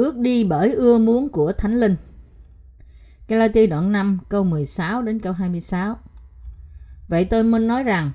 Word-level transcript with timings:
Bước 0.00 0.18
đi 0.18 0.44
bởi 0.44 0.72
ưa 0.72 0.98
muốn 0.98 1.28
của 1.28 1.52
Thánh 1.52 1.80
Linh. 1.80 1.96
Galati 3.28 3.66
đoạn 3.66 3.92
5 3.92 4.18
câu 4.28 4.44
16 4.44 5.02
đến 5.02 5.18
câu 5.18 5.32
26. 5.32 5.96
Vậy 7.08 7.24
tôi 7.24 7.44
muốn 7.44 7.66
nói 7.66 7.82
rằng 7.82 8.10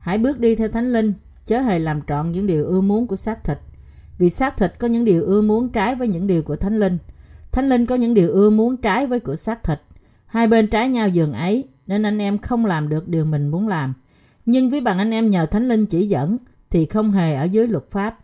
hãy 0.00 0.18
bước 0.18 0.38
đi 0.38 0.54
theo 0.54 0.68
Thánh 0.68 0.92
Linh, 0.92 1.12
chớ 1.44 1.60
hề 1.60 1.78
làm 1.78 2.00
trọn 2.08 2.32
những 2.32 2.46
điều 2.46 2.64
ưa 2.64 2.80
muốn 2.80 3.06
của 3.06 3.16
xác 3.16 3.44
thịt. 3.44 3.58
Vì 4.18 4.30
xác 4.30 4.56
thịt 4.56 4.72
có 4.78 4.88
những 4.88 5.04
điều 5.04 5.24
ưa 5.24 5.42
muốn 5.42 5.68
trái 5.68 5.94
với 5.94 6.08
những 6.08 6.26
điều 6.26 6.42
của 6.42 6.56
Thánh 6.56 6.78
Linh. 6.78 6.98
Thánh 7.52 7.68
Linh 7.68 7.86
có 7.86 7.94
những 7.94 8.14
điều 8.14 8.30
ưa 8.30 8.50
muốn 8.50 8.76
trái 8.76 9.06
với 9.06 9.20
của 9.20 9.36
xác 9.36 9.64
thịt. 9.64 9.80
Hai 10.26 10.46
bên 10.46 10.66
trái 10.66 10.88
nhau 10.88 11.08
giường 11.08 11.32
ấy, 11.32 11.68
nên 11.86 12.02
anh 12.02 12.18
em 12.18 12.38
không 12.38 12.66
làm 12.66 12.88
được 12.88 13.08
điều 13.08 13.24
mình 13.24 13.48
muốn 13.48 13.68
làm. 13.68 13.94
Nhưng 14.46 14.70
với 14.70 14.80
bằng 14.80 14.98
anh 14.98 15.10
em 15.10 15.28
nhờ 15.28 15.46
Thánh 15.46 15.68
Linh 15.68 15.86
chỉ 15.86 16.06
dẫn, 16.06 16.36
thì 16.70 16.86
không 16.86 17.12
hề 17.12 17.34
ở 17.34 17.44
dưới 17.44 17.68
luật 17.68 17.90
pháp. 17.90 18.19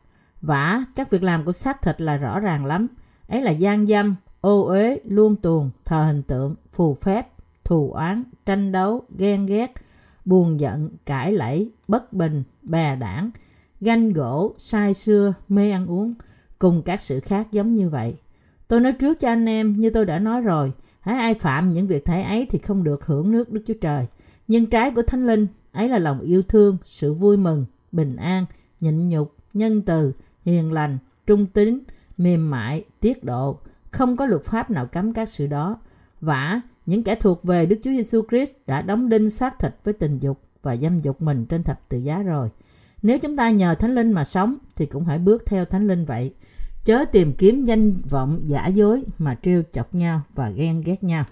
Vả, 0.47 0.85
các 0.95 1.11
việc 1.11 1.23
làm 1.23 1.45
của 1.45 1.53
xác 1.53 1.83
thịt 1.83 2.01
là 2.01 2.17
rõ 2.17 2.41
ràng 2.41 2.67
lắm. 2.67 2.87
Ấy 3.29 3.43
là 3.43 3.51
gian 3.51 3.87
dâm, 3.87 4.17
ô 4.41 4.67
uế, 4.67 5.01
luôn 5.05 5.37
tuồng, 5.37 5.71
thờ 5.85 6.05
hình 6.07 6.23
tượng, 6.23 6.55
phù 6.73 6.95
phép, 6.95 7.29
thù 7.65 7.93
oán, 7.93 8.23
tranh 8.47 8.73
đấu, 8.73 9.03
ghen 9.19 9.47
ghét, 9.47 9.73
buồn 10.25 10.61
giận, 10.61 10.91
cãi 11.07 11.33
lẫy, 11.33 11.71
bất 11.89 12.13
bình, 12.13 12.43
bè 12.63 12.97
đảng, 12.97 13.31
ganh 13.81 14.13
gỗ, 14.13 14.55
sai 14.59 14.95
xưa, 14.95 15.35
mê 15.49 15.71
ăn 15.71 15.87
uống, 15.87 16.15
cùng 16.59 16.83
các 16.83 17.01
sự 17.01 17.21
khác 17.21 17.53
giống 17.53 17.75
như 17.75 17.89
vậy. 17.89 18.17
Tôi 18.69 18.81
nói 18.81 18.93
trước 18.93 19.21
cho 19.21 19.29
anh 19.29 19.49
em, 19.49 19.77
như 19.77 19.91
tôi 19.91 20.05
đã 20.05 20.19
nói 20.19 20.41
rồi, 20.41 20.73
hãy 21.01 21.17
ai 21.17 21.35
phạm 21.35 21.71
những 21.71 21.87
việc 21.87 22.05
thể 22.05 22.23
ấy 22.23 22.47
thì 22.51 22.59
không 22.59 22.85
được 22.85 23.07
hưởng 23.07 23.31
nước 23.31 23.53
Đức 23.53 23.63
Chúa 23.67 23.75
Trời. 23.81 24.07
Nhưng 24.49 24.67
trái 24.67 24.91
của 24.91 25.03
Thánh 25.03 25.27
Linh, 25.27 25.47
ấy 25.73 25.89
là 25.89 25.99
lòng 25.99 26.21
yêu 26.21 26.43
thương, 26.43 26.77
sự 26.85 27.15
vui 27.15 27.37
mừng, 27.37 27.65
bình 27.93 28.17
an, 28.17 28.45
nhịn 28.81 29.09
nhục, 29.09 29.35
nhân 29.55 29.83
từ, 29.83 30.13
hiền 30.47 30.73
lành, 30.73 30.99
trung 31.27 31.47
tín, 31.47 31.79
mềm 32.17 32.51
mại, 32.51 32.85
tiết 33.01 33.25
độ. 33.25 33.59
Không 33.91 34.17
có 34.17 34.27
luật 34.27 34.45
pháp 34.45 34.71
nào 34.71 34.87
cấm 34.87 35.13
các 35.13 35.29
sự 35.29 35.47
đó. 35.47 35.81
Vả, 36.21 36.61
những 36.87 37.03
kẻ 37.03 37.15
thuộc 37.15 37.45
về 37.45 37.67
Đức 37.67 37.77
Chúa 37.85 37.91
Giêsu 37.91 38.23
Christ 38.29 38.57
đã 38.67 38.83
đóng 38.83 39.09
đinh 39.09 39.31
xác 39.31 39.59
thịt 39.59 39.75
với 39.85 39.95
tình 39.95 40.19
dục 40.19 40.41
và 40.63 40.77
dâm 40.77 40.99
dục 40.99 41.23
mình 41.23 41.47
trên 41.47 41.63
thập 41.63 41.89
tự 41.89 41.99
giá 41.99 42.23
rồi. 42.23 42.51
Nếu 43.03 43.19
chúng 43.19 43.37
ta 43.37 43.51
nhờ 43.51 43.75
Thánh 43.75 43.95
Linh 43.95 44.13
mà 44.13 44.25
sống 44.25 44.57
thì 44.77 44.87
cũng 44.87 45.05
hãy 45.05 45.19
bước 45.19 45.47
theo 45.47 45.65
Thánh 45.65 45.87
Linh 45.87 46.05
vậy. 46.05 46.35
Chớ 46.85 47.05
tìm 47.13 47.33
kiếm 47.39 47.65
danh 47.65 48.01
vọng 48.11 48.43
giả 48.45 48.67
dối 48.67 49.05
mà 49.19 49.37
trêu 49.43 49.63
chọc 49.73 49.95
nhau 49.95 50.23
và 50.35 50.51
ghen 50.51 50.81
ghét 50.81 51.05
nhau. 51.05 51.25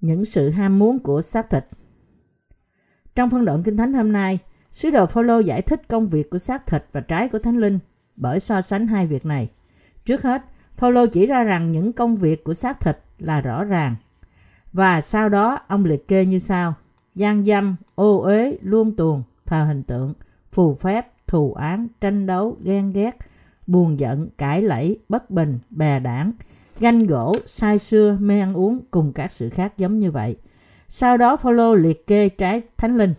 Những 0.00 0.24
sự 0.24 0.50
ham 0.50 0.78
muốn 0.78 0.98
của 0.98 1.22
xác 1.22 1.50
thịt 1.50 1.64
Trong 3.14 3.30
phân 3.30 3.44
đoạn 3.44 3.62
Kinh 3.62 3.76
Thánh 3.76 3.92
hôm 3.92 4.12
nay, 4.12 4.38
Sứ 4.76 4.90
đồ 4.90 5.06
Phaolô 5.06 5.38
giải 5.38 5.62
thích 5.62 5.88
công 5.88 6.08
việc 6.08 6.30
của 6.30 6.38
xác 6.38 6.66
thịt 6.66 6.84
và 6.92 7.00
trái 7.00 7.28
của 7.28 7.38
Thánh 7.38 7.56
Linh 7.56 7.78
bởi 8.16 8.40
so 8.40 8.60
sánh 8.60 8.86
hai 8.86 9.06
việc 9.06 9.26
này. 9.26 9.50
Trước 10.04 10.22
hết, 10.22 10.42
Phaolô 10.76 11.06
chỉ 11.06 11.26
ra 11.26 11.44
rằng 11.44 11.72
những 11.72 11.92
công 11.92 12.16
việc 12.16 12.44
của 12.44 12.54
xác 12.54 12.80
thịt 12.80 12.98
là 13.18 13.40
rõ 13.40 13.64
ràng. 13.64 13.96
Và 14.72 15.00
sau 15.00 15.28
đó 15.28 15.58
ông 15.68 15.84
liệt 15.84 16.08
kê 16.08 16.24
như 16.24 16.38
sau: 16.38 16.74
gian 17.14 17.44
dâm, 17.44 17.76
ô 17.94 18.20
uế, 18.22 18.58
luôn 18.62 18.96
tuồng, 18.96 19.22
thờ 19.46 19.64
hình 19.64 19.82
tượng, 19.82 20.14
phù 20.52 20.74
phép, 20.74 21.12
thù 21.26 21.54
án, 21.54 21.88
tranh 22.00 22.26
đấu, 22.26 22.56
ghen 22.64 22.92
ghét, 22.92 23.16
buồn 23.66 24.00
giận, 24.00 24.28
cãi 24.38 24.62
lẫy, 24.62 24.98
bất 25.08 25.30
bình, 25.30 25.58
bè 25.70 26.00
đảng, 26.00 26.32
ganh 26.80 27.06
gỗ, 27.06 27.36
sai 27.46 27.78
xưa, 27.78 28.16
mê 28.20 28.40
ăn 28.40 28.54
uống 28.54 28.78
cùng 28.90 29.12
các 29.12 29.30
sự 29.30 29.48
khác 29.50 29.78
giống 29.78 29.98
như 29.98 30.10
vậy. 30.10 30.36
Sau 30.88 31.16
đó 31.16 31.36
Phaolô 31.36 31.74
liệt 31.74 32.06
kê 32.06 32.28
trái 32.28 32.62
thánh 32.76 32.96
linh. 32.96 33.14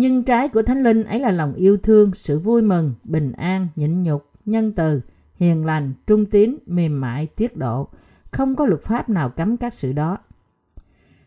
Nhưng 0.00 0.22
trái 0.22 0.48
của 0.48 0.62
thánh 0.62 0.82
linh 0.82 1.04
ấy 1.04 1.18
là 1.18 1.30
lòng 1.30 1.54
yêu 1.54 1.76
thương, 1.76 2.14
sự 2.14 2.38
vui 2.38 2.62
mừng, 2.62 2.94
bình 3.04 3.32
an, 3.32 3.68
nhịn 3.76 4.02
nhục, 4.02 4.30
nhân 4.44 4.72
từ, 4.72 5.00
hiền 5.34 5.66
lành, 5.66 5.92
trung 6.06 6.26
tín, 6.26 6.56
mềm 6.66 7.00
mại, 7.00 7.26
tiết 7.26 7.56
độ. 7.56 7.88
Không 8.30 8.56
có 8.56 8.66
luật 8.66 8.82
pháp 8.82 9.08
nào 9.08 9.30
cấm 9.30 9.56
các 9.56 9.74
sự 9.74 9.92
đó. 9.92 10.18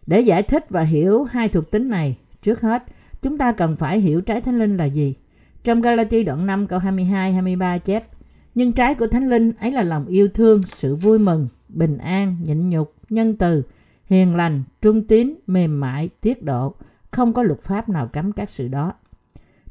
Để 0.08 0.22
giải 0.22 0.44
thích 0.44 0.66
và 0.70 0.82
hiểu 0.82 1.24
hai 1.24 1.50
thuộc 1.50 1.72
tính 1.72 1.90
này, 1.90 2.18
trước 2.42 2.62
hết, 2.62 2.84
chúng 3.22 3.38
ta 3.38 3.52
cần 3.52 3.76
phải 3.76 4.00
hiểu 4.00 4.22
trái 4.22 4.42
thánh 4.42 4.60
linh 4.60 4.78
là 4.78 4.86
gì. 4.86 5.16
Trong 5.64 5.82
Galati 5.82 6.24
đoạn 6.24 6.46
5 6.46 6.68
câu 6.68 6.80
22-23 6.80 7.80
chép, 7.80 8.08
Nhưng 8.56 8.72
trái 8.72 8.96
của 8.96 9.08
thánh 9.08 9.30
linh 9.30 9.52
ấy 9.60 9.72
là 9.72 9.84
lòng 9.84 10.06
yêu 10.06 10.28
thương, 10.28 10.64
sự 10.64 10.96
vui 10.96 11.20
mừng, 11.20 11.48
bình 11.70 11.98
an, 11.98 12.38
nhịn 12.44 12.70
nhục, 12.70 12.94
nhân 13.10 13.38
từ, 13.38 13.64
hiền 14.06 14.36
lành, 14.36 14.64
trung 14.82 15.08
tín, 15.08 15.34
mềm 15.48 15.80
mại, 15.80 16.10
tiết 16.22 16.44
độ. 16.44 16.76
Không 17.14 17.34
có 17.34 17.44
luật 17.44 17.62
pháp 17.62 17.90
nào 17.90 18.08
cấm 18.08 18.32
các 18.32 18.50
sự 18.50 18.68
đó. 18.68 18.94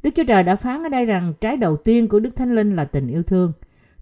Đức 0.02 0.10
Chúa 0.14 0.24
Trời 0.24 0.42
đã 0.42 0.56
phán 0.56 0.82
ở 0.82 0.88
đây 0.88 1.06
rằng 1.06 1.32
trái 1.40 1.56
đầu 1.56 1.76
tiên 1.76 2.08
của 2.08 2.20
Đức 2.20 2.36
Thánh 2.36 2.54
Linh 2.54 2.76
là 2.76 2.84
tình 2.84 3.08
yêu 3.08 3.22
thương. 3.22 3.52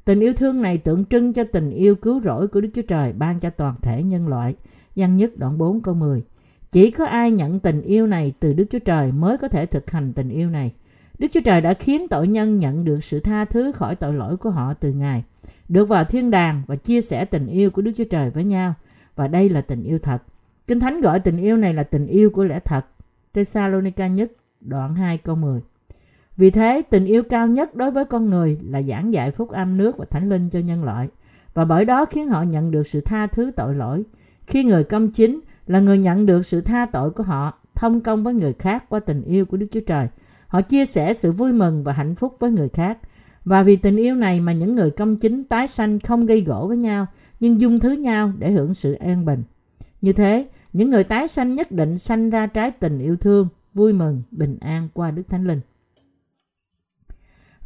Tình 0.05 0.21
yêu 0.21 0.33
thương 0.33 0.63
này 0.63 0.79
tượng 0.79 1.05
trưng 1.05 1.33
cho 1.33 1.45
tình 1.45 1.71
yêu 1.71 1.95
cứu 1.95 2.21
rỗi 2.21 2.49
của 2.49 2.61
Đức 2.61 2.69
Chúa 2.75 2.83
Trời 2.83 3.13
ban 3.13 3.41
cho 3.41 3.51
toàn 3.51 3.75
thể 3.83 4.03
nhân 4.03 4.29
loại. 4.29 4.55
Giăng 4.95 5.17
nhất 5.17 5.31
đoạn 5.37 5.59
4 5.59 5.81
câu 5.81 5.95
10. 5.95 6.23
Chỉ 6.71 6.91
có 6.91 7.07
ai 7.07 7.31
nhận 7.31 7.61
tình 7.61 7.83
yêu 7.83 8.07
này 8.07 8.33
từ 8.41 8.53
Đức 8.53 8.65
Chúa 8.71 8.79
Trời 8.79 9.13
mới 9.13 9.39
có 9.39 9.49
thể 9.49 9.67
thực 9.67 9.91
hành 9.91 10.13
tình 10.13 10.29
yêu 10.29 10.51
này. 10.51 10.73
Đức 11.19 11.29
Chúa 11.33 11.41
Trời 11.45 11.61
đã 11.61 11.75
khiến 11.75 12.09
tội 12.09 12.29
nhân 12.29 12.59
nhận 12.59 12.85
được 12.85 13.05
sự 13.05 13.21
tha 13.21 13.45
thứ 13.45 13.73
khỏi 13.73 13.97
tội 13.97 14.15
lỗi 14.15 14.37
của 14.37 14.51
họ 14.51 14.75
từ 14.75 14.93
Ngài, 14.93 15.25
được 15.69 15.85
vào 15.85 16.05
thiên 16.05 16.31
đàng 16.31 16.63
và 16.67 16.77
chia 16.77 17.01
sẻ 17.01 17.25
tình 17.25 17.47
yêu 17.47 17.71
của 17.71 17.83
Đức 17.83 17.93
Chúa 17.97 18.05
Trời 18.05 18.31
với 18.31 18.45
nhau. 18.45 18.75
Và 19.17 19.29
đây 19.29 19.49
là 19.49 19.61
tình 19.61 19.83
yêu 19.83 19.99
thật. 19.99 20.19
Kinh 20.67 20.81
Thánh 20.81 21.01
gọi 21.01 21.21
tình 21.21 21.37
yêu 21.37 21.57
này 21.57 21.75
là 21.75 21.83
tình 21.83 22.07
yêu 22.07 22.31
của 22.31 22.45
lẽ 22.45 22.61
thật. 22.65 22.87
Thessalonica 23.35 24.07
nhất 24.07 24.33
đoạn 24.61 24.95
2 24.95 25.19
câu 25.19 25.37
10. 25.37 25.61
Vì 26.37 26.51
thế, 26.51 26.83
tình 26.91 27.05
yêu 27.05 27.23
cao 27.23 27.47
nhất 27.47 27.75
đối 27.77 27.91
với 27.91 28.05
con 28.05 28.31
người 28.31 28.59
là 28.63 28.83
giảng 28.83 29.13
dạy 29.13 29.31
phúc 29.31 29.51
âm 29.51 29.77
nước 29.77 29.97
và 29.99 30.05
thánh 30.05 30.29
linh 30.29 30.51
cho 30.51 30.59
nhân 30.59 30.85
loại. 30.85 31.09
Và 31.55 31.65
bởi 31.65 31.85
đó 31.85 32.05
khiến 32.05 32.29
họ 32.29 32.43
nhận 32.43 32.71
được 32.71 32.87
sự 32.87 33.01
tha 33.01 33.27
thứ 33.27 33.51
tội 33.57 33.75
lỗi. 33.75 34.03
Khi 34.47 34.65
người 34.65 34.85
công 34.85 35.11
chính 35.11 35.41
là 35.67 35.81
người 35.81 35.99
nhận 35.99 36.27
được 36.27 36.47
sự 36.47 36.61
tha 36.61 36.87
tội 36.87 37.11
của 37.11 37.23
họ, 37.23 37.59
thông 37.75 38.01
công 38.01 38.23
với 38.23 38.35
người 38.35 38.53
khác 38.53 38.85
qua 38.89 39.01
tình 39.01 39.23
yêu 39.23 39.45
của 39.45 39.57
Đức 39.57 39.67
Chúa 39.71 39.81
Trời. 39.87 40.09
Họ 40.47 40.61
chia 40.61 40.85
sẻ 40.85 41.15
sự 41.15 41.33
vui 41.33 41.53
mừng 41.53 41.85
và 41.85 41.93
hạnh 41.93 42.15
phúc 42.15 42.37
với 42.39 42.51
người 42.51 42.69
khác. 42.69 42.99
Và 43.45 43.63
vì 43.63 43.77
tình 43.77 43.97
yêu 43.97 44.15
này 44.15 44.41
mà 44.41 44.53
những 44.53 44.77
người 44.77 44.91
công 44.91 45.17
chính 45.17 45.45
tái 45.45 45.67
sanh 45.67 46.01
không 46.01 46.27
gây 46.27 46.41
gỗ 46.41 46.67
với 46.69 46.77
nhau, 46.77 47.07
nhưng 47.41 47.61
dung 47.61 47.81
thứ 47.81 47.91
nhau 47.91 48.33
để 48.39 48.51
hưởng 48.51 48.75
sự 48.75 48.93
an 48.93 49.25
bình. 49.25 49.43
Như 50.01 50.13
thế, 50.13 50.49
những 50.73 50.91
người 50.91 51.05
tái 51.05 51.29
sanh 51.29 51.55
nhất 51.55 51.73
định 51.73 51.99
sanh 51.99 52.31
ra 52.31 52.47
trái 52.47 52.71
tình 52.71 52.99
yêu 52.99 53.17
thương, 53.17 53.49
vui 53.75 53.93
mừng, 53.93 54.23
bình 54.31 54.59
an 54.61 54.89
qua 54.95 55.11
Đức 55.11 55.23
Thánh 55.29 55.47
Linh. 55.47 55.61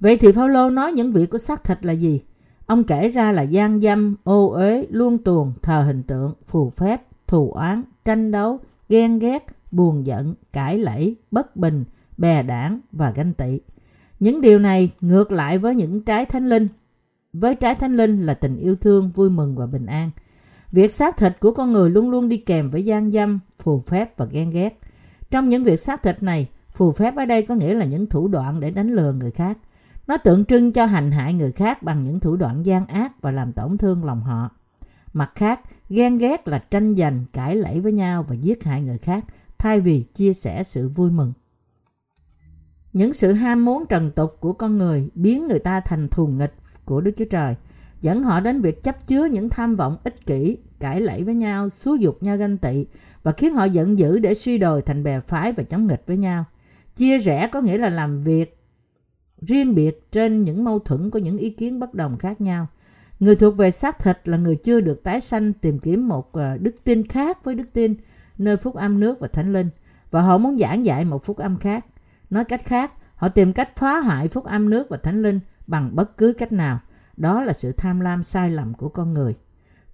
Vậy 0.00 0.16
thì 0.16 0.32
Phaolô 0.32 0.70
nói 0.70 0.92
những 0.92 1.12
việc 1.12 1.30
của 1.30 1.38
xác 1.38 1.64
thịt 1.64 1.84
là 1.84 1.92
gì? 1.92 2.20
Ông 2.66 2.84
kể 2.84 3.08
ra 3.08 3.32
là 3.32 3.42
gian 3.42 3.80
dâm, 3.80 4.16
ô 4.24 4.48
uế, 4.48 4.86
luôn 4.90 5.18
tuồng, 5.18 5.52
thờ 5.62 5.82
hình 5.82 6.02
tượng, 6.02 6.34
phù 6.46 6.70
phép, 6.70 7.02
thù 7.26 7.52
oán, 7.52 7.82
tranh 8.04 8.30
đấu, 8.30 8.58
ghen 8.88 9.18
ghét, 9.18 9.46
buồn 9.70 10.06
giận, 10.06 10.34
cãi 10.52 10.78
lẫy, 10.78 11.16
bất 11.30 11.56
bình, 11.56 11.84
bè 12.18 12.42
đảng 12.42 12.80
và 12.92 13.10
ganh 13.10 13.32
tị. 13.32 13.60
Những 14.20 14.40
điều 14.40 14.58
này 14.58 14.90
ngược 15.00 15.32
lại 15.32 15.58
với 15.58 15.74
những 15.74 16.00
trái 16.00 16.24
thánh 16.24 16.48
linh. 16.48 16.68
Với 17.32 17.54
trái 17.54 17.74
thánh 17.74 17.96
linh 17.96 18.22
là 18.22 18.34
tình 18.34 18.56
yêu 18.56 18.76
thương, 18.76 19.10
vui 19.14 19.30
mừng 19.30 19.56
và 19.56 19.66
bình 19.66 19.86
an. 19.86 20.10
Việc 20.74 20.90
xác 20.90 21.16
thịt 21.16 21.40
của 21.40 21.50
con 21.50 21.72
người 21.72 21.90
luôn 21.90 22.10
luôn 22.10 22.28
đi 22.28 22.36
kèm 22.36 22.70
với 22.70 22.84
gian 22.84 23.10
dâm, 23.10 23.40
phù 23.58 23.80
phép 23.86 24.18
và 24.18 24.24
ghen 24.24 24.50
ghét. 24.50 24.81
Trong 25.31 25.49
những 25.49 25.64
việc 25.64 25.76
xác 25.76 26.02
thịt 26.02 26.22
này, 26.22 26.49
phù 26.70 26.93
phép 26.93 27.16
ở 27.16 27.25
đây 27.25 27.43
có 27.43 27.54
nghĩa 27.54 27.75
là 27.75 27.84
những 27.84 28.06
thủ 28.06 28.28
đoạn 28.28 28.60
để 28.60 28.70
đánh 28.70 28.88
lừa 28.93 29.12
người 29.12 29.31
khác. 29.31 29.58
Nó 30.06 30.16
tượng 30.16 30.44
trưng 30.44 30.72
cho 30.72 30.87
hành 30.87 31.10
hại 31.10 31.34
người 31.34 31.52
khác 31.52 31.82
bằng 31.82 32.02
những 32.02 32.20
thủ 32.20 32.37
đoạn 32.37 32.66
gian 32.66 32.87
ác 32.87 33.22
và 33.22 33.31
làm 33.31 33.52
tổn 33.52 33.78
thương 33.78 34.04
lòng 34.04 34.22
họ. 34.22 34.50
Mặt 35.12 35.32
khác, 35.34 35.60
ghen 35.88 36.19
ghét 36.19 36.49
là 36.49 36.58
tranh 36.58 36.96
giành, 36.96 37.25
cãi 37.32 37.56
lẫy 37.56 37.81
với 37.81 37.93
nhau 37.93 38.25
và 38.28 38.34
giết 38.34 38.64
hại 38.64 38.82
người 38.82 38.99
khác 38.99 39.25
thay 39.58 39.81
vì 39.81 40.02
chia 40.02 40.32
sẻ 40.32 40.62
sự 40.62 40.88
vui 40.88 41.10
mừng. 41.10 41.32
Những 42.93 43.12
sự 43.12 43.32
ham 43.32 43.64
muốn 43.64 43.87
trần 43.87 44.10
tục 44.10 44.37
của 44.40 44.52
con 44.52 44.78
người 44.78 45.10
biến 45.14 45.49
người 45.49 45.58
ta 45.58 45.81
thành 45.81 46.08
thù 46.08 46.26
nghịch 46.26 46.54
của 46.84 47.00
Đức 47.00 47.12
Chúa 47.16 47.25
Trời, 47.31 47.56
dẫn 48.04 48.22
họ 48.22 48.40
đến 48.40 48.60
việc 48.60 48.82
chấp 48.82 49.06
chứa 49.06 49.24
những 49.24 49.48
tham 49.48 49.76
vọng 49.76 49.96
ích 50.04 50.26
kỷ, 50.26 50.58
cãi 50.80 51.00
lẫy 51.00 51.22
với 51.22 51.34
nhau, 51.34 51.68
xúi 51.68 51.98
dục 51.98 52.22
nhau 52.22 52.36
ganh 52.36 52.58
tị 52.58 52.86
và 53.22 53.32
khiến 53.32 53.54
họ 53.54 53.64
giận 53.64 53.98
dữ 53.98 54.18
để 54.18 54.34
suy 54.34 54.58
đồi 54.58 54.82
thành 54.82 55.04
bè 55.04 55.20
phái 55.20 55.52
và 55.52 55.62
chống 55.62 55.86
nghịch 55.86 56.02
với 56.06 56.16
nhau. 56.16 56.44
Chia 56.96 57.18
rẽ 57.18 57.48
có 57.52 57.60
nghĩa 57.60 57.78
là 57.78 57.90
làm 57.90 58.22
việc 58.22 58.58
riêng 59.40 59.74
biệt 59.74 60.12
trên 60.12 60.44
những 60.44 60.64
mâu 60.64 60.78
thuẫn 60.78 61.10
của 61.10 61.18
những 61.18 61.38
ý 61.38 61.50
kiến 61.50 61.80
bất 61.80 61.94
đồng 61.94 62.18
khác 62.18 62.40
nhau. 62.40 62.66
Người 63.20 63.36
thuộc 63.36 63.56
về 63.56 63.70
xác 63.70 63.98
thịt 63.98 64.28
là 64.28 64.36
người 64.36 64.56
chưa 64.56 64.80
được 64.80 65.02
tái 65.02 65.20
sanh 65.20 65.52
tìm 65.52 65.78
kiếm 65.78 66.08
một 66.08 66.32
ờ, 66.32 66.56
đức 66.56 66.84
tin 66.84 67.08
khác 67.08 67.44
với 67.44 67.54
đức 67.54 67.72
tin 67.72 67.94
nơi 68.38 68.56
phúc 68.56 68.74
âm 68.74 69.00
nước 69.00 69.20
và 69.20 69.28
thánh 69.28 69.52
linh 69.52 69.70
và 70.10 70.22
họ 70.22 70.38
muốn 70.38 70.58
giảng 70.58 70.84
dạy 70.84 71.04
một 71.04 71.24
phúc 71.24 71.36
âm 71.36 71.58
khác. 71.58 71.86
Nói 72.30 72.44
cách 72.44 72.64
khác, 72.64 72.92
họ 73.14 73.28
tìm 73.28 73.52
cách 73.52 73.76
phá 73.76 74.00
hại 74.00 74.28
phúc 74.28 74.44
âm 74.44 74.70
nước 74.70 74.86
và 74.90 74.96
thánh 74.96 75.22
linh 75.22 75.40
bằng 75.66 75.90
bất 75.96 76.16
cứ 76.16 76.32
cách 76.32 76.52
nào. 76.52 76.80
Đó 77.16 77.43
là 77.43 77.52
sự 77.52 77.72
tham 77.72 78.00
lam 78.00 78.25
sai 78.25 78.50
lầm 78.50 78.75
của 78.75 78.88
con 78.88 79.12
người. 79.12 79.34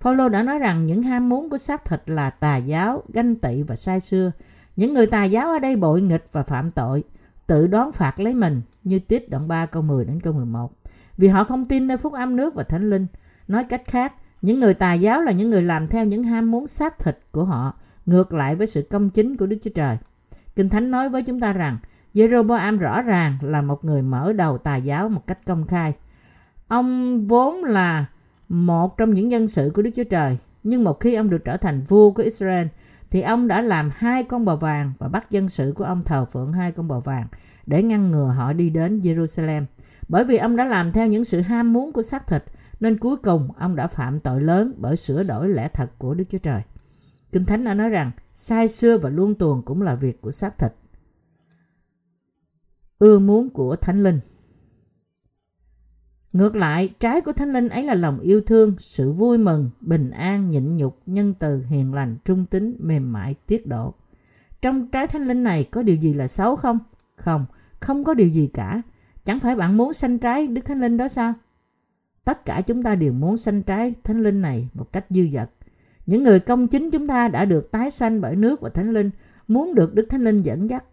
Phaolô 0.00 0.28
đã 0.28 0.42
nói 0.42 0.58
rằng 0.58 0.86
những 0.86 1.02
ham 1.02 1.28
muốn 1.28 1.50
của 1.50 1.58
xác 1.58 1.84
thịt 1.84 2.02
là 2.06 2.30
tà 2.30 2.56
giáo, 2.56 3.02
ganh 3.12 3.34
tị 3.34 3.62
và 3.62 3.76
sai 3.76 4.00
xưa. 4.00 4.32
Những 4.76 4.94
người 4.94 5.06
tà 5.06 5.24
giáo 5.24 5.50
ở 5.50 5.58
đây 5.58 5.76
bội 5.76 6.02
nghịch 6.02 6.24
và 6.32 6.42
phạm 6.42 6.70
tội, 6.70 7.04
tự 7.46 7.66
đoán 7.66 7.92
phạt 7.92 8.20
lấy 8.20 8.34
mình 8.34 8.62
như 8.84 8.98
tiết 8.98 9.30
đoạn 9.30 9.48
3 9.48 9.66
câu 9.66 9.82
10 9.82 10.04
đến 10.04 10.20
câu 10.20 10.32
11. 10.32 10.72
vì 11.16 11.28
họ 11.28 11.44
không 11.44 11.68
tin 11.68 11.86
nơi 11.86 11.96
phúc 11.96 12.12
âm 12.12 12.36
nước 12.36 12.54
và 12.54 12.62
thánh 12.62 12.90
linh. 12.90 13.06
Nói 13.48 13.64
cách 13.64 13.82
khác, 13.84 14.12
những 14.42 14.60
người 14.60 14.74
tà 14.74 14.94
giáo 14.94 15.22
là 15.22 15.32
những 15.32 15.50
người 15.50 15.62
làm 15.62 15.86
theo 15.86 16.04
những 16.04 16.24
ham 16.24 16.50
muốn 16.50 16.66
xác 16.66 16.98
thịt 16.98 17.18
của 17.32 17.44
họ, 17.44 17.74
ngược 18.06 18.32
lại 18.32 18.56
với 18.56 18.66
sự 18.66 18.82
công 18.90 19.10
chính 19.10 19.36
của 19.36 19.46
Đức 19.46 19.58
Chúa 19.62 19.70
Trời. 19.74 19.96
Kinh 20.56 20.68
Thánh 20.68 20.90
nói 20.90 21.08
với 21.08 21.22
chúng 21.22 21.40
ta 21.40 21.52
rằng, 21.52 21.78
Jeroboam 22.14 22.78
rõ 22.78 23.02
ràng 23.02 23.38
là 23.42 23.62
một 23.62 23.84
người 23.84 24.02
mở 24.02 24.32
đầu 24.32 24.58
tà 24.58 24.76
giáo 24.76 25.08
một 25.08 25.26
cách 25.26 25.38
công 25.46 25.66
khai. 25.66 25.94
Ông 26.70 27.26
vốn 27.26 27.64
là 27.64 28.06
một 28.48 28.96
trong 28.96 29.14
những 29.14 29.30
dân 29.30 29.48
sự 29.48 29.70
của 29.74 29.82
Đức 29.82 29.90
Chúa 29.96 30.04
Trời, 30.04 30.38
nhưng 30.62 30.84
một 30.84 31.00
khi 31.00 31.14
ông 31.14 31.30
được 31.30 31.44
trở 31.44 31.56
thành 31.56 31.82
vua 31.82 32.10
của 32.10 32.22
Israel, 32.22 32.66
thì 33.10 33.20
ông 33.20 33.48
đã 33.48 33.62
làm 33.62 33.90
hai 33.94 34.24
con 34.24 34.44
bò 34.44 34.56
vàng 34.56 34.92
và 34.98 35.08
bắt 35.08 35.30
dân 35.30 35.48
sự 35.48 35.72
của 35.76 35.84
ông 35.84 36.04
thờ 36.04 36.24
phượng 36.24 36.52
hai 36.52 36.72
con 36.72 36.88
bò 36.88 37.00
vàng 37.00 37.26
để 37.66 37.82
ngăn 37.82 38.10
ngừa 38.10 38.26
họ 38.26 38.52
đi 38.52 38.70
đến 38.70 39.00
Jerusalem. 39.00 39.64
Bởi 40.08 40.24
vì 40.24 40.36
ông 40.36 40.56
đã 40.56 40.64
làm 40.64 40.92
theo 40.92 41.06
những 41.06 41.24
sự 41.24 41.40
ham 41.40 41.72
muốn 41.72 41.92
của 41.92 42.02
xác 42.02 42.26
thịt, 42.26 42.44
nên 42.80 42.98
cuối 42.98 43.16
cùng 43.16 43.48
ông 43.58 43.76
đã 43.76 43.86
phạm 43.86 44.20
tội 44.20 44.40
lớn 44.40 44.72
bởi 44.76 44.96
sửa 44.96 45.22
đổi 45.22 45.48
lẽ 45.48 45.68
thật 45.68 45.90
của 45.98 46.14
Đức 46.14 46.24
Chúa 46.30 46.38
Trời. 46.38 46.62
Kinh 47.32 47.44
Thánh 47.44 47.64
đã 47.64 47.74
nói 47.74 47.88
rằng 47.88 48.10
sai 48.34 48.68
xưa 48.68 48.98
và 48.98 49.10
luôn 49.10 49.34
tuồng 49.34 49.62
cũng 49.62 49.82
là 49.82 49.94
việc 49.94 50.20
của 50.20 50.30
xác 50.30 50.58
thịt. 50.58 50.72
Ưa 52.98 53.18
muốn 53.18 53.50
của 53.50 53.76
Thánh 53.76 54.02
Linh 54.02 54.20
Ngược 56.32 56.56
lại, 56.56 56.94
trái 57.00 57.20
của 57.20 57.32
Thánh 57.32 57.52
Linh 57.52 57.68
ấy 57.68 57.82
là 57.82 57.94
lòng 57.94 58.20
yêu 58.20 58.40
thương, 58.40 58.74
sự 58.78 59.12
vui 59.12 59.38
mừng, 59.38 59.70
bình 59.80 60.10
an, 60.10 60.50
nhịn 60.50 60.76
nhục, 60.76 60.98
nhân 61.06 61.34
từ, 61.38 61.62
hiền 61.62 61.94
lành, 61.94 62.16
trung 62.24 62.46
tính, 62.46 62.76
mềm 62.78 63.12
mại, 63.12 63.34
tiết 63.46 63.66
độ. 63.66 63.94
Trong 64.62 64.88
trái 64.90 65.06
Thánh 65.06 65.24
Linh 65.24 65.42
này 65.42 65.64
có 65.70 65.82
điều 65.82 65.96
gì 65.96 66.14
là 66.14 66.26
xấu 66.26 66.56
không? 66.56 66.78
Không, 67.16 67.46
không 67.80 68.04
có 68.04 68.14
điều 68.14 68.28
gì 68.28 68.46
cả. 68.54 68.82
Chẳng 69.24 69.40
phải 69.40 69.56
bạn 69.56 69.76
muốn 69.76 69.92
sanh 69.92 70.18
trái 70.18 70.46
Đức 70.46 70.64
Thánh 70.64 70.80
Linh 70.80 70.96
đó 70.96 71.08
sao? 71.08 71.34
Tất 72.24 72.44
cả 72.44 72.60
chúng 72.66 72.82
ta 72.82 72.94
đều 72.94 73.12
muốn 73.12 73.36
sanh 73.36 73.62
trái 73.62 73.94
Thánh 74.04 74.22
Linh 74.22 74.42
này 74.42 74.68
một 74.74 74.92
cách 74.92 75.06
dư 75.10 75.28
dật. 75.32 75.50
Những 76.06 76.22
người 76.22 76.40
công 76.40 76.68
chính 76.68 76.90
chúng 76.90 77.08
ta 77.08 77.28
đã 77.28 77.44
được 77.44 77.70
tái 77.70 77.90
sanh 77.90 78.20
bởi 78.20 78.36
nước 78.36 78.60
và 78.60 78.70
Thánh 78.70 78.92
Linh, 78.92 79.10
muốn 79.48 79.74
được 79.74 79.94
Đức 79.94 80.06
Thánh 80.10 80.24
Linh 80.24 80.42
dẫn 80.42 80.70
dắt. 80.70 80.84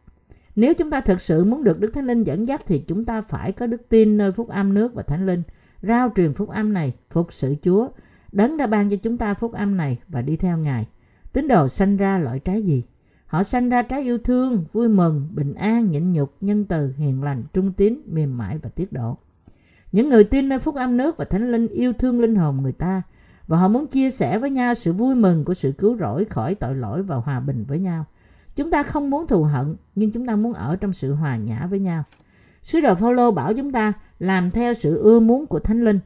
Nếu 0.58 0.74
chúng 0.74 0.90
ta 0.90 1.02
thực 1.02 1.22
sự 1.22 1.46
muốn 1.46 1.64
được 1.64 1.80
Đức 1.80 1.92
Thánh 1.94 2.08
Linh 2.08 2.24
dẫn 2.24 2.48
dắt 2.48 2.62
thì 2.66 2.80
chúng 2.88 3.06
ta 3.06 3.22
phải 3.22 3.52
có 3.52 3.68
đức 3.68 3.82
tin 3.90 4.18
nơi 4.18 4.32
phúc 4.32 4.50
âm 4.50 4.74
nước 4.74 4.94
và 4.94 5.04
Thánh 5.04 5.26
Linh, 5.26 5.44
rao 5.82 6.12
truyền 6.16 6.34
phúc 6.34 6.50
âm 6.50 6.74
này, 6.74 6.94
phục 7.12 7.34
sự 7.34 7.56
Chúa. 7.62 7.90
Đấng 8.32 8.58
đã 8.58 8.68
ban 8.68 8.90
cho 8.90 8.96
chúng 8.96 9.18
ta 9.18 9.34
phúc 9.34 9.54
âm 9.54 9.78
này 9.78 9.98
và 10.08 10.22
đi 10.22 10.36
theo 10.36 10.58
Ngài. 10.58 10.88
Tín 11.34 11.48
đồ 11.48 11.68
sanh 11.68 11.98
ra 11.98 12.20
loại 12.20 12.40
trái 12.40 12.62
gì? 12.62 12.84
Họ 13.26 13.44
sanh 13.44 13.70
ra 13.70 13.82
trái 13.82 14.02
yêu 14.02 14.18
thương, 14.18 14.66
vui 14.74 14.90
mừng, 14.90 15.28
bình 15.32 15.54
an, 15.54 15.92
nhịn 15.92 16.14
nhục, 16.14 16.36
nhân 16.42 16.66
từ, 16.66 16.94
hiền 16.98 17.24
lành, 17.24 17.44
trung 17.54 17.74
tín, 17.74 18.02
mềm 18.06 18.38
mại 18.38 18.58
và 18.58 18.70
tiết 18.70 18.94
độ. 18.94 19.18
Những 19.92 20.10
người 20.10 20.24
tin 20.24 20.50
nơi 20.50 20.60
phúc 20.60 20.76
âm 20.76 20.98
nước 20.98 21.18
và 21.18 21.26
thánh 21.26 21.52
linh 21.52 21.68
yêu 21.68 21.94
thương 21.94 22.20
linh 22.20 22.36
hồn 22.36 22.62
người 22.62 22.74
ta 22.74 23.02
và 23.48 23.58
họ 23.58 23.68
muốn 23.68 23.88
chia 23.88 24.12
sẻ 24.12 24.40
với 24.40 24.50
nhau 24.50 24.76
sự 24.76 24.94
vui 24.94 25.16
mừng 25.16 25.46
của 25.46 25.54
sự 25.54 25.72
cứu 25.72 25.98
rỗi 25.98 26.26
khỏi 26.26 26.56
tội 26.56 26.76
lỗi 26.76 27.04
và 27.04 27.16
hòa 27.16 27.40
bình 27.40 27.66
với 27.68 27.80
nhau. 27.80 28.06
Chúng 28.58 28.72
ta 28.72 28.84
không 28.84 29.10
muốn 29.10 29.28
thù 29.28 29.44
hận 29.44 29.76
nhưng 29.96 30.12
chúng 30.12 30.28
ta 30.28 30.36
muốn 30.36 30.54
ở 30.54 30.76
trong 30.76 30.94
sự 30.94 31.14
hòa 31.14 31.38
nhã 31.38 31.68
với 31.70 31.80
nhau. 31.80 32.04
Sứ 32.62 32.82
đồ 32.82 32.96
Phaolô 32.96 33.32
bảo 33.32 33.54
chúng 33.54 33.72
ta 33.72 33.94
làm 34.20 34.52
theo 34.52 34.74
sự 34.74 34.98
ưa 34.98 35.20
muốn 35.20 35.46
của 35.46 35.60
Thánh 35.60 35.84
Linh. 35.84 36.00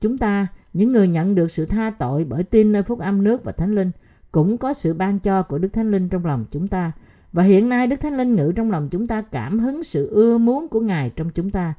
Chúng 0.00 0.18
ta, 0.18 0.46
những 0.72 0.92
người 0.92 1.08
nhận 1.08 1.34
được 1.34 1.50
sự 1.50 1.64
tha 1.64 1.90
tội 1.90 2.24
bởi 2.24 2.44
tin 2.44 2.72
nơi 2.72 2.82
phúc 2.82 2.98
âm 2.98 3.24
nước 3.24 3.44
và 3.44 3.52
Thánh 3.52 3.74
Linh, 3.74 3.90
cũng 4.32 4.58
có 4.58 4.74
sự 4.74 4.94
ban 4.94 5.18
cho 5.18 5.42
của 5.42 5.58
Đức 5.58 5.72
Thánh 5.72 5.90
Linh 5.90 6.08
trong 6.08 6.26
lòng 6.26 6.44
chúng 6.50 6.68
ta. 6.68 6.92
Và 7.32 7.42
hiện 7.42 7.68
nay 7.68 7.86
Đức 7.86 8.00
Thánh 8.00 8.16
Linh 8.16 8.34
ngự 8.34 8.52
trong 8.56 8.70
lòng 8.70 8.88
chúng 8.88 9.06
ta 9.06 9.22
cảm 9.22 9.58
hứng 9.58 9.82
sự 9.82 10.08
ưa 10.10 10.38
muốn 10.38 10.68
của 10.68 10.80
Ngài 10.80 11.10
trong 11.10 11.30
chúng 11.30 11.50
ta. 11.50 11.74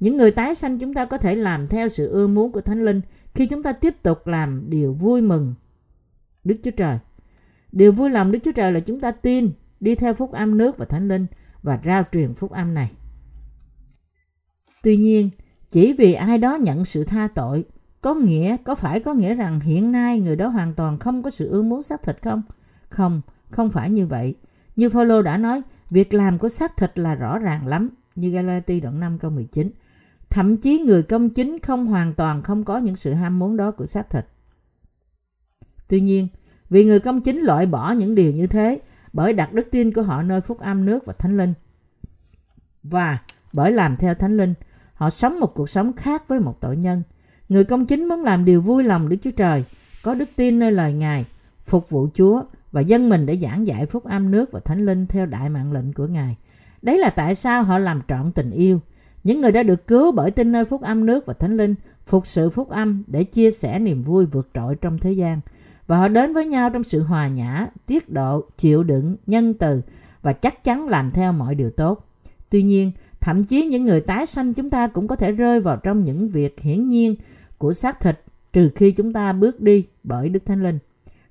Những 0.00 0.16
người 0.16 0.30
tái 0.30 0.54
sanh 0.54 0.78
chúng 0.78 0.94
ta 0.94 1.04
có 1.04 1.18
thể 1.18 1.34
làm 1.34 1.68
theo 1.68 1.88
sự 1.88 2.08
ưa 2.08 2.26
muốn 2.26 2.52
của 2.52 2.60
Thánh 2.60 2.84
Linh 2.84 3.00
khi 3.34 3.46
chúng 3.46 3.62
ta 3.62 3.72
tiếp 3.72 4.02
tục 4.02 4.26
làm 4.26 4.70
điều 4.70 4.92
vui 4.92 5.22
mừng 5.22 5.54
Đức 6.44 6.56
Chúa 6.64 6.70
Trời. 6.70 6.98
Điều 7.72 7.92
vui 7.92 8.10
lòng 8.10 8.32
Đức 8.32 8.38
Chúa 8.44 8.52
Trời 8.52 8.72
là 8.72 8.80
chúng 8.80 9.00
ta 9.00 9.10
tin, 9.10 9.52
đi 9.80 9.94
theo 9.94 10.14
phúc 10.14 10.32
âm 10.32 10.58
nước 10.58 10.78
và 10.78 10.84
Thánh 10.84 11.08
Linh 11.08 11.26
và 11.62 11.80
rao 11.84 12.02
truyền 12.12 12.34
phúc 12.34 12.50
âm 12.50 12.74
này. 12.74 12.90
Tuy 14.82 14.96
nhiên, 14.96 15.30
chỉ 15.70 15.92
vì 15.92 16.12
ai 16.12 16.38
đó 16.38 16.54
nhận 16.56 16.84
sự 16.84 17.04
tha 17.04 17.28
tội, 17.34 17.64
có 18.00 18.14
nghĩa 18.14 18.56
có 18.64 18.74
phải 18.74 19.00
có 19.00 19.14
nghĩa 19.14 19.34
rằng 19.34 19.60
hiện 19.60 19.92
nay 19.92 20.20
người 20.20 20.36
đó 20.36 20.48
hoàn 20.48 20.74
toàn 20.74 20.98
không 20.98 21.22
có 21.22 21.30
sự 21.30 21.50
ưa 21.50 21.62
muốn 21.62 21.82
xác 21.82 22.02
thịt 22.02 22.22
không? 22.22 22.42
Không, 22.88 23.20
không 23.50 23.70
phải 23.70 23.90
như 23.90 24.06
vậy. 24.06 24.34
Như 24.76 24.90
Phaolô 24.90 25.22
đã 25.22 25.36
nói, 25.36 25.62
việc 25.90 26.14
làm 26.14 26.38
của 26.38 26.48
xác 26.48 26.76
thịt 26.76 26.98
là 26.98 27.14
rõ 27.14 27.38
ràng 27.38 27.66
lắm, 27.66 27.90
như 28.14 28.30
Galati 28.30 28.80
đoạn 28.80 29.00
5 29.00 29.18
câu 29.18 29.30
19. 29.30 29.70
Thậm 30.30 30.56
chí 30.56 30.78
người 30.78 31.02
công 31.02 31.30
chính 31.30 31.58
không 31.58 31.86
hoàn 31.86 32.14
toàn 32.14 32.42
không 32.42 32.64
có 32.64 32.78
những 32.78 32.96
sự 32.96 33.12
ham 33.12 33.38
muốn 33.38 33.56
đó 33.56 33.70
của 33.70 33.86
xác 33.86 34.10
thịt. 34.10 34.24
Tuy 35.88 36.00
nhiên, 36.00 36.28
vì 36.70 36.84
người 36.84 37.00
công 37.00 37.20
chính 37.20 37.38
loại 37.38 37.66
bỏ 37.66 37.92
những 37.92 38.14
điều 38.14 38.32
như 38.32 38.46
thế 38.46 38.80
bởi 39.12 39.32
đặt 39.32 39.52
đức 39.52 39.68
tin 39.70 39.92
của 39.92 40.02
họ 40.02 40.22
nơi 40.22 40.40
phúc 40.40 40.58
âm 40.60 40.84
nước 40.84 41.06
và 41.06 41.12
thánh 41.12 41.36
linh. 41.36 41.54
Và 42.82 43.18
bởi 43.52 43.72
làm 43.72 43.96
theo 43.96 44.14
thánh 44.14 44.36
linh, 44.36 44.54
họ 44.94 45.10
sống 45.10 45.40
một 45.40 45.54
cuộc 45.54 45.68
sống 45.68 45.92
khác 45.96 46.28
với 46.28 46.40
một 46.40 46.60
tội 46.60 46.76
nhân. 46.76 47.02
Người 47.48 47.64
công 47.64 47.86
chính 47.86 48.04
muốn 48.04 48.22
làm 48.22 48.44
điều 48.44 48.60
vui 48.60 48.84
lòng 48.84 49.08
Đức 49.08 49.16
Chúa 49.22 49.30
Trời, 49.30 49.64
có 50.02 50.14
đức 50.14 50.28
tin 50.36 50.58
nơi 50.58 50.72
lời 50.72 50.92
Ngài, 50.92 51.26
phục 51.64 51.90
vụ 51.90 52.08
Chúa 52.14 52.42
và 52.72 52.80
dân 52.80 53.08
mình 53.08 53.26
để 53.26 53.36
giảng 53.36 53.66
dạy 53.66 53.86
phúc 53.86 54.04
âm 54.04 54.30
nước 54.30 54.52
và 54.52 54.60
thánh 54.60 54.86
linh 54.86 55.06
theo 55.06 55.26
đại 55.26 55.48
mạng 55.50 55.72
lệnh 55.72 55.92
của 55.92 56.06
Ngài. 56.06 56.36
Đấy 56.82 56.98
là 56.98 57.10
tại 57.10 57.34
sao 57.34 57.62
họ 57.62 57.78
làm 57.78 58.02
trọn 58.08 58.32
tình 58.32 58.50
yêu. 58.50 58.80
Những 59.24 59.40
người 59.40 59.52
đã 59.52 59.62
được 59.62 59.86
cứu 59.86 60.12
bởi 60.12 60.30
tin 60.30 60.52
nơi 60.52 60.64
phúc 60.64 60.82
âm 60.82 61.06
nước 61.06 61.26
và 61.26 61.34
thánh 61.34 61.56
linh, 61.56 61.74
phục 62.06 62.26
sự 62.26 62.50
phúc 62.50 62.68
âm 62.68 63.04
để 63.06 63.24
chia 63.24 63.50
sẻ 63.50 63.78
niềm 63.78 64.02
vui 64.02 64.26
vượt 64.26 64.48
trội 64.54 64.76
trong 64.76 64.98
thế 64.98 65.12
gian. 65.12 65.40
Và 65.88 65.98
họ 65.98 66.08
đến 66.08 66.32
với 66.32 66.46
nhau 66.46 66.70
trong 66.70 66.82
sự 66.82 67.02
hòa 67.02 67.28
nhã, 67.28 67.66
tiết 67.86 68.08
độ, 68.08 68.44
chịu 68.56 68.82
đựng, 68.82 69.16
nhân 69.26 69.54
từ 69.54 69.82
và 70.22 70.32
chắc 70.32 70.64
chắn 70.64 70.88
làm 70.88 71.10
theo 71.10 71.32
mọi 71.32 71.54
điều 71.54 71.70
tốt. 71.70 72.08
Tuy 72.50 72.62
nhiên, 72.62 72.92
thậm 73.20 73.44
chí 73.44 73.66
những 73.66 73.84
người 73.84 74.00
tái 74.00 74.26
sanh 74.26 74.54
chúng 74.54 74.70
ta 74.70 74.86
cũng 74.86 75.08
có 75.08 75.16
thể 75.16 75.32
rơi 75.32 75.60
vào 75.60 75.76
trong 75.76 76.04
những 76.04 76.28
việc 76.28 76.60
hiển 76.60 76.88
nhiên 76.88 77.16
của 77.58 77.72
xác 77.72 78.00
thịt 78.00 78.20
trừ 78.52 78.70
khi 78.74 78.90
chúng 78.90 79.12
ta 79.12 79.32
bước 79.32 79.60
đi 79.60 79.86
bởi 80.04 80.28
Đức 80.28 80.46
Thánh 80.46 80.62
Linh. 80.62 80.78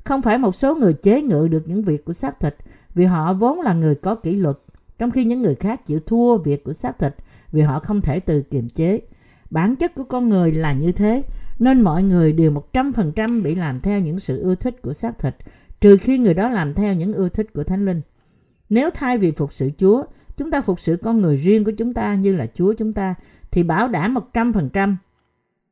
Không 0.04 0.22
phải 0.22 0.38
một 0.38 0.56
số 0.56 0.76
người 0.76 0.94
chế 0.94 1.22
ngự 1.22 1.48
được 1.48 1.64
những 1.68 1.84
việc 1.84 2.06
của 2.06 2.14
xác 2.14 2.40
thịt 2.40 2.56
vì 2.94 3.06
họ 3.06 3.34
vốn 3.34 3.62
là 3.62 3.74
người 3.74 3.96
có 3.96 4.16
kỷ 4.16 4.36
luật, 4.36 4.58
trong 4.98 5.12
khi 5.12 5.26
những 5.26 5.42
người 5.42 5.56
khác 5.56 5.86
chịu 5.86 6.00
thua 6.06 6.38
việc 6.38 6.64
của 6.64 6.74
xác 6.74 7.00
thịt 7.00 7.16
vì 7.52 7.62
họ 7.62 7.80
không 7.80 8.02
thể 8.02 8.20
từ 8.20 8.42
kiềm 8.42 8.70
chế. 8.70 9.02
Bản 9.50 9.76
chất 9.76 9.96
của 9.96 10.04
con 10.04 10.30
người 10.30 10.52
là 10.52 10.74
như 10.74 10.92
thế, 10.92 11.24
nên 11.60 11.82
mọi 11.82 12.04
người 12.04 12.34
đều 12.34 12.64
100% 12.74 13.44
bị 13.44 13.56
làm 13.56 13.80
theo 13.80 14.00
những 14.00 14.20
sự 14.20 14.42
ưa 14.42 14.56
thích 14.56 14.82
của 14.82 14.94
xác 14.94 15.20
thịt, 15.20 15.36
trừ 15.82 15.98
khi 15.98 16.18
người 16.18 16.34
đó 16.34 16.50
làm 16.50 16.74
theo 16.74 16.94
những 16.94 17.14
ưa 17.14 17.30
thích 17.30 17.54
của 17.54 17.64
Thánh 17.64 17.86
Linh. 17.86 18.02
Nếu 18.70 18.90
thay 18.94 19.18
vì 19.18 19.32
phục 19.32 19.54
sự 19.54 19.72
Chúa, 19.78 20.04
chúng 20.38 20.52
ta 20.52 20.62
phục 20.62 20.80
sự 20.80 20.98
con 21.04 21.22
người 21.22 21.36
riêng 21.36 21.64
của 21.64 21.72
chúng 21.78 21.94
ta 21.94 22.16
như 22.16 22.36
là 22.36 22.48
Chúa 22.54 22.74
chúng 22.74 22.94
ta, 22.94 23.16
thì 23.52 23.64
bảo 23.64 23.88
đảm 23.88 24.16
100% 24.34 24.96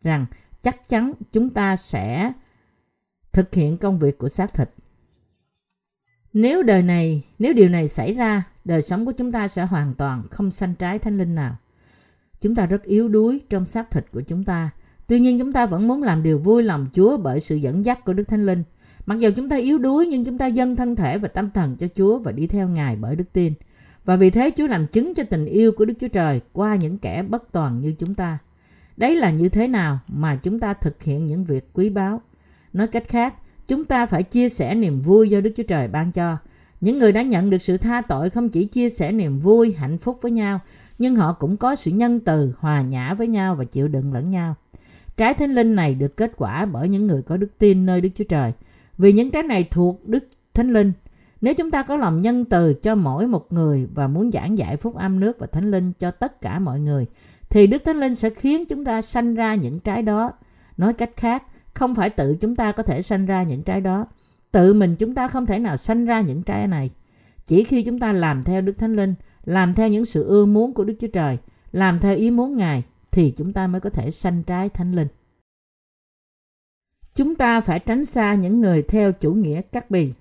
rằng 0.04 0.26
chắc 0.62 0.90
chắn 0.90 1.12
chúng 1.32 1.50
ta 1.50 1.76
sẽ 1.76 2.34
thực 3.34 3.54
hiện 3.54 3.78
công 3.78 4.00
việc 4.00 4.18
của 4.18 4.30
xác 4.30 4.54
thịt. 4.54 4.70
Nếu 6.34 6.64
đời 6.64 6.84
này, 6.84 7.24
nếu 7.40 7.54
điều 7.54 7.70
này 7.70 7.88
xảy 7.88 8.14
ra, 8.14 8.44
đời 8.66 8.82
sống 8.82 9.06
của 9.06 9.12
chúng 9.12 9.32
ta 9.32 9.48
sẽ 9.48 9.66
hoàn 9.66 9.94
toàn 9.94 10.24
không 10.32 10.52
sanh 10.52 10.76
trái 10.76 11.00
thánh 11.00 11.18
linh 11.18 11.36
nào. 11.36 11.58
Chúng 12.42 12.56
ta 12.56 12.66
rất 12.66 12.84
yếu 12.84 13.08
đuối 13.08 13.42
trong 13.50 13.66
xác 13.66 13.92
thịt 13.92 14.06
của 14.12 14.22
chúng 14.22 14.44
ta. 14.44 14.70
Tuy 15.08 15.20
nhiên 15.20 15.40
chúng 15.40 15.54
ta 15.54 15.66
vẫn 15.66 15.88
muốn 15.88 16.04
làm 16.04 16.24
điều 16.24 16.40
vui 16.40 16.64
lòng 16.64 16.88
Chúa 16.94 17.18
bởi 17.18 17.40
sự 17.40 17.56
dẫn 17.56 17.86
dắt 17.86 18.06
của 18.06 18.14
Đức 18.14 18.24
Thánh 18.28 18.46
Linh. 18.46 18.64
Mặc 19.06 19.20
dù 19.20 19.30
chúng 19.36 19.50
ta 19.50 19.56
yếu 19.56 19.78
đuối 19.78 20.08
nhưng 20.08 20.26
chúng 20.26 20.38
ta 20.38 20.48
dâng 20.48 20.76
thân 20.76 20.96
thể 20.96 21.18
và 21.18 21.28
tâm 21.28 21.50
thần 21.52 21.76
cho 21.76 21.88
Chúa 21.96 22.18
và 22.18 22.32
đi 22.32 22.48
theo 22.48 22.68
Ngài 22.68 22.96
bởi 22.96 23.16
đức 23.16 23.34
tin. 23.34 23.54
Và 24.06 24.16
vì 24.16 24.30
thế 24.30 24.52
Chúa 24.58 24.68
làm 24.68 24.88
chứng 24.88 25.14
cho 25.14 25.24
tình 25.24 25.46
yêu 25.46 25.72
của 25.72 25.86
Đức 25.86 25.94
Chúa 26.00 26.08
Trời 26.08 26.42
qua 26.54 26.76
những 26.76 26.98
kẻ 26.98 27.24
bất 27.24 27.52
toàn 27.52 27.80
như 27.80 27.94
chúng 28.00 28.16
ta. 28.16 28.38
Đấy 28.98 29.16
là 29.16 29.32
như 29.32 29.50
thế 29.50 29.68
nào 29.68 30.00
mà 30.08 30.36
chúng 30.36 30.60
ta 30.60 30.74
thực 30.74 31.04
hiện 31.04 31.26
những 31.26 31.44
việc 31.44 31.68
quý 31.74 31.90
báu. 31.90 32.22
Nói 32.74 32.88
cách 32.88 33.08
khác, 33.08 33.34
chúng 33.68 33.86
ta 33.86 34.06
phải 34.06 34.24
chia 34.24 34.50
sẻ 34.50 34.76
niềm 34.76 35.02
vui 35.02 35.30
do 35.30 35.42
Đức 35.42 35.52
Chúa 35.58 35.64
Trời 35.64 35.88
ban 35.88 36.12
cho. 36.12 36.38
Những 36.82 37.00
người 37.00 37.12
đã 37.12 37.22
nhận 37.22 37.50
được 37.50 37.62
sự 37.62 37.78
tha 37.78 38.02
tội 38.02 38.30
không 38.30 38.50
chỉ 38.50 38.66
chia 38.66 38.90
sẻ 38.90 39.12
niềm 39.12 39.40
vui, 39.40 39.76
hạnh 39.78 39.98
phúc 39.98 40.18
với 40.22 40.32
nhau, 40.32 40.60
nhưng 41.00 41.16
họ 41.16 41.34
cũng 41.34 41.58
có 41.58 41.76
sự 41.76 41.92
nhân 41.92 42.20
từ, 42.20 42.54
hòa 42.60 42.82
nhã 42.82 43.14
với 43.14 43.28
nhau 43.28 43.56
và 43.56 43.64
chịu 43.64 43.88
đựng 43.88 44.14
lẫn 44.14 44.32
nhau. 44.32 44.56
Trái 45.18 45.34
thánh 45.34 45.54
linh 45.54 45.76
này 45.76 45.96
được 45.96 46.18
kết 46.18 46.32
quả 46.38 46.66
bởi 46.66 46.90
những 46.90 47.08
người 47.08 47.22
có 47.22 47.38
đức 47.38 47.58
tin 47.58 47.86
nơi 47.86 48.02
Đức 48.02 48.10
Chúa 48.16 48.24
Trời. 48.24 48.52
Vì 48.98 49.14
những 49.14 49.32
trái 49.32 49.44
này 49.44 49.68
thuộc 49.72 50.08
Đức 50.08 50.28
Thánh 50.54 50.74
Linh. 50.74 50.92
Nếu 51.42 51.54
chúng 51.54 51.72
ta 51.72 51.84
có 51.84 51.96
lòng 51.96 52.22
nhân 52.22 52.46
từ 52.46 52.74
cho 52.74 52.96
mỗi 52.96 53.28
một 53.28 53.54
người 53.54 53.88
và 53.94 54.08
muốn 54.08 54.32
giảng 54.32 54.58
dạy 54.58 54.78
phúc 54.78 54.96
âm 54.96 55.20
nước 55.20 55.40
và 55.40 55.48
thánh 55.48 55.72
linh 55.72 55.94
cho 56.00 56.12
tất 56.12 56.42
cả 56.42 56.60
mọi 56.60 56.80
người, 56.80 57.06
thì 57.50 57.68
Đức 57.68 57.84
Thánh 57.84 58.00
Linh 58.00 58.16
sẽ 58.16 58.30
khiến 58.30 58.66
chúng 58.66 58.86
ta 58.86 59.02
sanh 59.02 59.36
ra 59.36 59.56
những 59.56 59.80
trái 59.80 60.02
đó. 60.02 60.32
Nói 60.78 60.94
cách 60.94 61.12
khác, 61.16 61.44
không 61.74 61.96
phải 61.96 62.10
tự 62.10 62.38
chúng 62.42 62.56
ta 62.56 62.72
có 62.72 62.84
thể 62.84 63.02
sanh 63.02 63.26
ra 63.26 63.44
những 63.44 63.64
trái 63.64 63.82
đó. 63.82 64.08
Tự 64.52 64.74
mình 64.74 64.96
chúng 64.96 65.16
ta 65.16 65.28
không 65.28 65.46
thể 65.46 65.60
nào 65.60 65.78
sanh 65.78 66.06
ra 66.06 66.22
những 66.22 66.44
trái 66.44 66.68
này. 66.68 66.92
Chỉ 67.46 67.64
khi 67.64 67.84
chúng 67.84 68.00
ta 68.00 68.12
làm 68.12 68.44
theo 68.44 68.62
Đức 68.62 68.78
Thánh 68.78 68.96
Linh, 68.96 69.14
làm 69.46 69.74
theo 69.74 69.90
những 69.90 70.06
sự 70.06 70.28
ưa 70.28 70.46
muốn 70.46 70.74
của 70.74 70.84
Đức 70.84 70.94
Chúa 71.00 71.08
Trời, 71.08 71.38
làm 71.72 72.00
theo 72.00 72.16
ý 72.16 72.32
muốn 72.32 72.56
Ngài, 72.58 72.84
thì 73.16 73.34
chúng 73.38 73.54
ta 73.54 73.68
mới 73.68 73.82
có 73.82 73.90
thể 73.90 74.12
sanh 74.12 74.44
trái 74.44 74.70
thánh 74.70 74.92
linh. 74.92 75.08
Chúng 77.14 77.36
ta 77.36 77.62
phải 77.62 77.80
tránh 77.80 78.06
xa 78.06 78.34
những 78.34 78.62
người 78.62 78.82
theo 78.82 79.12
chủ 79.12 79.34
nghĩa 79.34 79.62
cắt 79.62 79.92
bì. 79.92 80.14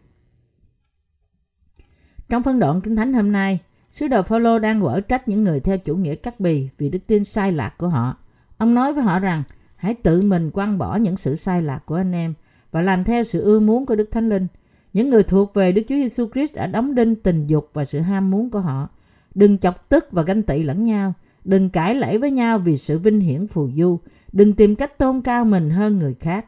Trong 2.28 2.42
phân 2.42 2.58
đoạn 2.58 2.80
Kinh 2.80 2.96
Thánh 2.96 3.12
hôm 3.12 3.32
nay, 3.32 3.60
Sứ 3.90 4.08
đồ 4.08 4.22
Phaolô 4.22 4.58
đang 4.58 4.80
quở 4.80 5.00
trách 5.00 5.28
những 5.28 5.42
người 5.42 5.60
theo 5.60 5.78
chủ 5.78 5.96
nghĩa 5.96 6.14
cắt 6.14 6.40
bì 6.40 6.68
vì 6.78 6.90
đức 6.90 6.98
tin 7.06 7.24
sai 7.24 7.52
lạc 7.52 7.74
của 7.78 7.88
họ. 7.88 8.16
Ông 8.58 8.74
nói 8.74 8.92
với 8.92 9.04
họ 9.04 9.18
rằng, 9.18 9.42
hãy 9.76 9.94
tự 9.94 10.22
mình 10.22 10.50
quăng 10.50 10.78
bỏ 10.78 10.96
những 10.96 11.16
sự 11.16 11.34
sai 11.34 11.62
lạc 11.62 11.86
của 11.86 11.94
anh 11.94 12.12
em 12.12 12.34
và 12.70 12.82
làm 12.82 13.04
theo 13.04 13.24
sự 13.24 13.42
ưa 13.42 13.60
muốn 13.60 13.86
của 13.86 13.94
Đức 13.94 14.08
Thánh 14.10 14.28
Linh. 14.28 14.46
Những 14.92 15.10
người 15.10 15.22
thuộc 15.22 15.54
về 15.54 15.72
Đức 15.72 15.82
Chúa 15.88 15.94
Giêsu 15.94 16.28
Christ 16.34 16.54
đã 16.54 16.66
đóng 16.66 16.94
đinh 16.94 17.14
tình 17.14 17.46
dục 17.46 17.70
và 17.72 17.84
sự 17.84 18.00
ham 18.00 18.30
muốn 18.30 18.50
của 18.50 18.60
họ. 18.60 18.88
Đừng 19.34 19.58
chọc 19.58 19.88
tức 19.88 20.06
và 20.10 20.22
ganh 20.22 20.42
tị 20.42 20.62
lẫn 20.62 20.82
nhau. 20.82 21.14
Đừng 21.44 21.70
cãi 21.70 21.94
lẫy 21.94 22.18
với 22.18 22.30
nhau 22.30 22.58
vì 22.58 22.78
sự 22.78 22.98
vinh 22.98 23.20
hiển 23.20 23.46
phù 23.46 23.70
du. 23.76 23.98
Đừng 24.32 24.52
tìm 24.52 24.76
cách 24.76 24.98
tôn 24.98 25.20
cao 25.20 25.44
mình 25.44 25.70
hơn 25.70 25.98
người 25.98 26.14
khác. 26.20 26.46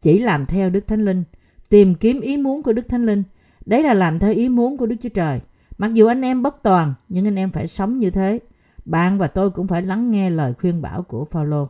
Chỉ 0.00 0.18
làm 0.18 0.46
theo 0.46 0.70
Đức 0.70 0.86
Thánh 0.86 1.04
Linh. 1.04 1.24
Tìm 1.68 1.94
kiếm 1.94 2.20
ý 2.20 2.36
muốn 2.36 2.62
của 2.62 2.72
Đức 2.72 2.88
Thánh 2.88 3.06
Linh. 3.06 3.22
Đấy 3.66 3.82
là 3.82 3.94
làm 3.94 4.18
theo 4.18 4.32
ý 4.32 4.48
muốn 4.48 4.76
của 4.76 4.86
Đức 4.86 4.96
Chúa 5.00 5.08
Trời. 5.08 5.40
Mặc 5.78 5.94
dù 5.94 6.06
anh 6.06 6.22
em 6.22 6.42
bất 6.42 6.62
toàn, 6.62 6.94
nhưng 7.08 7.26
anh 7.26 7.36
em 7.36 7.50
phải 7.50 7.66
sống 7.66 7.98
như 7.98 8.10
thế. 8.10 8.40
Bạn 8.84 9.18
và 9.18 9.26
tôi 9.26 9.50
cũng 9.50 9.68
phải 9.68 9.82
lắng 9.82 10.10
nghe 10.10 10.30
lời 10.30 10.54
khuyên 10.60 10.82
bảo 10.82 11.02
của 11.02 11.24
Phaolô. 11.24 11.68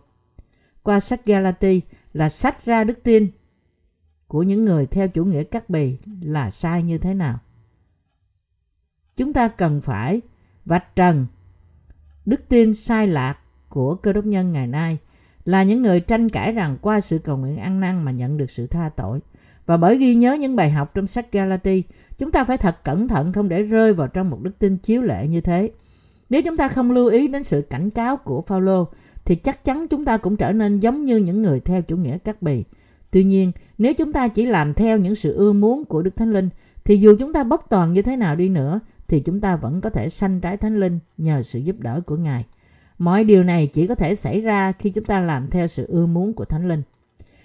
Qua 0.83 1.01
sách 1.01 1.27
Galati 1.27 1.81
là 2.13 2.29
sách 2.29 2.65
ra 2.65 2.85
đức 2.85 3.03
tin 3.03 3.29
của 4.29 4.43
những 4.43 4.65
người 4.65 4.87
theo 4.87 5.09
chủ 5.09 5.25
nghĩa 5.25 5.43
cắt 5.43 5.71
bì 5.71 5.99
là 6.21 6.51
sai 6.51 6.83
như 6.83 6.99
thế 6.99 7.15
nào. 7.15 7.39
Chúng 9.17 9.33
ta 9.33 9.49
cần 9.49 9.81
phải 9.81 10.21
vạch 10.65 10.97
trần 10.97 11.27
đức 12.29 12.49
tin 12.49 12.75
sai 12.75 13.07
lạc 13.07 13.39
của 13.69 13.95
cơ 13.95 14.13
đốc 14.13 14.27
nhân 14.27 14.51
ngày 14.51 14.67
nay 14.67 14.99
là 15.45 15.63
những 15.63 15.83
người 15.83 16.01
tranh 16.01 16.29
cãi 16.29 16.53
rằng 16.53 16.77
qua 16.81 17.01
sự 17.01 17.19
cầu 17.19 17.37
nguyện 17.37 17.57
ăn 17.57 17.81
năn 17.81 18.05
mà 18.05 18.11
nhận 18.11 18.37
được 18.37 18.51
sự 18.51 18.67
tha 18.67 18.91
tội. 18.97 19.21
Và 19.67 19.77
bởi 19.77 19.99
ghi 19.99 20.15
nhớ 20.15 20.35
những 20.35 20.57
bài 20.57 20.71
học 20.71 20.95
trong 20.95 21.07
sách 21.07 21.33
Galati, 21.33 21.83
chúng 22.19 22.33
ta 22.33 22.45
phải 22.45 22.57
thật 22.57 22.85
cẩn 22.85 23.09
thận 23.09 23.33
không 23.33 23.49
để 23.49 23.63
rơi 23.63 23.93
vào 23.93 24.09
trong 24.09 24.31
một 24.31 24.43
đức 24.43 24.59
tin 24.59 24.77
chiếu 24.77 25.03
lệ 25.03 25.27
như 25.27 25.41
thế. 25.41 25.71
Nếu 26.31 26.43
chúng 26.43 26.57
ta 26.57 26.69
không 26.69 26.91
lưu 26.91 27.09
ý 27.09 27.29
đến 27.29 27.45
sự 27.45 27.61
cảnh 27.71 27.91
cáo 27.91 28.17
của 28.17 28.41
Phaolô 28.41 28.89
thì 29.25 29.35
chắc 29.35 29.65
chắn 29.65 29.87
chúng 29.89 30.05
ta 30.05 30.17
cũng 30.17 30.37
trở 30.37 30.53
nên 30.53 30.81
giống 30.81 31.05
như 31.05 31.17
những 31.17 31.43
người 31.43 31.61
theo 31.61 31.83
chủ 31.83 31.97
nghĩa 31.97 32.19
cắt 32.19 32.43
bì. 32.43 32.65
Tuy 33.11 33.25
nhiên, 33.25 33.53
nếu 33.79 33.95
chúng 33.95 34.13
ta 34.13 34.29
chỉ 34.29 34.47
làm 34.47 34.75
theo 34.75 34.99
những 34.99 35.15
sự 35.15 35.35
ưa 35.35 35.53
muốn 35.53 35.85
của 35.85 36.03
Đức 36.03 36.17
Thánh 36.17 36.31
Linh, 36.31 36.49
thì 36.85 36.97
dù 36.97 37.17
chúng 37.19 37.33
ta 37.33 37.45
bất 37.45 37.71
toàn 37.71 37.93
như 37.93 38.03
thế 38.03 38.17
nào 38.17 38.37
đi 38.37 38.49
nữa, 38.49 38.81
thì 39.09 39.21
chúng 39.21 39.41
ta 39.41 39.57
vẫn 39.57 39.81
có 39.81 39.91
thể 39.91 40.09
sanh 40.09 40.41
trái 40.41 40.57
Thánh 40.57 40.81
Linh 40.81 40.99
nhờ 41.17 41.43
sự 41.43 41.59
giúp 41.59 41.77
đỡ 41.79 42.01
của 42.07 42.17
Ngài. 42.17 42.45
Mọi 42.99 43.25
điều 43.25 43.45
này 43.45 43.67
chỉ 43.67 43.87
có 43.87 43.95
thể 43.95 44.15
xảy 44.15 44.41
ra 44.41 44.73
khi 44.73 44.91
chúng 44.91 45.05
ta 45.05 45.21
làm 45.21 45.49
theo 45.49 45.67
sự 45.67 45.87
ưa 45.87 46.07
muốn 46.07 46.33
của 46.33 46.45
Thánh 46.45 46.69
Linh. 46.69 46.83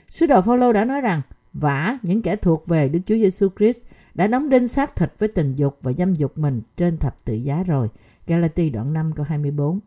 Sứ 0.08 0.26
đồ 0.26 0.42
Phaolô 0.42 0.74
đã 0.74 0.86
nói 0.86 1.02
rằng, 1.02 1.22
vả 1.54 1.98
những 2.04 2.22
kẻ 2.22 2.36
thuộc 2.36 2.68
về 2.68 2.90
Đức 2.90 3.00
Chúa 3.06 3.16
Giêsu 3.16 3.48
Christ 3.58 3.82
đã 4.14 4.28
đóng 4.28 4.50
đinh 4.50 4.68
xác 4.68 4.96
thịt 4.96 5.14
với 5.20 5.30
tình 5.30 5.56
dục 5.56 5.78
và 5.82 5.94
dâm 5.94 6.14
dục 6.14 6.38
mình 6.38 6.62
trên 6.78 6.98
thập 6.98 7.26
tự 7.26 7.34
giá 7.34 7.64
rồi. 7.64 7.88
Galati 8.28 8.70
đoạn 8.70 8.94
5 8.94 9.12
câu 9.16 9.26
24. 9.30 9.80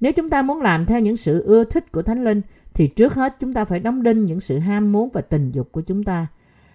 Nếu 0.00 0.12
chúng 0.12 0.30
ta 0.30 0.42
muốn 0.42 0.60
làm 0.60 0.86
theo 0.86 1.00
những 1.00 1.16
sự 1.16 1.42
ưa 1.44 1.64
thích 1.64 1.92
của 1.92 2.02
Thánh 2.02 2.24
Linh 2.24 2.42
thì 2.74 2.86
trước 2.86 3.14
hết 3.14 3.36
chúng 3.40 3.54
ta 3.54 3.64
phải 3.64 3.80
đóng 3.80 4.02
đinh 4.02 4.24
những 4.24 4.40
sự 4.40 4.58
ham 4.58 4.92
muốn 4.92 5.08
và 5.12 5.20
tình 5.20 5.50
dục 5.50 5.72
của 5.72 5.80
chúng 5.80 6.04
ta. 6.04 6.26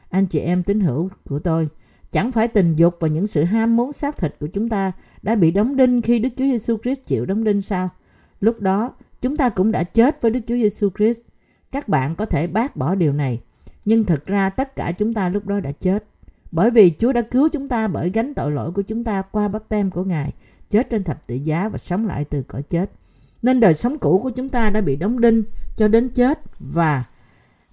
Anh 0.09 0.25
chị 0.25 0.39
em 0.39 0.63
tín 0.63 0.79
hữu 0.79 1.09
của 1.29 1.39
tôi, 1.39 1.67
chẳng 2.15 2.31
phải 2.31 2.47
tình 2.47 2.75
dục 2.75 2.97
và 2.99 3.07
những 3.07 3.27
sự 3.27 3.43
ham 3.43 3.75
muốn 3.75 3.91
xác 3.91 4.17
thịt 4.17 4.35
của 4.39 4.47
chúng 4.47 4.69
ta 4.69 4.91
đã 5.21 5.35
bị 5.35 5.51
đóng 5.51 5.75
đinh 5.75 6.01
khi 6.01 6.19
Đức 6.19 6.29
Chúa 6.37 6.45
Giêsu 6.45 6.77
Christ 6.77 7.01
chịu 7.05 7.25
đóng 7.25 7.43
đinh 7.43 7.61
sao? 7.61 7.89
Lúc 8.39 8.61
đó, 8.61 8.93
chúng 9.21 9.37
ta 9.37 9.49
cũng 9.49 9.71
đã 9.71 9.83
chết 9.83 10.21
với 10.21 10.31
Đức 10.31 10.39
Chúa 10.47 10.55
Giêsu 10.55 10.89
Christ. 10.97 11.21
Các 11.71 11.87
bạn 11.87 12.15
có 12.15 12.25
thể 12.25 12.47
bác 12.47 12.75
bỏ 12.75 12.95
điều 12.95 13.13
này, 13.13 13.39
nhưng 13.85 14.03
thật 14.03 14.25
ra 14.25 14.49
tất 14.49 14.75
cả 14.75 14.91
chúng 14.91 15.13
ta 15.13 15.29
lúc 15.29 15.47
đó 15.47 15.59
đã 15.59 15.71
chết. 15.71 16.05
Bởi 16.51 16.71
vì 16.71 16.93
Chúa 16.99 17.13
đã 17.13 17.21
cứu 17.21 17.49
chúng 17.49 17.67
ta 17.67 17.87
bởi 17.87 18.09
gánh 18.09 18.33
tội 18.33 18.51
lỗi 18.51 18.71
của 18.71 18.81
chúng 18.81 19.03
ta 19.03 19.21
qua 19.21 19.47
bắp 19.47 19.69
tem 19.69 19.91
của 19.91 20.03
Ngài, 20.03 20.33
chết 20.69 20.89
trên 20.89 21.03
thập 21.03 21.27
tự 21.27 21.35
giá 21.35 21.69
và 21.69 21.77
sống 21.77 22.07
lại 22.07 22.25
từ 22.25 22.43
cõi 22.43 22.63
chết. 22.63 22.91
Nên 23.41 23.59
đời 23.59 23.73
sống 23.73 23.97
cũ 23.97 24.19
của 24.23 24.29
chúng 24.29 24.49
ta 24.49 24.69
đã 24.69 24.81
bị 24.81 24.95
đóng 24.95 25.21
đinh 25.21 25.43
cho 25.75 25.87
đến 25.87 26.09
chết 26.09 26.39
và 26.59 27.03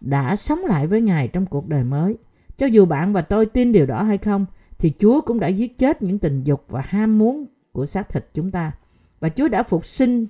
đã 0.00 0.36
sống 0.36 0.64
lại 0.64 0.86
với 0.86 1.00
Ngài 1.00 1.28
trong 1.28 1.46
cuộc 1.46 1.68
đời 1.68 1.84
mới. 1.84 2.16
Cho 2.56 2.66
dù 2.66 2.86
bạn 2.86 3.12
và 3.12 3.22
tôi 3.22 3.46
tin 3.46 3.72
điều 3.72 3.86
đó 3.86 4.02
hay 4.02 4.18
không, 4.18 4.46
thì 4.78 4.92
Chúa 4.98 5.20
cũng 5.20 5.40
đã 5.40 5.48
giết 5.48 5.78
chết 5.78 6.02
những 6.02 6.18
tình 6.18 6.44
dục 6.44 6.64
và 6.68 6.82
ham 6.86 7.18
muốn 7.18 7.46
của 7.72 7.86
xác 7.86 8.08
thịt 8.08 8.26
chúng 8.34 8.50
ta. 8.50 8.72
Và 9.20 9.28
Chúa 9.28 9.48
đã 9.48 9.62
phục 9.62 9.86
sinh 9.86 10.26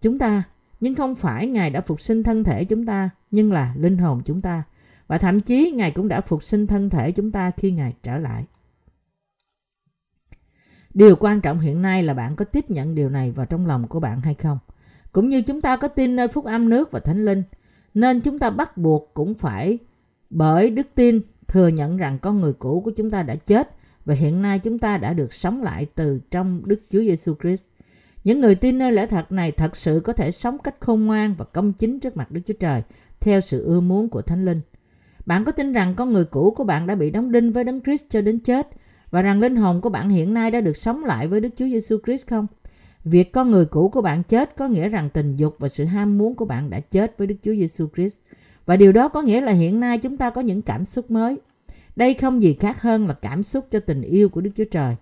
chúng 0.00 0.18
ta, 0.18 0.42
nhưng 0.80 0.94
không 0.94 1.14
phải 1.14 1.46
Ngài 1.46 1.70
đã 1.70 1.80
phục 1.80 2.00
sinh 2.00 2.22
thân 2.22 2.44
thể 2.44 2.64
chúng 2.64 2.86
ta, 2.86 3.10
nhưng 3.30 3.52
là 3.52 3.74
linh 3.76 3.98
hồn 3.98 4.22
chúng 4.24 4.40
ta. 4.40 4.62
Và 5.06 5.18
thậm 5.18 5.40
chí 5.40 5.70
Ngài 5.70 5.90
cũng 5.90 6.08
đã 6.08 6.20
phục 6.20 6.42
sinh 6.42 6.66
thân 6.66 6.90
thể 6.90 7.12
chúng 7.12 7.32
ta 7.32 7.50
khi 7.50 7.70
Ngài 7.70 7.94
trở 8.02 8.18
lại. 8.18 8.44
Điều 10.94 11.16
quan 11.16 11.40
trọng 11.40 11.60
hiện 11.60 11.82
nay 11.82 12.02
là 12.02 12.14
bạn 12.14 12.36
có 12.36 12.44
tiếp 12.44 12.70
nhận 12.70 12.94
điều 12.94 13.08
này 13.08 13.30
vào 13.30 13.46
trong 13.46 13.66
lòng 13.66 13.88
của 13.88 14.00
bạn 14.00 14.20
hay 14.20 14.34
không. 14.34 14.58
Cũng 15.12 15.28
như 15.28 15.42
chúng 15.42 15.60
ta 15.60 15.76
có 15.76 15.88
tin 15.88 16.16
nơi 16.16 16.28
phúc 16.28 16.44
âm 16.44 16.68
nước 16.68 16.92
và 16.92 17.00
thánh 17.00 17.24
linh, 17.24 17.42
nên 17.94 18.20
chúng 18.20 18.38
ta 18.38 18.50
bắt 18.50 18.76
buộc 18.76 19.10
cũng 19.14 19.34
phải 19.34 19.78
bởi 20.30 20.70
đức 20.70 20.86
tin 20.94 21.20
thừa 21.48 21.68
nhận 21.68 21.96
rằng 21.96 22.18
con 22.18 22.40
người 22.40 22.52
cũ 22.52 22.82
của 22.84 22.90
chúng 22.90 23.10
ta 23.10 23.22
đã 23.22 23.34
chết 23.34 23.70
và 24.04 24.14
hiện 24.14 24.42
nay 24.42 24.58
chúng 24.58 24.78
ta 24.78 24.98
đã 24.98 25.12
được 25.12 25.32
sống 25.32 25.62
lại 25.62 25.86
từ 25.94 26.20
trong 26.30 26.62
Đức 26.66 26.80
Chúa 26.90 27.00
Giêsu 27.00 27.34
Christ. 27.42 27.64
Những 28.24 28.40
người 28.40 28.54
tin 28.54 28.78
nơi 28.78 28.92
lẽ 28.92 29.06
thật 29.06 29.32
này 29.32 29.52
thật 29.52 29.76
sự 29.76 30.00
có 30.04 30.12
thể 30.12 30.30
sống 30.30 30.58
cách 30.58 30.74
khôn 30.80 31.06
ngoan 31.06 31.34
và 31.34 31.44
công 31.44 31.72
chính 31.72 32.00
trước 32.00 32.16
mặt 32.16 32.30
Đức 32.30 32.40
Chúa 32.46 32.54
Trời, 32.54 32.82
theo 33.20 33.40
sự 33.40 33.64
ưa 33.64 33.80
muốn 33.80 34.08
của 34.08 34.22
Thánh 34.22 34.44
Linh. 34.44 34.60
Bạn 35.26 35.44
có 35.44 35.52
tin 35.52 35.72
rằng 35.72 35.94
con 35.94 36.12
người 36.12 36.24
cũ 36.24 36.54
của 36.56 36.64
bạn 36.64 36.86
đã 36.86 36.94
bị 36.94 37.10
đóng 37.10 37.32
đinh 37.32 37.52
với 37.52 37.64
Đấng 37.64 37.80
Christ 37.80 38.04
cho 38.08 38.20
đến 38.20 38.38
chết 38.38 38.68
và 39.10 39.22
rằng 39.22 39.40
linh 39.40 39.56
hồn 39.56 39.80
của 39.80 39.90
bạn 39.90 40.10
hiện 40.10 40.34
nay 40.34 40.50
đã 40.50 40.60
được 40.60 40.76
sống 40.76 41.04
lại 41.04 41.28
với 41.28 41.40
Đức 41.40 41.48
Chúa 41.56 41.66
Giêsu 41.66 41.98
Christ 42.06 42.26
không? 42.26 42.46
Việc 43.04 43.32
con 43.32 43.50
người 43.50 43.66
cũ 43.66 43.88
của 43.88 44.02
bạn 44.02 44.22
chết 44.22 44.56
có 44.56 44.68
nghĩa 44.68 44.88
rằng 44.88 45.10
tình 45.10 45.36
dục 45.36 45.56
và 45.58 45.68
sự 45.68 45.84
ham 45.84 46.18
muốn 46.18 46.34
của 46.34 46.44
bạn 46.44 46.70
đã 46.70 46.80
chết 46.80 47.18
với 47.18 47.26
Đức 47.26 47.34
Chúa 47.42 47.54
Giêsu 47.54 47.86
Christ. 47.96 48.18
Và 48.68 48.76
điều 48.76 48.92
đó 48.92 49.08
có 49.08 49.22
nghĩa 49.22 49.40
là 49.40 49.52
hiện 49.52 49.80
nay 49.80 49.98
chúng 49.98 50.16
ta 50.16 50.30
có 50.30 50.40
những 50.40 50.62
cảm 50.62 50.84
xúc 50.84 51.10
mới. 51.10 51.40
Đây 51.96 52.14
không 52.14 52.42
gì 52.42 52.56
khác 52.60 52.82
hơn 52.82 53.06
là 53.06 53.14
cảm 53.14 53.42
xúc 53.42 53.66
cho 53.70 53.80
tình 53.80 54.02
yêu 54.02 54.28
của 54.28 54.40
Đức 54.40 54.50
Chúa 54.56 54.64
Trời, 54.64 54.96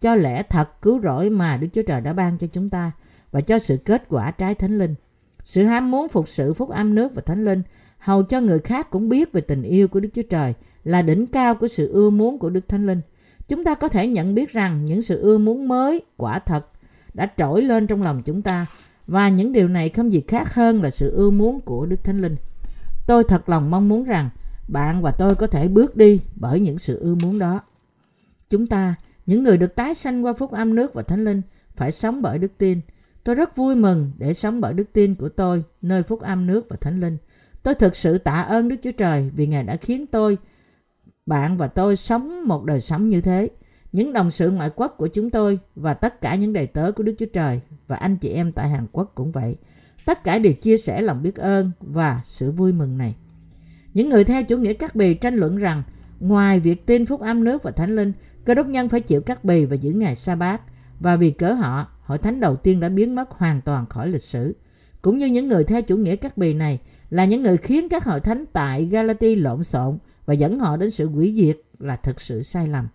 cho 0.00 0.14
lẽ 0.14 0.42
thật 0.42 0.82
cứu 0.82 1.00
rỗi 1.02 1.30
mà 1.30 1.56
Đức 1.56 1.68
Chúa 1.72 1.82
Trời 1.82 2.00
đã 2.00 2.12
ban 2.12 2.38
cho 2.38 2.46
chúng 2.46 2.70
ta 2.70 2.92
và 3.32 3.40
cho 3.40 3.58
sự 3.58 3.76
kết 3.76 4.02
quả 4.08 4.30
trái 4.30 4.54
thánh 4.54 4.78
linh. 4.78 4.94
Sự 5.42 5.64
ham 5.64 5.90
muốn 5.90 6.08
phục 6.08 6.28
sự 6.28 6.54
phúc 6.54 6.70
âm 6.70 6.94
nước 6.94 7.14
và 7.14 7.22
thánh 7.26 7.44
linh 7.44 7.62
hầu 7.98 8.22
cho 8.22 8.40
người 8.40 8.58
khác 8.58 8.90
cũng 8.90 9.08
biết 9.08 9.32
về 9.32 9.40
tình 9.40 9.62
yêu 9.62 9.88
của 9.88 10.00
Đức 10.00 10.08
Chúa 10.14 10.22
Trời 10.30 10.54
là 10.84 11.02
đỉnh 11.02 11.26
cao 11.26 11.54
của 11.54 11.68
sự 11.68 11.92
ưa 11.92 12.10
muốn 12.10 12.38
của 12.38 12.50
Đức 12.50 12.68
Thánh 12.68 12.86
Linh. 12.86 13.00
Chúng 13.48 13.64
ta 13.64 13.74
có 13.74 13.88
thể 13.88 14.06
nhận 14.06 14.34
biết 14.34 14.52
rằng 14.52 14.84
những 14.84 15.02
sự 15.02 15.20
ưa 15.20 15.38
muốn 15.38 15.68
mới 15.68 16.02
quả 16.16 16.38
thật 16.38 16.66
đã 17.14 17.30
trỗi 17.36 17.62
lên 17.62 17.86
trong 17.86 18.02
lòng 18.02 18.22
chúng 18.22 18.42
ta 18.42 18.66
và 19.06 19.28
những 19.28 19.52
điều 19.52 19.68
này 19.68 19.88
không 19.88 20.12
gì 20.12 20.22
khác 20.28 20.54
hơn 20.54 20.82
là 20.82 20.90
sự 20.90 21.10
ưa 21.10 21.30
muốn 21.30 21.60
của 21.60 21.86
Đức 21.86 22.04
Thánh 22.04 22.20
Linh. 22.20 22.36
Tôi 23.06 23.24
thật 23.24 23.48
lòng 23.48 23.70
mong 23.70 23.88
muốn 23.88 24.04
rằng 24.04 24.30
bạn 24.68 25.02
và 25.02 25.10
tôi 25.10 25.34
có 25.34 25.46
thể 25.46 25.68
bước 25.68 25.96
đi 25.96 26.20
bởi 26.34 26.60
những 26.60 26.78
sự 26.78 26.98
ưa 26.98 27.14
muốn 27.14 27.38
đó. 27.38 27.60
Chúng 28.50 28.66
ta, 28.66 28.94
những 29.26 29.42
người 29.42 29.58
được 29.58 29.74
tái 29.74 29.94
sanh 29.94 30.24
qua 30.24 30.32
phúc 30.32 30.52
âm 30.52 30.74
nước 30.74 30.94
và 30.94 31.02
Thánh 31.02 31.24
Linh, 31.24 31.42
phải 31.76 31.92
sống 31.92 32.22
bởi 32.22 32.38
đức 32.38 32.52
tin. 32.58 32.80
Tôi 33.24 33.34
rất 33.34 33.56
vui 33.56 33.74
mừng 33.74 34.12
để 34.18 34.34
sống 34.34 34.60
bởi 34.60 34.74
đức 34.74 34.92
tin 34.92 35.14
của 35.14 35.28
tôi 35.28 35.64
nơi 35.82 36.02
phúc 36.02 36.20
âm 36.20 36.46
nước 36.46 36.66
và 36.68 36.76
Thánh 36.80 37.00
Linh. 37.00 37.16
Tôi 37.62 37.74
thực 37.74 37.96
sự 37.96 38.18
tạ 38.18 38.42
ơn 38.42 38.68
Đức 38.68 38.76
Chúa 38.82 38.92
Trời 38.92 39.30
vì 39.34 39.46
Ngài 39.46 39.64
đã 39.64 39.76
khiến 39.76 40.06
tôi, 40.06 40.38
bạn 41.26 41.56
và 41.56 41.66
tôi 41.66 41.96
sống 41.96 42.48
một 42.48 42.64
đời 42.64 42.80
sống 42.80 43.08
như 43.08 43.20
thế. 43.20 43.48
Những 43.92 44.12
đồng 44.12 44.30
sự 44.30 44.50
ngoại 44.50 44.70
quốc 44.76 44.94
của 44.98 45.08
chúng 45.08 45.30
tôi 45.30 45.58
và 45.76 45.94
tất 45.94 46.20
cả 46.20 46.34
những 46.34 46.52
đầy 46.52 46.66
tớ 46.66 46.92
của 46.92 47.02
Đức 47.02 47.14
Chúa 47.18 47.26
Trời 47.26 47.60
và 47.86 47.96
anh 47.96 48.16
chị 48.16 48.28
em 48.28 48.52
tại 48.52 48.68
Hàn 48.68 48.86
Quốc 48.92 49.12
cũng 49.14 49.32
vậy. 49.32 49.56
Tất 50.04 50.24
cả 50.24 50.38
đều 50.38 50.52
chia 50.52 50.76
sẻ 50.76 51.02
lòng 51.02 51.22
biết 51.22 51.36
ơn 51.36 51.70
và 51.80 52.20
sự 52.24 52.50
vui 52.50 52.72
mừng 52.72 52.98
này. 52.98 53.14
Những 53.94 54.08
người 54.08 54.24
theo 54.24 54.44
chủ 54.44 54.58
nghĩa 54.58 54.72
cắt 54.72 54.94
bì 54.94 55.14
tranh 55.14 55.34
luận 55.34 55.56
rằng 55.56 55.82
ngoài 56.20 56.60
việc 56.60 56.86
tin 56.86 57.06
phúc 57.06 57.20
âm 57.20 57.44
nước 57.44 57.62
và 57.62 57.70
thánh 57.70 57.96
linh, 57.96 58.12
cơ 58.44 58.54
đốc 58.54 58.66
nhân 58.66 58.88
phải 58.88 59.00
chịu 59.00 59.20
cắt 59.20 59.44
bì 59.44 59.64
và 59.64 59.76
giữ 59.76 59.92
ngày 59.92 60.16
sa 60.16 60.34
bát 60.34 60.60
và 61.00 61.16
vì 61.16 61.30
cớ 61.30 61.52
họ, 61.52 61.86
hội 62.02 62.18
thánh 62.18 62.40
đầu 62.40 62.56
tiên 62.56 62.80
đã 62.80 62.88
biến 62.88 63.14
mất 63.14 63.30
hoàn 63.30 63.60
toàn 63.60 63.86
khỏi 63.86 64.08
lịch 64.08 64.22
sử. 64.22 64.56
Cũng 65.02 65.18
như 65.18 65.26
những 65.26 65.48
người 65.48 65.64
theo 65.64 65.82
chủ 65.82 65.96
nghĩa 65.96 66.16
cắt 66.16 66.36
bì 66.36 66.54
này 66.54 66.80
là 67.10 67.24
những 67.24 67.42
người 67.42 67.56
khiến 67.56 67.88
các 67.88 68.04
hội 68.04 68.20
thánh 68.20 68.44
tại 68.52 68.84
Galati 68.84 69.36
lộn 69.36 69.64
xộn 69.64 69.98
và 70.26 70.34
dẫn 70.34 70.58
họ 70.58 70.76
đến 70.76 70.90
sự 70.90 71.08
hủy 71.08 71.34
diệt 71.36 71.56
là 71.78 71.96
thực 71.96 72.20
sự 72.20 72.42
sai 72.42 72.68
lầm. 72.68 72.88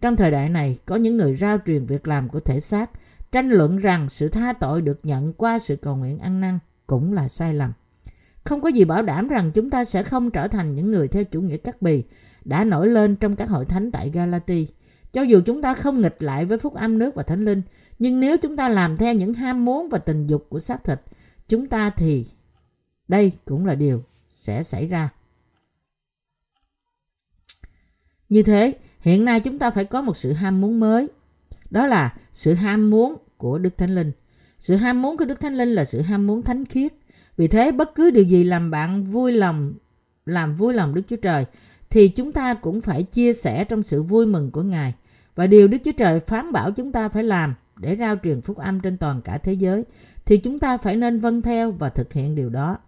Trong 0.00 0.16
thời 0.16 0.30
đại 0.30 0.48
này, 0.48 0.78
có 0.86 0.96
những 0.96 1.16
người 1.16 1.36
rao 1.36 1.58
truyền 1.66 1.86
việc 1.86 2.08
làm 2.08 2.28
của 2.28 2.40
thể 2.40 2.60
xác, 2.60 2.90
tranh 3.32 3.50
luận 3.50 3.76
rằng 3.76 4.08
sự 4.08 4.28
tha 4.28 4.52
tội 4.52 4.82
được 4.82 5.00
nhận 5.02 5.32
qua 5.32 5.58
sự 5.58 5.76
cầu 5.76 5.96
nguyện 5.96 6.18
ăn 6.18 6.40
năn 6.40 6.58
cũng 6.86 7.12
là 7.12 7.28
sai 7.28 7.54
lầm. 7.54 7.72
Không 8.44 8.60
có 8.60 8.68
gì 8.68 8.84
bảo 8.84 9.02
đảm 9.02 9.28
rằng 9.28 9.52
chúng 9.52 9.70
ta 9.70 9.84
sẽ 9.84 10.02
không 10.02 10.30
trở 10.30 10.48
thành 10.48 10.74
những 10.74 10.90
người 10.90 11.08
theo 11.08 11.24
chủ 11.24 11.40
nghĩa 11.40 11.56
cắt 11.56 11.82
bì 11.82 12.04
đã 12.44 12.64
nổi 12.64 12.88
lên 12.88 13.16
trong 13.16 13.36
các 13.36 13.48
hội 13.48 13.64
thánh 13.64 13.90
tại 13.90 14.10
Galati. 14.10 14.66
Cho 15.12 15.22
dù 15.22 15.40
chúng 15.46 15.62
ta 15.62 15.74
không 15.74 16.00
nghịch 16.00 16.22
lại 16.22 16.44
với 16.44 16.58
phúc 16.58 16.74
âm 16.74 16.98
nước 16.98 17.14
và 17.14 17.22
thánh 17.22 17.44
linh, 17.44 17.62
nhưng 17.98 18.20
nếu 18.20 18.36
chúng 18.36 18.56
ta 18.56 18.68
làm 18.68 18.96
theo 18.96 19.14
những 19.14 19.34
ham 19.34 19.64
muốn 19.64 19.88
và 19.88 19.98
tình 19.98 20.26
dục 20.26 20.46
của 20.48 20.60
xác 20.60 20.84
thịt, 20.84 21.00
chúng 21.48 21.66
ta 21.66 21.90
thì 21.90 22.26
đây 23.08 23.32
cũng 23.44 23.66
là 23.66 23.74
điều 23.74 24.04
sẽ 24.30 24.62
xảy 24.62 24.86
ra. 24.86 25.10
Như 28.28 28.42
thế, 28.42 28.74
hiện 29.00 29.24
nay 29.24 29.40
chúng 29.40 29.58
ta 29.58 29.70
phải 29.70 29.84
có 29.84 30.02
một 30.02 30.16
sự 30.16 30.32
ham 30.32 30.60
muốn 30.60 30.80
mới. 30.80 31.08
Đó 31.70 31.86
là 31.86 32.14
sự 32.32 32.54
ham 32.54 32.90
muốn 32.90 33.16
của 33.36 33.58
Đức 33.58 33.78
Thánh 33.78 33.94
Linh. 33.94 34.12
Sự 34.58 34.76
ham 34.76 35.02
muốn 35.02 35.16
của 35.16 35.24
Đức 35.24 35.40
Thánh 35.40 35.54
Linh 35.54 35.68
là 35.68 35.84
sự 35.84 36.00
ham 36.00 36.26
muốn 36.26 36.42
thánh 36.42 36.64
khiết. 36.64 36.92
Vì 37.36 37.48
thế, 37.48 37.72
bất 37.72 37.94
cứ 37.94 38.10
điều 38.10 38.24
gì 38.24 38.44
làm 38.44 38.70
bạn 38.70 39.04
vui 39.04 39.32
lòng, 39.32 39.74
làm 40.26 40.56
vui 40.56 40.74
lòng 40.74 40.94
Đức 40.94 41.02
Chúa 41.08 41.16
Trời, 41.16 41.44
thì 41.90 42.08
chúng 42.08 42.32
ta 42.32 42.54
cũng 42.54 42.80
phải 42.80 43.02
chia 43.02 43.32
sẻ 43.32 43.64
trong 43.64 43.82
sự 43.82 44.02
vui 44.02 44.26
mừng 44.26 44.50
của 44.50 44.62
Ngài. 44.62 44.94
Và 45.34 45.46
điều 45.46 45.68
Đức 45.68 45.78
Chúa 45.84 45.92
Trời 45.92 46.20
phán 46.20 46.52
bảo 46.52 46.72
chúng 46.72 46.92
ta 46.92 47.08
phải 47.08 47.24
làm 47.24 47.54
để 47.76 47.96
rao 47.96 48.16
truyền 48.24 48.40
phúc 48.40 48.56
âm 48.58 48.80
trên 48.80 48.96
toàn 48.96 49.20
cả 49.22 49.38
thế 49.38 49.52
giới, 49.52 49.84
thì 50.24 50.38
chúng 50.38 50.58
ta 50.58 50.78
phải 50.78 50.96
nên 50.96 51.20
vâng 51.20 51.42
theo 51.42 51.70
và 51.70 51.88
thực 51.88 52.12
hiện 52.12 52.34
điều 52.34 52.48
đó. 52.48 52.78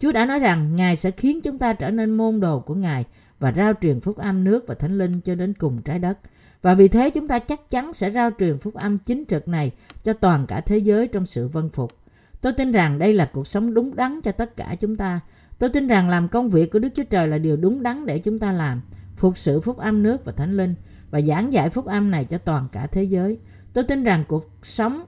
Chúa 0.00 0.12
đã 0.12 0.26
nói 0.26 0.38
rằng 0.38 0.76
Ngài 0.76 0.96
sẽ 0.96 1.10
khiến 1.10 1.40
chúng 1.40 1.58
ta 1.58 1.72
trở 1.72 1.90
nên 1.90 2.10
môn 2.10 2.40
đồ 2.40 2.60
của 2.60 2.74
Ngài 2.74 3.04
và 3.38 3.52
rao 3.52 3.72
truyền 3.80 4.00
phúc 4.00 4.16
âm 4.16 4.44
nước 4.44 4.64
và 4.66 4.74
thánh 4.74 4.98
linh 4.98 5.20
cho 5.20 5.34
đến 5.34 5.54
cùng 5.54 5.82
trái 5.82 5.98
đất. 5.98 6.18
Và 6.64 6.74
vì 6.74 6.88
thế 6.88 7.10
chúng 7.10 7.28
ta 7.28 7.38
chắc 7.38 7.70
chắn 7.70 7.92
sẽ 7.92 8.10
rao 8.10 8.30
truyền 8.38 8.58
phúc 8.58 8.74
âm 8.74 8.98
chính 8.98 9.24
trực 9.28 9.48
này 9.48 9.72
cho 10.04 10.12
toàn 10.12 10.46
cả 10.46 10.60
thế 10.60 10.78
giới 10.78 11.08
trong 11.08 11.26
sự 11.26 11.48
vân 11.48 11.70
phục. 11.70 11.92
Tôi 12.40 12.52
tin 12.52 12.72
rằng 12.72 12.98
đây 12.98 13.12
là 13.12 13.30
cuộc 13.32 13.46
sống 13.46 13.74
đúng 13.74 13.96
đắn 13.96 14.20
cho 14.20 14.32
tất 14.32 14.56
cả 14.56 14.76
chúng 14.80 14.96
ta. 14.96 15.20
Tôi 15.58 15.70
tin 15.70 15.86
rằng 15.86 16.08
làm 16.08 16.28
công 16.28 16.48
việc 16.48 16.70
của 16.70 16.78
Đức 16.78 16.88
Chúa 16.94 17.02
Trời 17.02 17.28
là 17.28 17.38
điều 17.38 17.56
đúng 17.56 17.82
đắn 17.82 18.06
để 18.06 18.18
chúng 18.18 18.38
ta 18.38 18.52
làm, 18.52 18.82
phục 19.16 19.38
sự 19.38 19.60
phúc 19.60 19.78
âm 19.78 20.02
nước 20.02 20.24
và 20.24 20.32
thánh 20.32 20.56
linh 20.56 20.74
và 21.10 21.20
giảng 21.20 21.52
dạy 21.52 21.70
phúc 21.70 21.86
âm 21.86 22.10
này 22.10 22.24
cho 22.24 22.38
toàn 22.38 22.68
cả 22.72 22.86
thế 22.86 23.04
giới. 23.04 23.38
Tôi 23.72 23.84
tin 23.84 24.04
rằng 24.04 24.24
cuộc 24.28 24.50
sống 24.62 25.04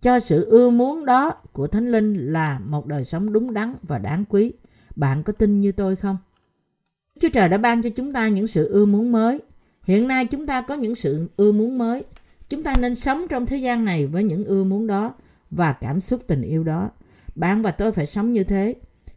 cho 0.00 0.20
sự 0.20 0.44
ưa 0.50 0.70
muốn 0.70 1.04
đó 1.04 1.34
của 1.52 1.66
Thánh 1.66 1.92
Linh 1.92 2.32
là 2.32 2.58
một 2.58 2.86
đời 2.86 3.04
sống 3.04 3.32
đúng 3.32 3.54
đắn 3.54 3.74
và 3.82 3.98
đáng 3.98 4.24
quý. 4.28 4.52
Bạn 4.96 5.22
có 5.22 5.32
tin 5.32 5.60
như 5.60 5.72
tôi 5.72 5.96
không? 5.96 6.18
Chúa 7.20 7.28
Trời 7.28 7.48
đã 7.48 7.58
ban 7.58 7.82
cho 7.82 7.90
chúng 7.90 8.12
ta 8.12 8.28
những 8.28 8.46
sự 8.46 8.68
ưa 8.68 8.84
muốn 8.84 9.12
mới. 9.12 9.40
Hiện 9.86 10.08
nay 10.08 10.26
chúng 10.26 10.46
ta 10.46 10.60
có 10.60 10.74
những 10.74 10.94
sự 10.94 11.28
ưa 11.36 11.52
muốn 11.52 11.78
mới. 11.78 12.04
Chúng 12.48 12.62
ta 12.62 12.74
nên 12.80 12.94
sống 12.94 13.26
trong 13.28 13.46
thế 13.46 13.56
gian 13.56 13.84
này 13.84 14.06
với 14.06 14.24
những 14.24 14.44
ưa 14.44 14.64
muốn 14.64 14.86
đó 14.86 15.14
và 15.50 15.72
cảm 15.72 16.00
xúc 16.00 16.22
tình 16.26 16.42
yêu 16.42 16.64
đó. 16.64 16.90
Bạn 17.34 17.62
và 17.62 17.70
tôi 17.70 17.92
phải 17.92 18.06
sống 18.06 18.32
như 18.32 18.44
thế. 18.44 18.74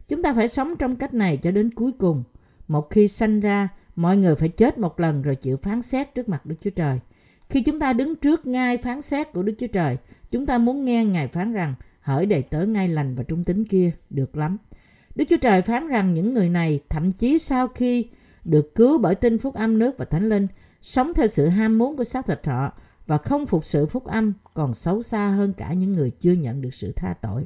Chúng 0.08 0.22
ta 0.22 0.34
phải 0.34 0.48
sống 0.48 0.76
trong 0.76 0.96
cách 0.96 1.14
này 1.14 1.36
cho 1.36 1.50
đến 1.50 1.70
cuối 1.74 1.92
cùng. 1.98 2.24
Một 2.68 2.90
khi 2.90 3.08
sanh 3.08 3.40
ra, 3.40 3.68
mọi 3.96 4.16
người 4.16 4.34
phải 4.34 4.48
chết 4.48 4.78
một 4.78 5.00
lần 5.00 5.22
rồi 5.22 5.36
chịu 5.36 5.56
phán 5.56 5.82
xét 5.82 6.14
trước 6.14 6.28
mặt 6.28 6.46
Đức 6.46 6.56
Chúa 6.62 6.70
Trời. 6.70 6.98
Khi 7.48 7.62
chúng 7.62 7.80
ta 7.80 7.92
đứng 7.92 8.16
trước 8.16 8.46
ngai 8.46 8.76
phán 8.76 9.00
xét 9.00 9.32
của 9.32 9.42
Đức 9.42 9.54
Chúa 9.58 9.66
Trời, 9.66 9.96
chúng 10.30 10.46
ta 10.46 10.58
muốn 10.58 10.84
nghe 10.84 11.04
Ngài 11.04 11.28
phán 11.28 11.52
rằng 11.52 11.74
hỡi 12.00 12.26
đầy 12.26 12.42
tớ 12.42 12.66
ngay 12.66 12.88
lành 12.88 13.14
và 13.14 13.22
trung 13.22 13.44
tính 13.44 13.64
kia, 13.64 13.90
được 14.10 14.36
lắm. 14.36 14.56
Đức 15.14 15.24
Chúa 15.28 15.36
Trời 15.36 15.62
phán 15.62 15.88
rằng 15.88 16.14
những 16.14 16.30
người 16.30 16.48
này 16.48 16.80
thậm 16.88 17.12
chí 17.12 17.38
sau 17.38 17.68
khi 17.68 18.06
được 18.44 18.74
cứu 18.74 18.98
bởi 18.98 19.14
tin 19.14 19.38
phúc 19.38 19.54
âm 19.54 19.78
nước 19.78 19.98
và 19.98 20.04
thánh 20.04 20.28
linh, 20.28 20.46
sống 20.82 21.12
theo 21.14 21.26
sự 21.26 21.48
ham 21.48 21.78
muốn 21.78 21.96
của 21.96 22.04
xác 22.04 22.26
thịt 22.26 22.46
họ 22.46 22.72
và 23.06 23.18
không 23.18 23.46
phục 23.46 23.64
sự 23.64 23.86
phúc 23.86 24.04
âm 24.04 24.32
còn 24.54 24.74
xấu 24.74 25.02
xa 25.02 25.28
hơn 25.28 25.52
cả 25.52 25.72
những 25.72 25.92
người 25.92 26.10
chưa 26.10 26.32
nhận 26.32 26.62
được 26.62 26.74
sự 26.74 26.92
tha 26.92 27.14
tội. 27.22 27.44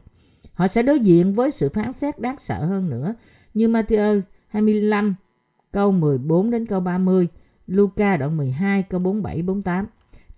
Họ 0.55 0.69
sẽ 0.69 0.83
đối 0.83 1.01
diện 1.01 1.35
với 1.35 1.51
sự 1.51 1.69
phán 1.69 1.93
xét 1.93 2.21
đáng 2.21 2.39
sợ 2.39 2.65
hơn 2.65 2.91
nữa 2.91 3.15
như 3.55 3.69
Matthew 3.69 4.21
25 4.49 5.15
câu 5.73 5.93
14 5.93 6.51
đến 6.51 6.67
câu 6.67 6.81
30, 6.81 7.29
Luca 7.67 8.17
đoạn 8.17 8.37
12 8.37 8.83
câu 8.83 9.01
47 9.01 9.43
48. 9.43 9.87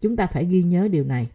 Chúng 0.01 0.17
ta 0.17 0.27
phải 0.27 0.45
ghi 0.45 0.63
nhớ 0.63 0.89
điều 0.89 1.05
này. 1.05 1.29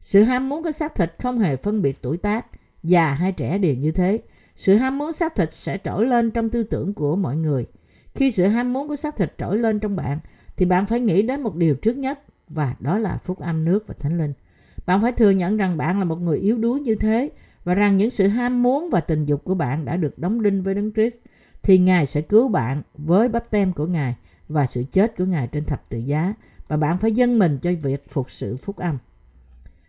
Sự 0.00 0.22
ham 0.22 0.48
muốn 0.48 0.62
của 0.62 0.72
xác 0.72 0.94
thịt 0.94 1.14
không 1.18 1.38
hề 1.38 1.56
phân 1.56 1.82
biệt 1.82 2.02
tuổi 2.02 2.16
tác, 2.16 2.46
già 2.82 3.10
hay 3.10 3.32
trẻ 3.32 3.58
đều 3.58 3.74
như 3.74 3.92
thế. 3.92 4.18
Sự 4.56 4.74
ham 4.74 4.98
muốn 4.98 5.12
xác 5.12 5.34
thịt 5.34 5.52
sẽ 5.52 5.78
trỗi 5.84 6.06
lên 6.06 6.30
trong 6.30 6.50
tư 6.50 6.62
tưởng 6.62 6.94
của 6.94 7.16
mọi 7.16 7.36
người. 7.36 7.66
Khi 8.14 8.30
sự 8.30 8.46
ham 8.46 8.72
muốn 8.72 8.88
của 8.88 8.96
xác 8.96 9.16
thịt 9.16 9.34
trỗi 9.38 9.58
lên 9.58 9.80
trong 9.80 9.96
bạn, 9.96 10.18
thì 10.56 10.66
bạn 10.66 10.86
phải 10.86 11.00
nghĩ 11.00 11.22
đến 11.22 11.40
một 11.40 11.56
điều 11.56 11.74
trước 11.74 11.96
nhất, 11.96 12.20
và 12.48 12.74
đó 12.80 12.98
là 12.98 13.18
phúc 13.24 13.40
âm 13.40 13.64
nước 13.64 13.86
và 13.86 13.94
thánh 14.00 14.18
linh. 14.18 14.32
Bạn 14.86 15.02
phải 15.02 15.12
thừa 15.12 15.30
nhận 15.30 15.56
rằng 15.56 15.76
bạn 15.76 15.98
là 15.98 16.04
một 16.04 16.20
người 16.20 16.38
yếu 16.38 16.56
đuối 16.58 16.80
như 16.80 16.94
thế, 16.94 17.30
và 17.64 17.74
rằng 17.74 17.96
những 17.96 18.10
sự 18.10 18.28
ham 18.28 18.62
muốn 18.62 18.90
và 18.90 19.00
tình 19.00 19.24
dục 19.24 19.44
của 19.44 19.54
bạn 19.54 19.84
đã 19.84 19.96
được 19.96 20.18
đóng 20.18 20.42
đinh 20.42 20.62
với 20.62 20.74
Đấng 20.74 20.92
Christ, 20.92 21.18
thì 21.62 21.78
Ngài 21.78 22.06
sẽ 22.06 22.20
cứu 22.20 22.48
bạn 22.48 22.82
với 22.94 23.28
bắp 23.28 23.50
tem 23.50 23.72
của 23.72 23.86
Ngài 23.86 24.14
và 24.48 24.66
sự 24.66 24.84
chết 24.90 25.16
của 25.16 25.24
Ngài 25.24 25.46
trên 25.46 25.64
thập 25.64 25.88
tự 25.88 25.98
giá, 25.98 26.34
và 26.68 26.76
bạn 26.76 26.98
phải 26.98 27.12
dâng 27.12 27.38
mình 27.38 27.58
cho 27.58 27.70
việc 27.82 28.10
phục 28.10 28.30
sự 28.30 28.56
phúc 28.56 28.76
âm. 28.76 28.98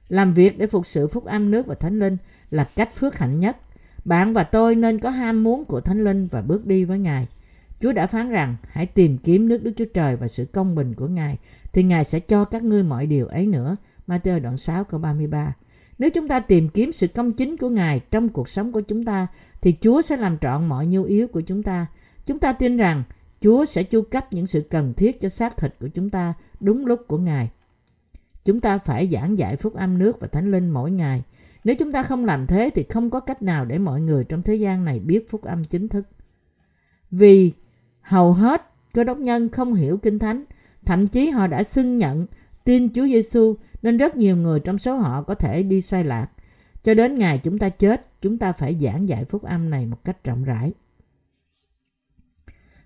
Làm 0.09 0.33
việc 0.33 0.57
để 0.57 0.67
phục 0.67 0.87
sự 0.87 1.07
phúc 1.07 1.25
âm 1.25 1.51
nước 1.51 1.67
và 1.67 1.75
thánh 1.75 1.99
linh 1.99 2.17
là 2.51 2.63
cách 2.63 2.95
phước 2.95 3.17
hạnh 3.17 3.39
nhất. 3.39 3.57
Bạn 4.05 4.33
và 4.33 4.43
tôi 4.43 4.75
nên 4.75 4.99
có 4.99 5.09
ham 5.09 5.43
muốn 5.43 5.65
của 5.65 5.81
thánh 5.81 6.03
linh 6.03 6.27
và 6.27 6.41
bước 6.41 6.65
đi 6.65 6.85
với 6.85 6.99
Ngài. 6.99 7.27
Chúa 7.81 7.91
đã 7.91 8.07
phán 8.07 8.29
rằng, 8.29 8.55
hãy 8.67 8.85
tìm 8.85 9.17
kiếm 9.17 9.47
nước 9.47 9.63
Đức 9.63 9.71
Chúa 9.75 9.85
Trời 9.93 10.15
và 10.15 10.27
sự 10.27 10.45
công 10.45 10.75
bình 10.75 10.93
của 10.95 11.07
Ngài, 11.07 11.37
thì 11.73 11.83
Ngài 11.83 12.03
sẽ 12.03 12.19
cho 12.19 12.45
các 12.45 12.63
ngươi 12.63 12.83
mọi 12.83 13.05
điều 13.05 13.27
ấy 13.27 13.47
nữa. 13.47 13.75
Matthew 14.07 14.39
đoạn 14.39 14.57
6 14.57 14.83
câu 14.83 14.99
33 14.99 15.55
Nếu 15.97 16.09
chúng 16.09 16.27
ta 16.27 16.39
tìm 16.39 16.69
kiếm 16.69 16.91
sự 16.91 17.07
công 17.07 17.33
chính 17.33 17.57
của 17.57 17.69
Ngài 17.69 17.99
trong 18.11 18.29
cuộc 18.29 18.49
sống 18.49 18.71
của 18.71 18.81
chúng 18.81 19.05
ta, 19.05 19.27
thì 19.61 19.75
Chúa 19.81 20.01
sẽ 20.01 20.17
làm 20.17 20.37
trọn 20.37 20.65
mọi 20.65 20.87
nhu 20.87 21.03
yếu 21.03 21.27
của 21.27 21.41
chúng 21.41 21.63
ta. 21.63 21.85
Chúng 22.25 22.39
ta 22.39 22.53
tin 22.53 22.77
rằng 22.77 23.03
Chúa 23.41 23.65
sẽ 23.65 23.83
chu 23.83 24.01
cấp 24.01 24.33
những 24.33 24.47
sự 24.47 24.61
cần 24.69 24.93
thiết 24.93 25.21
cho 25.21 25.29
xác 25.29 25.57
thịt 25.57 25.75
của 25.79 25.87
chúng 25.87 26.09
ta 26.09 26.33
đúng 26.59 26.85
lúc 26.85 27.01
của 27.07 27.17
Ngài. 27.17 27.49
Chúng 28.45 28.61
ta 28.61 28.77
phải 28.77 29.09
giảng 29.11 29.37
dạy 29.37 29.55
phúc 29.55 29.73
âm 29.73 29.97
nước 29.97 30.19
và 30.19 30.27
thánh 30.27 30.51
linh 30.51 30.69
mỗi 30.69 30.91
ngày. 30.91 31.23
Nếu 31.63 31.75
chúng 31.75 31.91
ta 31.91 32.03
không 32.03 32.25
làm 32.25 32.47
thế 32.47 32.69
thì 32.75 32.83
không 32.89 33.09
có 33.09 33.19
cách 33.19 33.41
nào 33.41 33.65
để 33.65 33.77
mọi 33.79 34.01
người 34.01 34.23
trong 34.23 34.41
thế 34.41 34.55
gian 34.55 34.85
này 34.85 34.99
biết 34.99 35.29
phúc 35.29 35.43
âm 35.43 35.63
chính 35.63 35.87
thức. 35.87 36.07
Vì 37.11 37.51
hầu 38.05 38.33
hết 38.33 38.71
cơ 38.93 39.03
đốc 39.03 39.17
nhân 39.17 39.49
không 39.49 39.73
hiểu 39.73 39.97
kinh 39.97 40.19
thánh, 40.19 40.43
thậm 40.85 41.07
chí 41.07 41.29
họ 41.29 41.47
đã 41.47 41.63
xưng 41.63 41.97
nhận 41.97 42.25
tin 42.63 42.93
Chúa 42.93 43.05
Giêsu 43.05 43.55
nên 43.81 43.97
rất 43.97 44.15
nhiều 44.15 44.37
người 44.37 44.59
trong 44.59 44.77
số 44.77 44.95
họ 44.95 45.21
có 45.21 45.35
thể 45.35 45.63
đi 45.63 45.81
sai 45.81 46.03
lạc. 46.03 46.27
Cho 46.83 46.93
đến 46.93 47.15
ngày 47.15 47.39
chúng 47.43 47.59
ta 47.59 47.69
chết, 47.69 48.21
chúng 48.21 48.37
ta 48.37 48.51
phải 48.51 48.77
giảng 48.81 49.09
dạy 49.09 49.25
phúc 49.25 49.43
âm 49.43 49.69
này 49.69 49.85
một 49.85 49.97
cách 50.03 50.23
rộng 50.23 50.43
rãi. 50.43 50.73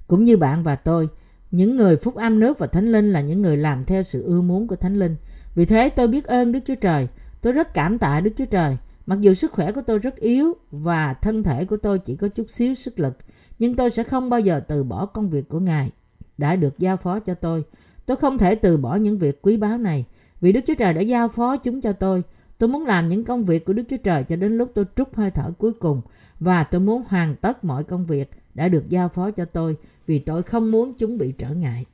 Cũng 0.07 0.23
như 0.23 0.37
bạn 0.37 0.63
và 0.63 0.75
tôi, 0.75 1.09
những 1.51 1.75
người 1.75 1.97
phúc 1.97 2.15
âm 2.15 2.39
nước 2.39 2.59
và 2.59 2.67
thánh 2.67 2.91
linh 2.91 3.11
là 3.13 3.21
những 3.21 3.41
người 3.41 3.57
làm 3.57 3.83
theo 3.83 4.03
sự 4.03 4.23
ưa 4.23 4.41
muốn 4.41 4.67
của 4.67 4.75
thánh 4.75 4.95
linh. 4.95 5.15
Vì 5.55 5.65
thế 5.65 5.89
tôi 5.89 6.07
biết 6.07 6.25
ơn 6.25 6.51
Đức 6.51 6.59
Chúa 6.65 6.75
Trời. 6.75 7.07
Tôi 7.41 7.53
rất 7.53 7.73
cảm 7.73 7.97
tạ 7.97 8.21
Đức 8.21 8.31
Chúa 8.37 8.45
Trời. 8.45 8.77
Mặc 9.05 9.21
dù 9.21 9.33
sức 9.33 9.51
khỏe 9.51 9.71
của 9.71 9.81
tôi 9.81 9.99
rất 9.99 10.15
yếu 10.15 10.53
và 10.71 11.13
thân 11.13 11.43
thể 11.43 11.65
của 11.65 11.77
tôi 11.77 11.99
chỉ 11.99 12.15
có 12.15 12.27
chút 12.27 12.49
xíu 12.49 12.73
sức 12.73 12.99
lực, 12.99 13.17
nhưng 13.59 13.75
tôi 13.75 13.89
sẽ 13.89 14.03
không 14.03 14.29
bao 14.29 14.39
giờ 14.39 14.59
từ 14.67 14.83
bỏ 14.83 15.05
công 15.05 15.29
việc 15.29 15.49
của 15.49 15.59
Ngài, 15.59 15.91
đã 16.37 16.55
được 16.55 16.79
giao 16.79 16.97
phó 16.97 17.19
cho 17.19 17.33
tôi. 17.33 17.63
Tôi 18.05 18.17
không 18.17 18.37
thể 18.37 18.55
từ 18.55 18.77
bỏ 18.77 18.95
những 18.95 19.17
việc 19.17 19.41
quý 19.41 19.57
báu 19.57 19.77
này, 19.77 20.05
vì 20.41 20.51
Đức 20.51 20.61
Chúa 20.67 20.75
Trời 20.75 20.93
đã 20.93 21.01
giao 21.01 21.29
phó 21.29 21.57
chúng 21.57 21.81
cho 21.81 21.93
tôi. 21.93 22.23
Tôi 22.57 22.69
muốn 22.69 22.85
làm 22.85 23.07
những 23.07 23.23
công 23.23 23.45
việc 23.45 23.65
của 23.65 23.73
Đức 23.73 23.83
Chúa 23.89 23.97
Trời 23.97 24.23
cho 24.23 24.35
đến 24.35 24.57
lúc 24.57 24.71
tôi 24.75 24.85
trút 24.95 25.15
hơi 25.15 25.31
thở 25.31 25.51
cuối 25.57 25.73
cùng, 25.73 26.01
và 26.39 26.63
tôi 26.63 26.81
muốn 26.81 27.03
hoàn 27.07 27.35
tất 27.35 27.63
mọi 27.63 27.83
công 27.83 28.05
việc 28.05 28.31
đã 28.53 28.67
được 28.67 28.89
giao 28.89 29.09
phó 29.09 29.31
cho 29.31 29.45
tôi, 29.45 29.75
vì 30.07 30.19
tôi 30.19 30.43
không 30.43 30.71
muốn 30.71 30.93
chúng 30.93 31.17
bị 31.17 31.31
trở 31.31 31.49
ngại. 31.49 31.85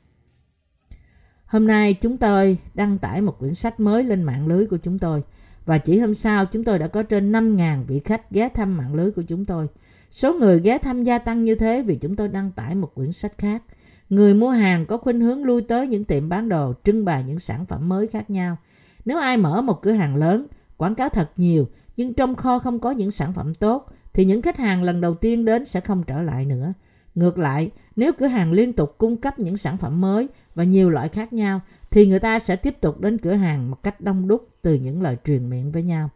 Hôm 1.45 1.67
nay 1.67 1.93
chúng 1.93 2.17
tôi 2.17 2.57
đăng 2.73 2.97
tải 2.97 3.21
một 3.21 3.39
quyển 3.39 3.53
sách 3.53 3.79
mới 3.79 4.03
lên 4.03 4.23
mạng 4.23 4.47
lưới 4.47 4.65
của 4.65 4.77
chúng 4.77 4.99
tôi, 4.99 5.23
và 5.65 5.77
chỉ 5.77 5.99
hôm 5.99 6.15
sau 6.15 6.45
chúng 6.45 6.63
tôi 6.63 6.79
đã 6.79 6.87
có 6.87 7.03
trên 7.03 7.31
5.000 7.31 7.83
vị 7.83 8.01
khách 8.05 8.31
ghé 8.31 8.49
thăm 8.49 8.77
mạng 8.77 8.95
lưới 8.95 9.11
của 9.11 9.21
chúng 9.21 9.45
tôi. 9.45 9.67
Số 10.15 10.33
người 10.33 10.59
ghé 10.59 10.77
thăm 10.77 11.03
gia 11.03 11.17
tăng 11.17 11.45
như 11.45 11.55
thế 11.55 11.81
vì 11.81 11.95
chúng 11.95 12.15
tôi 12.15 12.27
đăng 12.27 12.51
tải 12.51 12.75
một 12.75 12.91
quyển 12.95 13.11
sách 13.11 13.37
khác. 13.37 13.63
Người 14.09 14.33
mua 14.33 14.49
hàng 14.49 14.85
có 14.85 14.97
khuynh 14.97 15.21
hướng 15.21 15.43
lui 15.43 15.61
tới 15.61 15.87
những 15.87 16.03
tiệm 16.03 16.29
bán 16.29 16.49
đồ 16.49 16.73
trưng 16.83 17.05
bày 17.05 17.23
những 17.23 17.39
sản 17.39 17.65
phẩm 17.65 17.89
mới 17.89 18.07
khác 18.07 18.29
nhau. 18.29 18.57
Nếu 19.05 19.17
ai 19.17 19.37
mở 19.37 19.61
một 19.61 19.81
cửa 19.81 19.91
hàng 19.91 20.15
lớn, 20.15 20.45
quảng 20.77 20.95
cáo 20.95 21.09
thật 21.09 21.31
nhiều 21.37 21.67
nhưng 21.95 22.13
trong 22.13 22.35
kho 22.35 22.59
không 22.59 22.79
có 22.79 22.91
những 22.91 23.11
sản 23.11 23.33
phẩm 23.33 23.55
tốt 23.55 23.87
thì 24.13 24.25
những 24.25 24.41
khách 24.41 24.57
hàng 24.57 24.83
lần 24.83 25.01
đầu 25.01 25.15
tiên 25.15 25.45
đến 25.45 25.65
sẽ 25.65 25.79
không 25.79 26.03
trở 26.03 26.21
lại 26.21 26.45
nữa. 26.45 26.73
Ngược 27.15 27.37
lại, 27.37 27.71
nếu 27.95 28.11
cửa 28.17 28.27
hàng 28.27 28.51
liên 28.51 28.73
tục 28.73 28.95
cung 28.97 29.17
cấp 29.17 29.39
những 29.39 29.57
sản 29.57 29.77
phẩm 29.77 30.01
mới 30.01 30.27
và 30.55 30.63
nhiều 30.63 30.89
loại 30.89 31.09
khác 31.09 31.33
nhau 31.33 31.61
thì 31.91 32.07
người 32.07 32.19
ta 32.19 32.39
sẽ 32.39 32.55
tiếp 32.55 32.81
tục 32.81 32.99
đến 33.01 33.17
cửa 33.17 33.33
hàng 33.33 33.71
một 33.71 33.83
cách 33.83 34.01
đông 34.01 34.27
đúc 34.27 34.47
từ 34.61 34.73
những 34.73 35.01
lời 35.01 35.17
truyền 35.25 35.49
miệng 35.49 35.71
với 35.71 35.83
nhau. 35.83 36.09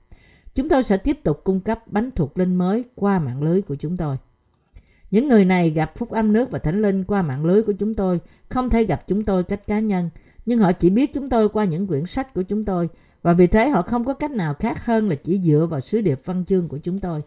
Chúng 0.60 0.70
tôi 0.70 0.84
sẽ 0.84 0.98
tiếp 0.98 1.24
tục 1.24 1.42
cung 1.44 1.60
cấp 1.60 1.80
bánh 1.88 2.12
thuộc 2.16 2.38
linh 2.38 2.56
mới 2.56 2.84
qua 2.96 3.20
mạng 3.20 3.44
lưới 3.44 3.62
của 3.62 3.76
chúng 3.76 3.98
tôi. 3.98 4.18
Những 5.12 5.28
người 5.28 5.46
này 5.46 5.70
gặp 5.70 5.92
phúc 5.96 6.10
âm 6.12 6.34
nước 6.34 6.52
và 6.52 6.60
thánh 6.60 6.82
linh 6.82 7.04
qua 7.04 7.22
mạng 7.22 7.46
lưới 7.46 7.64
của 7.64 7.74
chúng 7.74 7.96
tôi, 7.96 8.20
không 8.50 8.70
thể 8.70 8.84
gặp 8.84 9.04
chúng 9.08 9.26
tôi 9.26 9.44
cách 9.44 9.68
cá 9.68 9.80
nhân, 9.80 10.10
nhưng 10.46 10.60
họ 10.60 10.72
chỉ 10.72 10.90
biết 10.90 11.14
chúng 11.14 11.30
tôi 11.30 11.50
qua 11.50 11.66
những 11.66 11.88
quyển 11.88 12.06
sách 12.06 12.34
của 12.34 12.42
chúng 12.42 12.66
tôi 12.66 12.90
và 13.22 13.34
vì 13.34 13.48
thế 13.48 13.70
họ 13.70 13.82
không 13.82 14.04
có 14.04 14.14
cách 14.14 14.32
nào 14.32 14.54
khác 14.54 14.86
hơn 14.86 15.10
là 15.10 15.16
chỉ 15.16 15.42
dựa 15.42 15.68
vào 15.70 15.80
sứ 15.80 16.02
điệp 16.02 16.22
văn 16.26 16.46
chương 16.46 16.68
của 16.68 16.78
chúng 16.78 17.00
tôi. 17.00 17.22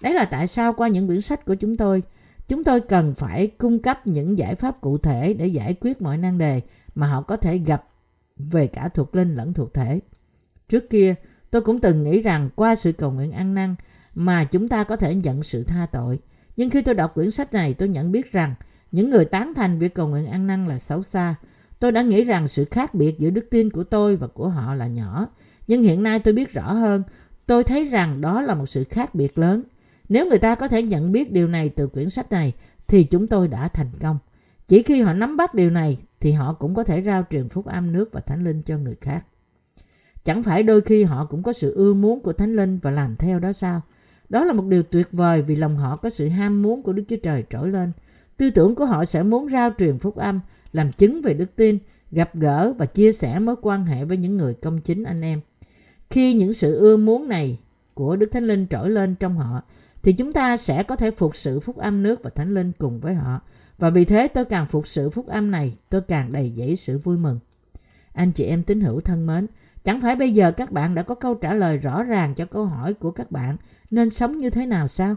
Đấy 0.00 0.14
là 0.14 0.24
tại 0.24 0.46
sao 0.46 0.72
qua 0.72 0.88
những 0.88 1.06
quyển 1.06 1.20
sách 1.20 1.44
của 1.44 1.54
chúng 1.54 1.76
tôi, 1.76 2.02
chúng 2.48 2.64
tôi 2.64 2.80
cần 2.80 3.14
phải 3.14 3.46
cung 3.46 3.78
cấp 3.78 4.06
những 4.06 4.38
giải 4.38 4.54
pháp 4.54 4.80
cụ 4.80 4.98
thể 4.98 5.34
để 5.34 5.46
giải 5.46 5.74
quyết 5.80 6.02
mọi 6.02 6.18
nan 6.18 6.38
đề 6.38 6.60
mà 6.94 7.06
họ 7.06 7.22
có 7.22 7.36
thể 7.36 7.58
gặp 7.58 7.84
về 8.36 8.66
cả 8.66 8.88
thuộc 8.88 9.14
linh 9.14 9.34
lẫn 9.34 9.52
thuộc 9.52 9.74
thể. 9.74 10.00
Trước 10.68 10.90
kia, 10.90 11.14
Tôi 11.54 11.62
cũng 11.62 11.80
từng 11.80 12.02
nghĩ 12.02 12.20
rằng 12.20 12.50
qua 12.56 12.74
sự 12.74 12.92
cầu 12.92 13.10
nguyện 13.10 13.32
ăn 13.32 13.54
năn 13.54 13.74
mà 14.14 14.44
chúng 14.44 14.68
ta 14.68 14.84
có 14.84 14.96
thể 14.96 15.14
nhận 15.14 15.42
sự 15.42 15.64
tha 15.64 15.86
tội. 15.92 16.18
Nhưng 16.56 16.70
khi 16.70 16.82
tôi 16.82 16.94
đọc 16.94 17.14
quyển 17.14 17.30
sách 17.30 17.52
này 17.52 17.74
tôi 17.74 17.88
nhận 17.88 18.12
biết 18.12 18.32
rằng 18.32 18.54
những 18.92 19.10
người 19.10 19.24
tán 19.24 19.54
thành 19.54 19.78
việc 19.78 19.94
cầu 19.94 20.08
nguyện 20.08 20.26
ăn 20.26 20.46
năn 20.46 20.68
là 20.68 20.78
xấu 20.78 21.02
xa. 21.02 21.34
Tôi 21.78 21.92
đã 21.92 22.02
nghĩ 22.02 22.24
rằng 22.24 22.48
sự 22.48 22.64
khác 22.64 22.94
biệt 22.94 23.18
giữa 23.18 23.30
đức 23.30 23.46
tin 23.50 23.70
của 23.70 23.84
tôi 23.84 24.16
và 24.16 24.26
của 24.26 24.48
họ 24.48 24.74
là 24.74 24.86
nhỏ. 24.86 25.28
Nhưng 25.66 25.82
hiện 25.82 26.02
nay 26.02 26.18
tôi 26.18 26.34
biết 26.34 26.52
rõ 26.52 26.72
hơn, 26.72 27.02
tôi 27.46 27.64
thấy 27.64 27.84
rằng 27.84 28.20
đó 28.20 28.42
là 28.42 28.54
một 28.54 28.66
sự 28.66 28.84
khác 28.84 29.14
biệt 29.14 29.38
lớn. 29.38 29.62
Nếu 30.08 30.26
người 30.26 30.38
ta 30.38 30.54
có 30.54 30.68
thể 30.68 30.82
nhận 30.82 31.12
biết 31.12 31.32
điều 31.32 31.48
này 31.48 31.68
từ 31.68 31.86
quyển 31.86 32.10
sách 32.10 32.32
này 32.32 32.52
thì 32.88 33.04
chúng 33.04 33.26
tôi 33.26 33.48
đã 33.48 33.68
thành 33.68 33.90
công. 34.00 34.18
Chỉ 34.68 34.82
khi 34.82 35.00
họ 35.00 35.12
nắm 35.12 35.36
bắt 35.36 35.54
điều 35.54 35.70
này 35.70 35.98
thì 36.20 36.32
họ 36.32 36.52
cũng 36.52 36.74
có 36.74 36.84
thể 36.84 37.02
rao 37.02 37.24
truyền 37.30 37.48
phúc 37.48 37.66
âm 37.66 37.92
nước 37.92 38.12
và 38.12 38.20
thánh 38.20 38.44
linh 38.44 38.62
cho 38.62 38.78
người 38.78 38.96
khác. 39.00 39.24
Chẳng 40.24 40.42
phải 40.42 40.62
đôi 40.62 40.80
khi 40.80 41.04
họ 41.04 41.24
cũng 41.24 41.42
có 41.42 41.52
sự 41.52 41.74
ưa 41.74 41.94
muốn 41.94 42.20
của 42.20 42.32
thánh 42.32 42.56
linh 42.56 42.78
và 42.78 42.90
làm 42.90 43.16
theo 43.16 43.38
đó 43.38 43.52
sao? 43.52 43.80
Đó 44.28 44.44
là 44.44 44.52
một 44.52 44.64
điều 44.68 44.82
tuyệt 44.82 45.08
vời 45.12 45.42
vì 45.42 45.56
lòng 45.56 45.76
họ 45.76 45.96
có 45.96 46.10
sự 46.10 46.28
ham 46.28 46.62
muốn 46.62 46.82
của 46.82 46.92
Đức 46.92 47.04
Chúa 47.08 47.16
Trời 47.22 47.44
trỗi 47.50 47.68
lên. 47.68 47.92
Tư 48.36 48.50
tưởng 48.50 48.74
của 48.74 48.84
họ 48.84 49.04
sẽ 49.04 49.22
muốn 49.22 49.48
rao 49.48 49.70
truyền 49.78 49.98
phúc 49.98 50.16
âm, 50.16 50.40
làm 50.72 50.92
chứng 50.92 51.22
về 51.22 51.34
đức 51.34 51.56
tin, 51.56 51.78
gặp 52.10 52.30
gỡ 52.34 52.72
và 52.78 52.86
chia 52.86 53.12
sẻ 53.12 53.38
mối 53.38 53.56
quan 53.62 53.86
hệ 53.86 54.04
với 54.04 54.16
những 54.16 54.36
người 54.36 54.54
công 54.54 54.80
chính 54.80 55.04
anh 55.04 55.20
em. 55.20 55.40
Khi 56.10 56.34
những 56.34 56.52
sự 56.52 56.78
ưa 56.78 56.96
muốn 56.96 57.28
này 57.28 57.58
của 57.94 58.16
Đức 58.16 58.26
Thánh 58.32 58.44
Linh 58.44 58.66
trỗi 58.70 58.90
lên 58.90 59.14
trong 59.14 59.36
họ, 59.36 59.62
thì 60.02 60.12
chúng 60.12 60.32
ta 60.32 60.56
sẽ 60.56 60.82
có 60.82 60.96
thể 60.96 61.10
phục 61.10 61.36
sự 61.36 61.60
phúc 61.60 61.76
âm 61.76 62.02
nước 62.02 62.22
và 62.22 62.30
Thánh 62.30 62.54
Linh 62.54 62.72
cùng 62.78 63.00
với 63.00 63.14
họ. 63.14 63.40
Và 63.78 63.90
vì 63.90 64.04
thế 64.04 64.28
tôi 64.28 64.44
càng 64.44 64.66
phục 64.66 64.86
sự 64.86 65.10
phúc 65.10 65.26
âm 65.26 65.50
này, 65.50 65.76
tôi 65.90 66.00
càng 66.00 66.32
đầy 66.32 66.52
dẫy 66.56 66.76
sự 66.76 66.98
vui 66.98 67.16
mừng. 67.16 67.38
Anh 68.12 68.32
chị 68.32 68.44
em 68.44 68.62
tín 68.62 68.80
hữu 68.80 69.00
thân 69.00 69.26
mến, 69.26 69.46
chẳng 69.84 70.00
phải 70.00 70.16
bây 70.16 70.32
giờ 70.32 70.52
các 70.52 70.72
bạn 70.72 70.94
đã 70.94 71.02
có 71.02 71.14
câu 71.14 71.34
trả 71.34 71.54
lời 71.54 71.76
rõ 71.76 72.02
ràng 72.02 72.34
cho 72.34 72.46
câu 72.46 72.66
hỏi 72.66 72.94
của 72.94 73.10
các 73.10 73.30
bạn 73.30 73.56
nên 73.90 74.10
sống 74.10 74.38
như 74.38 74.50
thế 74.50 74.66
nào 74.66 74.88
sao? 74.88 75.16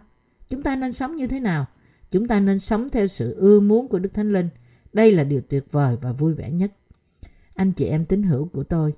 Chúng 0.50 0.64
ta 0.64 0.76
nên 0.76 0.94
sống 0.94 1.16
như 1.16 1.28
thế 1.28 1.40
nào? 1.40 1.66
Chúng 2.12 2.28
ta 2.28 2.40
nên 2.40 2.60
sống 2.60 2.90
theo 2.90 3.08
sự 3.08 3.36
ưa 3.36 3.60
muốn 3.60 3.88
của 3.88 4.00
Đức 4.00 4.14
Thánh 4.14 4.34
Linh. 4.34 4.50
Đây 4.94 5.12
là 5.12 5.24
điều 5.24 5.42
tuyệt 5.42 5.72
vời 5.72 5.98
và 6.02 6.12
vui 6.12 6.34
vẻ 6.34 6.52
nhất. 6.52 6.72
Anh 7.56 7.72
chị 7.72 7.86
em 7.86 8.06
tín 8.06 8.24
hữu 8.24 8.46
của 8.46 8.64
tôi, 8.64 8.94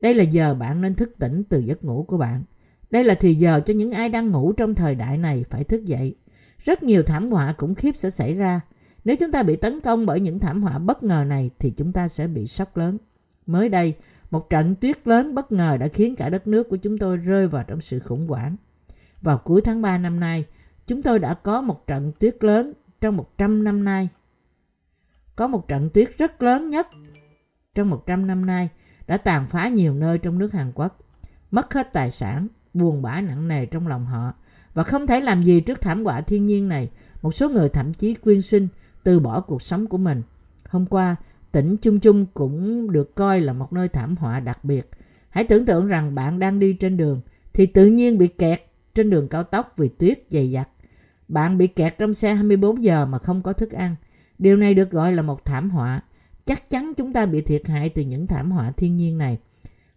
đây 0.00 0.14
là 0.14 0.24
giờ 0.24 0.54
bạn 0.54 0.80
nên 0.80 0.94
thức 0.94 1.12
tỉnh 1.18 1.44
từ 1.44 1.58
giấc 1.60 1.84
ngủ 1.84 2.04
của 2.08 2.16
bạn. 2.16 2.42
Đây 2.90 3.04
là 3.04 3.14
thì 3.14 3.34
giờ 3.34 3.60
cho 3.60 3.74
những 3.74 3.92
ai 3.92 4.08
đang 4.08 4.30
ngủ 4.30 4.52
trong 4.52 4.74
thời 4.74 4.94
đại 4.94 5.18
này 5.18 5.44
phải 5.50 5.64
thức 5.64 5.84
dậy. 5.84 6.14
Rất 6.58 6.82
nhiều 6.82 7.02
thảm 7.02 7.30
họa 7.30 7.54
khủng 7.58 7.74
khiếp 7.74 7.96
sẽ 7.96 8.10
xảy 8.10 8.34
ra. 8.34 8.60
Nếu 9.04 9.16
chúng 9.16 9.32
ta 9.32 9.42
bị 9.42 9.56
tấn 9.56 9.80
công 9.80 10.06
bởi 10.06 10.20
những 10.20 10.38
thảm 10.38 10.62
họa 10.62 10.78
bất 10.78 11.02
ngờ 11.02 11.24
này 11.26 11.50
thì 11.58 11.70
chúng 11.70 11.92
ta 11.92 12.08
sẽ 12.08 12.26
bị 12.26 12.46
sốc 12.46 12.76
lớn. 12.76 12.98
Mới 13.46 13.68
đây, 13.68 13.94
một 14.30 14.50
trận 14.50 14.74
tuyết 14.74 15.08
lớn 15.08 15.34
bất 15.34 15.52
ngờ 15.52 15.76
đã 15.76 15.88
khiến 15.88 16.16
cả 16.16 16.28
đất 16.28 16.46
nước 16.46 16.68
của 16.68 16.76
chúng 16.76 16.98
tôi 16.98 17.16
rơi 17.16 17.48
vào 17.48 17.64
trong 17.64 17.80
sự 17.80 17.98
khủng 17.98 18.26
hoảng. 18.26 18.56
Vào 19.22 19.38
cuối 19.38 19.60
tháng 19.60 19.82
3 19.82 19.98
năm 19.98 20.20
nay, 20.20 20.44
chúng 20.86 21.02
tôi 21.02 21.18
đã 21.18 21.34
có 21.34 21.60
một 21.60 21.86
trận 21.86 22.12
tuyết 22.18 22.44
lớn 22.44 22.72
trong 23.00 23.16
100 23.16 23.64
năm 23.64 23.84
nay. 23.84 24.08
Có 25.36 25.46
một 25.46 25.68
trận 25.68 25.90
tuyết 25.90 26.18
rất 26.18 26.42
lớn 26.42 26.68
nhất 26.68 26.86
trong 27.74 27.90
100 27.90 28.26
năm 28.26 28.46
nay 28.46 28.68
đã 29.06 29.16
tàn 29.16 29.46
phá 29.46 29.68
nhiều 29.68 29.94
nơi 29.94 30.18
trong 30.18 30.38
nước 30.38 30.52
Hàn 30.52 30.72
Quốc. 30.74 30.98
Mất 31.50 31.74
hết 31.74 31.92
tài 31.92 32.10
sản, 32.10 32.46
buồn 32.74 33.02
bã 33.02 33.20
nặng 33.20 33.48
nề 33.48 33.66
trong 33.66 33.86
lòng 33.86 34.06
họ 34.06 34.32
và 34.74 34.84
không 34.84 35.06
thể 35.06 35.20
làm 35.20 35.42
gì 35.42 35.60
trước 35.60 35.80
thảm 35.80 36.04
họa 36.04 36.20
thiên 36.20 36.46
nhiên 36.46 36.68
này. 36.68 36.90
Một 37.22 37.34
số 37.34 37.48
người 37.48 37.68
thậm 37.68 37.94
chí 37.94 38.14
quyên 38.14 38.42
sinh 38.42 38.68
từ 39.02 39.20
bỏ 39.20 39.40
cuộc 39.40 39.62
sống 39.62 39.86
của 39.86 39.98
mình. 39.98 40.22
Hôm 40.68 40.86
qua, 40.86 41.16
tỉnh 41.52 41.76
Chung 41.76 42.00
Chung 42.00 42.26
cũng 42.34 42.90
được 42.92 43.14
coi 43.14 43.40
là 43.40 43.52
một 43.52 43.72
nơi 43.72 43.88
thảm 43.88 44.16
họa 44.16 44.40
đặc 44.40 44.64
biệt. 44.64 44.90
Hãy 45.30 45.44
tưởng 45.44 45.66
tượng 45.66 45.86
rằng 45.86 46.14
bạn 46.14 46.38
đang 46.38 46.58
đi 46.58 46.72
trên 46.72 46.96
đường 46.96 47.20
thì 47.52 47.66
tự 47.66 47.86
nhiên 47.86 48.18
bị 48.18 48.28
kẹt 48.28 48.62
trên 48.94 49.10
đường 49.10 49.28
cao 49.28 49.44
tốc 49.44 49.74
vì 49.76 49.88
tuyết 49.88 50.18
dày 50.30 50.50
dặt. 50.50 50.68
Bạn 51.28 51.58
bị 51.58 51.66
kẹt 51.66 51.98
trong 51.98 52.14
xe 52.14 52.34
24 52.34 52.84
giờ 52.84 53.06
mà 53.06 53.18
không 53.18 53.42
có 53.42 53.52
thức 53.52 53.72
ăn. 53.72 53.96
Điều 54.38 54.56
này 54.56 54.74
được 54.74 54.90
gọi 54.90 55.12
là 55.12 55.22
một 55.22 55.44
thảm 55.44 55.70
họa. 55.70 56.00
Chắc 56.44 56.70
chắn 56.70 56.92
chúng 56.96 57.12
ta 57.12 57.26
bị 57.26 57.42
thiệt 57.42 57.66
hại 57.66 57.88
từ 57.88 58.02
những 58.02 58.26
thảm 58.26 58.50
họa 58.50 58.70
thiên 58.70 58.96
nhiên 58.96 59.18
này. 59.18 59.38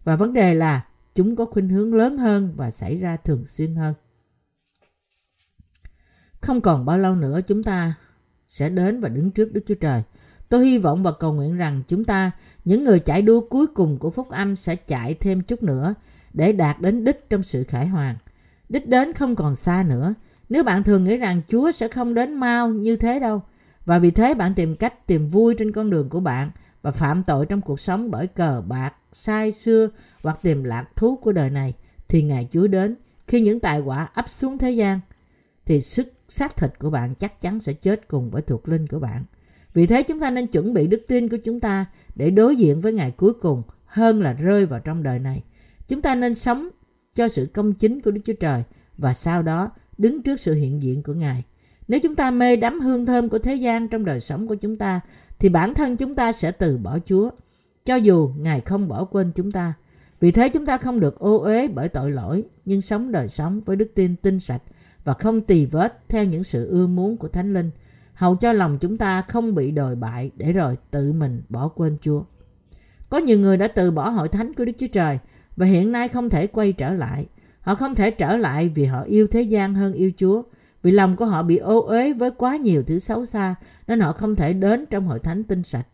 Và 0.04 0.16
vấn 0.16 0.32
đề 0.32 0.54
là 0.54 0.86
chúng 1.14 1.36
có 1.36 1.44
khuynh 1.44 1.68
hướng 1.68 1.94
lớn 1.94 2.18
hơn 2.18 2.52
và 2.56 2.70
xảy 2.70 2.96
ra 2.96 3.16
thường 3.16 3.44
xuyên 3.46 3.74
hơn. 3.74 3.94
Không 6.40 6.60
còn 6.60 6.84
bao 6.84 6.98
lâu 6.98 7.16
nữa 7.16 7.40
chúng 7.46 7.62
ta 7.62 7.94
sẽ 8.46 8.70
đến 8.70 9.00
và 9.00 9.08
đứng 9.08 9.30
trước 9.30 9.52
Đức 9.52 9.64
Chúa 9.66 9.74
Trời. 9.74 10.02
Tôi 10.52 10.66
hy 10.66 10.78
vọng 10.78 11.02
và 11.02 11.12
cầu 11.12 11.32
nguyện 11.32 11.56
rằng 11.56 11.82
chúng 11.88 12.04
ta, 12.04 12.30
những 12.64 12.84
người 12.84 13.00
chạy 13.00 13.22
đua 13.22 13.40
cuối 13.40 13.66
cùng 13.66 13.98
của 13.98 14.10
phúc 14.10 14.30
âm 14.30 14.56
sẽ 14.56 14.76
chạy 14.76 15.14
thêm 15.14 15.42
chút 15.42 15.62
nữa 15.62 15.94
để 16.32 16.52
đạt 16.52 16.80
đến 16.80 17.04
đích 17.04 17.30
trong 17.30 17.42
sự 17.42 17.64
khải 17.64 17.86
hoàn. 17.86 18.16
Đích 18.68 18.88
đến 18.88 19.12
không 19.12 19.36
còn 19.36 19.54
xa 19.54 19.84
nữa. 19.88 20.14
Nếu 20.48 20.64
bạn 20.64 20.82
thường 20.82 21.04
nghĩ 21.04 21.16
rằng 21.16 21.42
Chúa 21.48 21.72
sẽ 21.72 21.88
không 21.88 22.14
đến 22.14 22.34
mau 22.34 22.68
như 22.68 22.96
thế 22.96 23.20
đâu, 23.20 23.42
và 23.84 23.98
vì 23.98 24.10
thế 24.10 24.34
bạn 24.34 24.54
tìm 24.54 24.76
cách 24.76 25.06
tìm 25.06 25.28
vui 25.28 25.54
trên 25.58 25.72
con 25.72 25.90
đường 25.90 26.08
của 26.08 26.20
bạn 26.20 26.50
và 26.82 26.90
phạm 26.90 27.22
tội 27.22 27.46
trong 27.46 27.60
cuộc 27.60 27.80
sống 27.80 28.10
bởi 28.10 28.26
cờ 28.26 28.62
bạc, 28.66 28.94
sai 29.12 29.52
xưa 29.52 29.88
hoặc 30.22 30.38
tìm 30.42 30.64
lạc 30.64 30.84
thú 30.96 31.16
của 31.16 31.32
đời 31.32 31.50
này, 31.50 31.74
thì 32.08 32.22
ngày 32.22 32.48
Chúa 32.52 32.66
đến 32.66 32.96
khi 33.26 33.40
những 33.40 33.60
tài 33.60 33.80
quả 33.80 34.08
ấp 34.14 34.28
xuống 34.30 34.58
thế 34.58 34.70
gian, 34.70 35.00
thì 35.66 35.80
sức 35.80 36.12
xác 36.28 36.56
thịt 36.56 36.78
của 36.78 36.90
bạn 36.90 37.14
chắc 37.14 37.40
chắn 37.40 37.60
sẽ 37.60 37.72
chết 37.72 38.08
cùng 38.08 38.30
với 38.30 38.42
thuộc 38.42 38.68
linh 38.68 38.86
của 38.86 38.98
bạn. 38.98 39.24
Vì 39.74 39.86
thế 39.86 40.02
chúng 40.02 40.20
ta 40.20 40.30
nên 40.30 40.46
chuẩn 40.46 40.74
bị 40.74 40.86
đức 40.86 41.02
tin 41.08 41.28
của 41.28 41.36
chúng 41.36 41.60
ta 41.60 41.86
để 42.14 42.30
đối 42.30 42.56
diện 42.56 42.80
với 42.80 42.92
ngày 42.92 43.10
cuối 43.10 43.32
cùng 43.32 43.62
hơn 43.86 44.22
là 44.22 44.32
rơi 44.32 44.66
vào 44.66 44.80
trong 44.80 45.02
đời 45.02 45.18
này. 45.18 45.42
Chúng 45.88 46.02
ta 46.02 46.14
nên 46.14 46.34
sống 46.34 46.68
cho 47.14 47.28
sự 47.28 47.46
công 47.54 47.74
chính 47.74 48.00
của 48.00 48.10
Đức 48.10 48.20
Chúa 48.24 48.32
Trời 48.40 48.62
và 48.98 49.14
sau 49.14 49.42
đó 49.42 49.70
đứng 49.98 50.22
trước 50.22 50.40
sự 50.40 50.54
hiện 50.54 50.82
diện 50.82 51.02
của 51.02 51.14
Ngài. 51.14 51.44
Nếu 51.88 52.00
chúng 52.00 52.14
ta 52.14 52.30
mê 52.30 52.56
đắm 52.56 52.80
hương 52.80 53.06
thơm 53.06 53.28
của 53.28 53.38
thế 53.38 53.54
gian 53.54 53.88
trong 53.88 54.04
đời 54.04 54.20
sống 54.20 54.48
của 54.48 54.54
chúng 54.54 54.76
ta, 54.76 55.00
thì 55.38 55.48
bản 55.48 55.74
thân 55.74 55.96
chúng 55.96 56.14
ta 56.14 56.32
sẽ 56.32 56.52
từ 56.52 56.78
bỏ 56.78 56.98
Chúa, 57.06 57.30
cho 57.84 57.96
dù 57.96 58.30
Ngài 58.38 58.60
không 58.60 58.88
bỏ 58.88 59.04
quên 59.04 59.32
chúng 59.34 59.52
ta. 59.52 59.74
Vì 60.20 60.32
thế 60.32 60.48
chúng 60.48 60.66
ta 60.66 60.78
không 60.78 61.00
được 61.00 61.18
ô 61.18 61.38
uế 61.38 61.68
bởi 61.68 61.88
tội 61.88 62.10
lỗi, 62.10 62.44
nhưng 62.64 62.80
sống 62.80 63.12
đời 63.12 63.28
sống 63.28 63.60
với 63.60 63.76
đức 63.76 63.90
tin 63.94 64.16
tinh 64.16 64.40
sạch 64.40 64.62
và 65.04 65.14
không 65.14 65.40
tì 65.40 65.64
vết 65.64 66.08
theo 66.08 66.24
những 66.24 66.44
sự 66.44 66.68
ưa 66.68 66.86
muốn 66.86 67.16
của 67.16 67.28
Thánh 67.28 67.52
Linh 67.52 67.70
hầu 68.14 68.36
cho 68.36 68.52
lòng 68.52 68.78
chúng 68.78 68.98
ta 68.98 69.22
không 69.22 69.54
bị 69.54 69.70
đồi 69.70 69.96
bại 69.96 70.30
để 70.36 70.52
rồi 70.52 70.76
tự 70.90 71.12
mình 71.12 71.42
bỏ 71.48 71.68
quên 71.68 71.96
Chúa. 72.00 72.22
Có 73.08 73.18
nhiều 73.18 73.38
người 73.38 73.56
đã 73.56 73.68
từ 73.68 73.90
bỏ 73.90 74.08
hội 74.08 74.28
thánh 74.28 74.54
của 74.54 74.64
Đức 74.64 74.72
Chúa 74.78 74.86
Trời 74.86 75.18
và 75.56 75.66
hiện 75.66 75.92
nay 75.92 76.08
không 76.08 76.30
thể 76.30 76.46
quay 76.46 76.72
trở 76.72 76.92
lại. 76.92 77.26
Họ 77.60 77.74
không 77.74 77.94
thể 77.94 78.10
trở 78.10 78.36
lại 78.36 78.68
vì 78.68 78.84
họ 78.84 79.02
yêu 79.02 79.26
thế 79.26 79.42
gian 79.42 79.74
hơn 79.74 79.92
yêu 79.92 80.10
Chúa. 80.16 80.42
Vì 80.82 80.90
lòng 80.90 81.16
của 81.16 81.24
họ 81.24 81.42
bị 81.42 81.56
ô 81.56 81.80
uế 81.80 82.12
với 82.12 82.30
quá 82.30 82.56
nhiều 82.56 82.82
thứ 82.82 82.98
xấu 82.98 83.26
xa 83.26 83.54
nên 83.86 84.00
họ 84.00 84.12
không 84.12 84.36
thể 84.36 84.52
đến 84.52 84.86
trong 84.90 85.06
hội 85.06 85.18
thánh 85.18 85.44
tinh 85.44 85.62
sạch. 85.62 85.86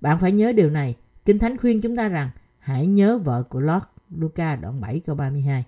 Bạn 0.00 0.18
phải 0.18 0.32
nhớ 0.32 0.52
điều 0.52 0.70
này. 0.70 0.96
Kinh 1.24 1.38
Thánh 1.38 1.56
khuyên 1.56 1.80
chúng 1.80 1.96
ta 1.96 2.08
rằng 2.08 2.30
hãy 2.58 2.86
nhớ 2.86 3.18
vợ 3.18 3.42
của 3.42 3.60
Lót. 3.60 3.82
Luca 4.16 4.56
đoạn 4.56 4.80
7 4.80 5.00
câu 5.00 5.16
32. 5.16 5.64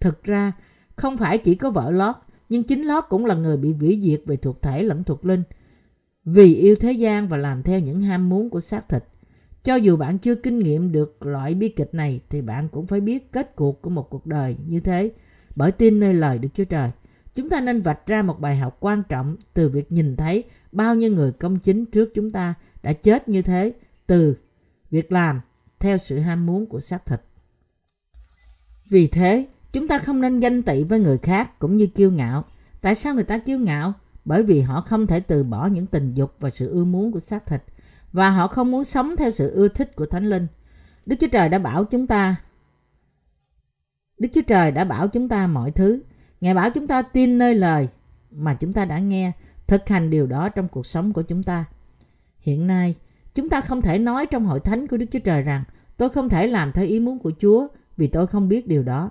Thực 0.00 0.24
ra, 0.24 0.52
không 0.96 1.16
phải 1.16 1.38
chỉ 1.38 1.54
có 1.54 1.70
vợ 1.70 1.90
Lót 1.90 2.16
nhưng 2.52 2.64
chính 2.64 2.82
Lót 2.82 3.04
cũng 3.08 3.24
là 3.26 3.34
người 3.34 3.56
bị 3.56 3.72
hủy 3.72 4.00
diệt 4.02 4.20
về 4.26 4.36
thuộc 4.36 4.62
thể 4.62 4.82
lẫn 4.82 5.04
thuộc 5.04 5.24
linh 5.24 5.42
vì 6.24 6.54
yêu 6.54 6.76
thế 6.76 6.92
gian 6.92 7.28
và 7.28 7.36
làm 7.36 7.62
theo 7.62 7.80
những 7.80 8.00
ham 8.00 8.28
muốn 8.28 8.50
của 8.50 8.60
xác 8.60 8.88
thịt. 8.88 9.04
Cho 9.64 9.74
dù 9.74 9.96
bạn 9.96 10.18
chưa 10.18 10.34
kinh 10.34 10.58
nghiệm 10.58 10.92
được 10.92 11.26
loại 11.26 11.54
bi 11.54 11.68
kịch 11.68 11.94
này 11.94 12.20
thì 12.28 12.40
bạn 12.40 12.68
cũng 12.68 12.86
phải 12.86 13.00
biết 13.00 13.32
kết 13.32 13.56
cuộc 13.56 13.82
của 13.82 13.90
một 13.90 14.10
cuộc 14.10 14.26
đời 14.26 14.56
như 14.66 14.80
thế 14.80 15.10
bởi 15.56 15.72
tin 15.72 16.00
nơi 16.00 16.14
lời 16.14 16.38
Đức 16.38 16.48
Chúa 16.54 16.64
Trời. 16.64 16.90
Chúng 17.34 17.48
ta 17.48 17.60
nên 17.60 17.80
vạch 17.80 18.06
ra 18.06 18.22
một 18.22 18.40
bài 18.40 18.56
học 18.56 18.76
quan 18.80 19.02
trọng 19.08 19.36
từ 19.54 19.68
việc 19.68 19.92
nhìn 19.92 20.16
thấy 20.16 20.44
bao 20.72 20.94
nhiêu 20.94 21.10
người 21.10 21.32
công 21.32 21.58
chính 21.58 21.86
trước 21.86 22.10
chúng 22.14 22.32
ta 22.32 22.54
đã 22.82 22.92
chết 22.92 23.28
như 23.28 23.42
thế 23.42 23.72
từ 24.06 24.36
việc 24.90 25.12
làm 25.12 25.40
theo 25.78 25.98
sự 25.98 26.18
ham 26.18 26.46
muốn 26.46 26.66
của 26.66 26.80
xác 26.80 27.06
thịt. 27.06 27.20
Vì 28.88 29.06
thế, 29.06 29.46
chúng 29.72 29.88
ta 29.88 29.98
không 29.98 30.20
nên 30.20 30.40
ganh 30.40 30.62
tị 30.62 30.82
với 30.82 31.00
người 31.00 31.18
khác 31.18 31.58
cũng 31.58 31.76
như 31.76 31.86
kiêu 31.86 32.10
ngạo. 32.10 32.44
Tại 32.80 32.94
sao 32.94 33.14
người 33.14 33.24
ta 33.24 33.38
kiêu 33.38 33.58
ngạo? 33.58 33.92
Bởi 34.24 34.42
vì 34.42 34.60
họ 34.60 34.80
không 34.80 35.06
thể 35.06 35.20
từ 35.20 35.44
bỏ 35.44 35.66
những 35.66 35.86
tình 35.86 36.14
dục 36.14 36.34
và 36.40 36.50
sự 36.50 36.70
ưa 36.70 36.84
muốn 36.84 37.12
của 37.12 37.20
xác 37.20 37.46
thịt 37.46 37.62
và 38.12 38.30
họ 38.30 38.46
không 38.46 38.70
muốn 38.70 38.84
sống 38.84 39.16
theo 39.16 39.30
sự 39.30 39.50
ưa 39.50 39.68
thích 39.68 39.96
của 39.96 40.06
Thánh 40.06 40.24
Linh. 40.24 40.46
Đức 41.06 41.16
Chúa 41.20 41.28
Trời 41.32 41.48
đã 41.48 41.58
bảo 41.58 41.84
chúng 41.84 42.06
ta 42.06 42.36
Đức 44.18 44.28
Chúa 44.32 44.42
Trời 44.46 44.70
đã 44.70 44.84
bảo 44.84 45.08
chúng 45.08 45.28
ta 45.28 45.46
mọi 45.46 45.70
thứ. 45.70 46.00
Ngài 46.40 46.54
bảo 46.54 46.70
chúng 46.70 46.86
ta 46.86 47.02
tin 47.02 47.38
nơi 47.38 47.54
lời 47.54 47.88
mà 48.30 48.54
chúng 48.54 48.72
ta 48.72 48.84
đã 48.84 48.98
nghe, 48.98 49.32
thực 49.66 49.88
hành 49.88 50.10
điều 50.10 50.26
đó 50.26 50.48
trong 50.48 50.68
cuộc 50.68 50.86
sống 50.86 51.12
của 51.12 51.22
chúng 51.22 51.42
ta. 51.42 51.64
Hiện 52.38 52.66
nay, 52.66 52.94
chúng 53.34 53.48
ta 53.48 53.60
không 53.60 53.82
thể 53.82 53.98
nói 53.98 54.26
trong 54.26 54.44
hội 54.44 54.60
thánh 54.60 54.86
của 54.86 54.96
Đức 54.96 55.06
Chúa 55.10 55.18
Trời 55.18 55.42
rằng 55.42 55.64
tôi 55.96 56.08
không 56.08 56.28
thể 56.28 56.46
làm 56.46 56.72
theo 56.72 56.86
ý 56.86 57.00
muốn 57.00 57.18
của 57.18 57.32
Chúa 57.40 57.68
vì 57.96 58.06
tôi 58.06 58.26
không 58.26 58.48
biết 58.48 58.68
điều 58.68 58.82
đó. 58.82 59.10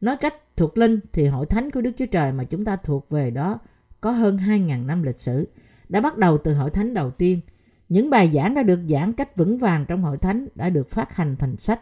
Nói 0.00 0.16
cách 0.16 0.34
thuộc 0.56 0.78
linh 0.78 1.00
thì 1.12 1.26
hội 1.26 1.46
thánh 1.46 1.70
của 1.70 1.80
Đức 1.80 1.92
Chúa 1.96 2.06
Trời 2.06 2.32
mà 2.32 2.44
chúng 2.44 2.64
ta 2.64 2.76
thuộc 2.76 3.10
về 3.10 3.30
đó 3.30 3.58
có 4.00 4.10
hơn 4.10 4.36
2.000 4.36 4.86
năm 4.86 5.02
lịch 5.02 5.18
sử. 5.18 5.48
Đã 5.88 6.00
bắt 6.00 6.18
đầu 6.18 6.38
từ 6.38 6.54
hội 6.54 6.70
thánh 6.70 6.94
đầu 6.94 7.10
tiên. 7.10 7.40
Những 7.88 8.10
bài 8.10 8.30
giảng 8.34 8.54
đã 8.54 8.62
được 8.62 8.80
giảng 8.88 9.12
cách 9.12 9.36
vững 9.36 9.58
vàng 9.58 9.84
trong 9.88 10.02
hội 10.02 10.18
thánh 10.18 10.48
đã 10.54 10.70
được 10.70 10.90
phát 10.90 11.16
hành 11.16 11.36
thành 11.36 11.56
sách 11.56 11.80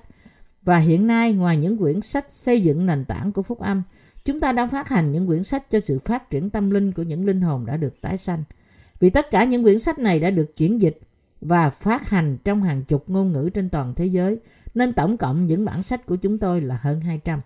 Và 0.62 0.78
hiện 0.78 1.06
nay, 1.06 1.32
ngoài 1.32 1.56
những 1.56 1.78
quyển 1.78 2.00
sách 2.00 2.26
xây 2.32 2.60
dựng 2.60 2.86
nền 2.86 3.04
tảng 3.04 3.32
của 3.32 3.42
phúc 3.42 3.58
âm, 3.58 3.82
chúng 4.24 4.40
ta 4.40 4.52
đang 4.52 4.68
phát 4.68 4.88
hành 4.88 5.12
những 5.12 5.26
quyển 5.26 5.44
sách 5.44 5.70
cho 5.70 5.80
sự 5.80 5.98
phát 5.98 6.30
triển 6.30 6.50
tâm 6.50 6.70
linh 6.70 6.92
của 6.92 7.02
những 7.02 7.26
linh 7.26 7.40
hồn 7.40 7.66
đã 7.66 7.76
được 7.76 8.00
tái 8.00 8.16
sanh. 8.16 8.44
Vì 9.00 9.10
tất 9.10 9.30
cả 9.30 9.44
những 9.44 9.62
quyển 9.62 9.78
sách 9.78 9.98
này 9.98 10.20
đã 10.20 10.30
được 10.30 10.56
chuyển 10.56 10.80
dịch 10.80 11.00
và 11.40 11.70
phát 11.70 12.08
hành 12.08 12.38
trong 12.44 12.62
hàng 12.62 12.84
chục 12.84 13.04
ngôn 13.06 13.32
ngữ 13.32 13.50
trên 13.54 13.70
toàn 13.70 13.94
thế 13.94 14.06
giới, 14.06 14.38
nên 14.74 14.92
tổng 14.92 15.16
cộng 15.16 15.46
những 15.46 15.64
bản 15.64 15.82
sách 15.82 16.06
của 16.06 16.16
chúng 16.16 16.38
tôi 16.38 16.60
là 16.60 16.78
hơn 16.82 17.00
200. 17.00 17.40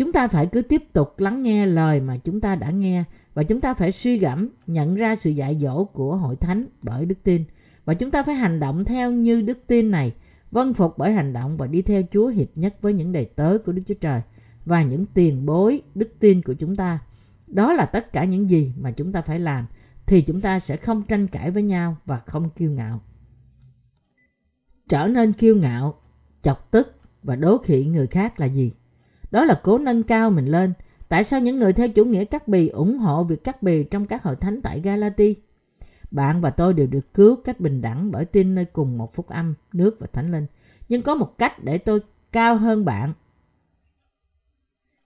Chúng 0.00 0.12
ta 0.12 0.28
phải 0.28 0.46
cứ 0.46 0.62
tiếp 0.62 0.82
tục 0.92 1.18
lắng 1.18 1.42
nghe 1.42 1.66
lời 1.66 2.00
mà 2.00 2.16
chúng 2.16 2.40
ta 2.40 2.56
đã 2.56 2.70
nghe 2.70 3.04
và 3.34 3.42
chúng 3.42 3.60
ta 3.60 3.74
phải 3.74 3.92
suy 3.92 4.18
gẫm, 4.18 4.48
nhận 4.66 4.94
ra 4.94 5.16
sự 5.16 5.30
dạy 5.30 5.58
dỗ 5.60 5.84
của 5.84 6.16
hội 6.16 6.36
thánh 6.36 6.66
bởi 6.82 7.06
đức 7.06 7.14
tin. 7.22 7.44
Và 7.84 7.94
chúng 7.94 8.10
ta 8.10 8.22
phải 8.22 8.34
hành 8.34 8.60
động 8.60 8.84
theo 8.84 9.10
như 9.10 9.42
đức 9.42 9.58
tin 9.66 9.90
này, 9.90 10.12
vâng 10.50 10.74
phục 10.74 10.98
bởi 10.98 11.12
hành 11.12 11.32
động 11.32 11.56
và 11.56 11.66
đi 11.66 11.82
theo 11.82 12.02
Chúa 12.12 12.28
hiệp 12.28 12.48
nhất 12.54 12.76
với 12.80 12.92
những 12.92 13.12
đầy 13.12 13.24
tớ 13.24 13.58
của 13.66 13.72
Đức 13.72 13.82
Chúa 13.86 13.94
Trời 13.94 14.20
và 14.64 14.82
những 14.82 15.06
tiền 15.14 15.46
bối 15.46 15.82
đức 15.94 16.08
tin 16.18 16.42
của 16.42 16.54
chúng 16.54 16.76
ta. 16.76 16.98
Đó 17.46 17.72
là 17.72 17.86
tất 17.86 18.12
cả 18.12 18.24
những 18.24 18.48
gì 18.48 18.72
mà 18.78 18.90
chúng 18.90 19.12
ta 19.12 19.22
phải 19.22 19.38
làm 19.38 19.66
thì 20.06 20.22
chúng 20.22 20.40
ta 20.40 20.58
sẽ 20.58 20.76
không 20.76 21.02
tranh 21.02 21.26
cãi 21.26 21.50
với 21.50 21.62
nhau 21.62 21.96
và 22.06 22.18
không 22.26 22.50
kiêu 22.50 22.70
ngạo. 22.70 23.00
Trở 24.88 25.08
nên 25.08 25.32
kiêu 25.32 25.56
ngạo, 25.56 25.94
chọc 26.40 26.70
tức 26.70 26.94
và 27.22 27.36
đố 27.36 27.58
kỵ 27.58 27.84
người 27.84 28.06
khác 28.06 28.40
là 28.40 28.46
gì? 28.46 28.72
Đó 29.30 29.44
là 29.44 29.60
cố 29.62 29.78
nâng 29.78 30.02
cao 30.02 30.30
mình 30.30 30.46
lên. 30.46 30.72
Tại 31.08 31.24
sao 31.24 31.40
những 31.40 31.58
người 31.58 31.72
theo 31.72 31.88
chủ 31.88 32.04
nghĩa 32.04 32.24
cắt 32.24 32.48
bì 32.48 32.68
ủng 32.68 32.98
hộ 32.98 33.24
việc 33.24 33.44
cắt 33.44 33.62
bì 33.62 33.84
trong 33.84 34.06
các 34.06 34.22
hội 34.22 34.36
thánh 34.36 34.62
tại 34.62 34.80
Galati? 34.80 35.36
Bạn 36.10 36.40
và 36.40 36.50
tôi 36.50 36.74
đều 36.74 36.86
được 36.86 37.14
cứu 37.14 37.36
cách 37.44 37.60
bình 37.60 37.80
đẳng 37.80 38.10
bởi 38.10 38.24
tin 38.24 38.54
nơi 38.54 38.64
cùng 38.64 38.98
một 38.98 39.14
phúc 39.14 39.28
âm, 39.28 39.54
nước 39.72 39.96
và 40.00 40.06
thánh 40.12 40.32
linh. 40.32 40.46
Nhưng 40.88 41.02
có 41.02 41.14
một 41.14 41.38
cách 41.38 41.64
để 41.64 41.78
tôi 41.78 42.00
cao 42.32 42.56
hơn 42.56 42.84
bạn. 42.84 43.12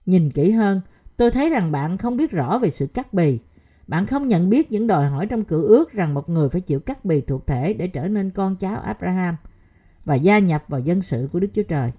Nhìn 0.05 0.31
kỹ 0.31 0.51
hơn, 0.51 0.81
tôi 1.17 1.31
thấy 1.31 1.49
rằng 1.49 1.71
bạn 1.71 1.97
không 1.97 2.17
biết 2.17 2.31
rõ 2.31 2.59
về 2.59 2.69
sự 2.69 2.87
cắt 2.87 3.13
bì. 3.13 3.39
Bạn 3.87 4.05
không 4.05 4.27
nhận 4.27 4.49
biết 4.49 4.71
những 4.71 4.87
đòi 4.87 5.07
hỏi 5.07 5.27
trong 5.27 5.43
cựu 5.43 5.63
ước 5.63 5.91
rằng 5.91 6.13
một 6.13 6.29
người 6.29 6.49
phải 6.49 6.61
chịu 6.61 6.79
cắt 6.79 7.05
bì 7.05 7.21
thuộc 7.21 7.47
thể 7.47 7.73
để 7.73 7.87
trở 7.87 8.07
nên 8.07 8.31
con 8.31 8.55
cháu 8.55 8.75
Abraham 8.79 9.35
và 10.05 10.15
gia 10.15 10.39
nhập 10.39 10.63
vào 10.67 10.79
dân 10.79 11.01
sự 11.01 11.29
của 11.33 11.39
Đức 11.39 11.47
Chúa 11.53 11.63
Trời. 11.63 11.91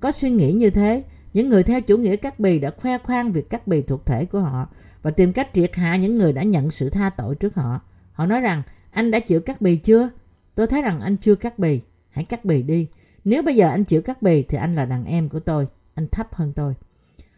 Có 0.00 0.12
suy 0.12 0.30
nghĩ 0.30 0.52
như 0.52 0.70
thế, 0.70 1.04
những 1.32 1.48
người 1.48 1.62
theo 1.62 1.80
chủ 1.80 1.98
nghĩa 1.98 2.16
cắt 2.16 2.40
bì 2.40 2.58
đã 2.58 2.70
khoe 2.76 2.98
khoang 2.98 3.32
việc 3.32 3.50
cắt 3.50 3.66
bì 3.66 3.82
thuộc 3.82 4.06
thể 4.06 4.24
của 4.24 4.40
họ 4.40 4.68
và 5.02 5.10
tìm 5.10 5.32
cách 5.32 5.50
triệt 5.52 5.76
hạ 5.76 5.96
những 5.96 6.14
người 6.14 6.32
đã 6.32 6.42
nhận 6.42 6.70
sự 6.70 6.90
tha 6.90 7.10
tội 7.10 7.34
trước 7.34 7.54
họ. 7.54 7.80
Họ 8.12 8.26
nói 8.26 8.40
rằng, 8.40 8.62
anh 8.90 9.10
đã 9.10 9.20
chịu 9.20 9.40
cắt 9.40 9.60
bì 9.60 9.76
chưa? 9.76 10.10
Tôi 10.54 10.66
thấy 10.66 10.82
rằng 10.82 11.00
anh 11.00 11.16
chưa 11.16 11.34
cắt 11.34 11.58
bì. 11.58 11.80
Hãy 12.10 12.24
cắt 12.24 12.44
bì 12.44 12.62
đi. 12.62 12.88
Nếu 13.24 13.42
bây 13.42 13.56
giờ 13.56 13.68
anh 13.68 13.84
chịu 13.84 14.02
cắt 14.02 14.22
bì 14.22 14.42
thì 14.42 14.58
anh 14.58 14.74
là 14.74 14.84
đàn 14.84 15.04
em 15.04 15.28
của 15.28 15.40
tôi. 15.40 15.66
Anh 15.94 16.08
thấp 16.08 16.34
hơn 16.34 16.52
tôi. 16.52 16.74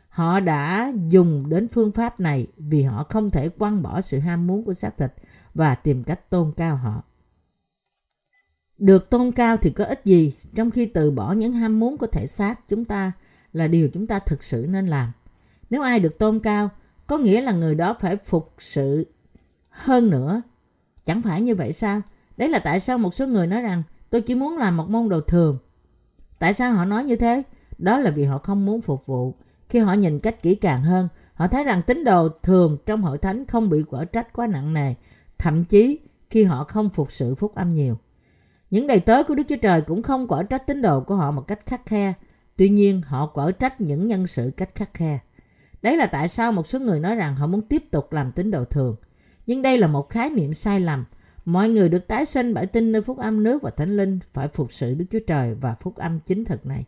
Họ 0.08 0.40
đã 0.40 0.92
dùng 1.08 1.48
đến 1.48 1.68
phương 1.68 1.92
pháp 1.92 2.20
này 2.20 2.46
vì 2.56 2.82
họ 2.82 3.04
không 3.04 3.30
thể 3.30 3.48
quăng 3.48 3.82
bỏ 3.82 4.00
sự 4.00 4.18
ham 4.18 4.46
muốn 4.46 4.64
của 4.64 4.74
xác 4.74 4.98
thịt 4.98 5.12
và 5.54 5.74
tìm 5.74 6.04
cách 6.04 6.30
tôn 6.30 6.52
cao 6.56 6.76
họ. 6.76 7.02
Được 8.78 9.10
tôn 9.10 9.32
cao 9.32 9.56
thì 9.56 9.70
có 9.70 9.84
ích 9.84 10.00
gì 10.04 10.34
trong 10.54 10.70
khi 10.70 10.86
từ 10.86 11.10
bỏ 11.10 11.32
những 11.32 11.52
ham 11.52 11.80
muốn 11.80 11.96
của 11.98 12.06
thể 12.06 12.26
xác 12.26 12.68
chúng 12.68 12.84
ta 12.84 13.12
là 13.54 13.68
điều 13.68 13.88
chúng 13.88 14.06
ta 14.06 14.18
thực 14.18 14.42
sự 14.42 14.66
nên 14.68 14.86
làm. 14.86 15.12
Nếu 15.70 15.82
ai 15.82 16.00
được 16.00 16.18
tôn 16.18 16.40
cao, 16.40 16.70
có 17.06 17.18
nghĩa 17.18 17.40
là 17.40 17.52
người 17.52 17.74
đó 17.74 17.96
phải 18.00 18.16
phục 18.16 18.54
sự 18.58 19.06
hơn 19.70 20.10
nữa. 20.10 20.42
Chẳng 21.04 21.22
phải 21.22 21.40
như 21.40 21.54
vậy 21.54 21.72
sao? 21.72 22.02
Đấy 22.36 22.48
là 22.48 22.58
tại 22.58 22.80
sao 22.80 22.98
một 22.98 23.14
số 23.14 23.26
người 23.26 23.46
nói 23.46 23.62
rằng 23.62 23.82
tôi 24.10 24.20
chỉ 24.20 24.34
muốn 24.34 24.56
làm 24.56 24.76
một 24.76 24.90
môn 24.90 25.08
đồ 25.08 25.20
thường. 25.20 25.58
Tại 26.38 26.54
sao 26.54 26.72
họ 26.72 26.84
nói 26.84 27.04
như 27.04 27.16
thế? 27.16 27.42
Đó 27.78 27.98
là 27.98 28.10
vì 28.10 28.24
họ 28.24 28.38
không 28.38 28.66
muốn 28.66 28.80
phục 28.80 29.06
vụ. 29.06 29.34
Khi 29.68 29.78
họ 29.78 29.92
nhìn 29.92 30.18
cách 30.18 30.42
kỹ 30.42 30.54
càng 30.54 30.82
hơn, 30.82 31.08
họ 31.34 31.48
thấy 31.48 31.64
rằng 31.64 31.82
tín 31.82 32.04
đồ 32.04 32.28
thường 32.42 32.78
trong 32.86 33.02
hội 33.02 33.18
thánh 33.18 33.46
không 33.46 33.70
bị 33.70 33.82
quở 33.82 34.04
trách 34.04 34.32
quá 34.32 34.46
nặng 34.46 34.74
nề, 34.74 34.94
thậm 35.38 35.64
chí 35.64 35.98
khi 36.30 36.44
họ 36.44 36.64
không 36.64 36.90
phục 36.90 37.12
sự 37.12 37.34
phúc 37.34 37.54
âm 37.54 37.74
nhiều. 37.74 37.98
Những 38.70 38.86
đầy 38.86 39.00
tớ 39.00 39.22
của 39.22 39.34
Đức 39.34 39.42
Chúa 39.48 39.56
Trời 39.62 39.80
cũng 39.80 40.02
không 40.02 40.28
quở 40.28 40.42
trách 40.42 40.66
tín 40.66 40.82
đồ 40.82 41.00
của 41.00 41.14
họ 41.14 41.30
một 41.30 41.46
cách 41.46 41.66
khắc 41.66 41.86
khe, 41.86 42.12
Tuy 42.56 42.68
nhiên, 42.68 43.02
họ 43.02 43.26
quở 43.26 43.52
trách 43.52 43.80
những 43.80 44.06
nhân 44.06 44.26
sự 44.26 44.50
cách 44.56 44.74
khắc 44.74 44.94
khe. 44.94 45.18
Đấy 45.82 45.96
là 45.96 46.06
tại 46.06 46.28
sao 46.28 46.52
một 46.52 46.66
số 46.66 46.80
người 46.80 47.00
nói 47.00 47.16
rằng 47.16 47.36
họ 47.36 47.46
muốn 47.46 47.62
tiếp 47.62 47.90
tục 47.90 48.12
làm 48.12 48.32
tín 48.32 48.50
đồ 48.50 48.64
thường. 48.64 48.96
Nhưng 49.46 49.62
đây 49.62 49.78
là 49.78 49.86
một 49.86 50.08
khái 50.08 50.30
niệm 50.30 50.54
sai 50.54 50.80
lầm. 50.80 51.04
Mọi 51.44 51.68
người 51.68 51.88
được 51.88 52.06
tái 52.08 52.26
sinh 52.26 52.54
bởi 52.54 52.66
tin 52.66 52.92
nơi 52.92 53.02
phúc 53.02 53.18
âm 53.18 53.42
nước 53.42 53.62
và 53.62 53.70
thánh 53.70 53.96
linh 53.96 54.18
phải 54.32 54.48
phục 54.48 54.72
sự 54.72 54.94
Đức 54.94 55.04
Chúa 55.10 55.18
Trời 55.26 55.54
và 55.54 55.74
phúc 55.74 55.96
âm 55.96 56.20
chính 56.20 56.44
thực 56.44 56.66
này. 56.66 56.84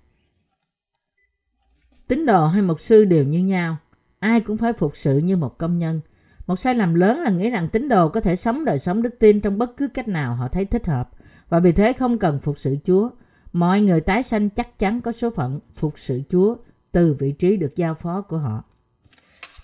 Tín 2.09 2.27
đồ 2.27 2.47
hay 2.47 2.63
mục 2.63 2.81
sư 2.81 3.05
đều 3.05 3.25
như 3.25 3.39
nhau. 3.39 3.77
Ai 4.19 4.41
cũng 4.41 4.57
phải 4.57 4.73
phục 4.73 4.97
sự 4.97 5.19
như 5.19 5.37
một 5.37 5.59
công 5.59 5.79
nhân. 5.79 6.01
Một 6.47 6.57
sai 6.57 6.75
lầm 6.75 6.95
lớn 6.95 7.21
là 7.21 7.31
nghĩ 7.31 7.51
rằng 7.51 7.69
tín 7.69 7.89
đồ 7.89 8.09
có 8.09 8.21
thể 8.21 8.37
sống 8.37 8.65
đời 8.65 8.79
sống 8.79 9.03
đức 9.03 9.15
tin 9.19 9.41
trong 9.41 9.59
bất 9.59 9.77
cứ 9.77 9.89
cách 9.89 10.09
nào 10.09 10.35
họ 10.35 10.49
thấy 10.49 10.65
thích 10.65 10.87
hợp 10.87 11.11
và 11.49 11.61
vì 11.61 11.73
thế 11.73 11.93
không 11.93 12.19
cần 12.19 12.41
phục 12.41 12.59
sự 12.59 12.77
Chúa 12.85 13.11
Mọi 13.57 13.81
người 13.81 14.01
tái 14.01 14.23
sanh 14.23 14.51
chắc 14.51 14.79
chắn 14.79 15.01
có 15.01 15.13
số 15.13 15.31
phận 15.31 15.61
phục 15.73 15.99
sự 15.99 16.23
Chúa 16.29 16.57
từ 16.93 17.17
vị 17.19 17.33
trí 17.33 17.57
được 17.57 17.77
giao 17.77 17.95
phó 17.95 18.21
của 18.21 18.39
họ. 18.39 18.65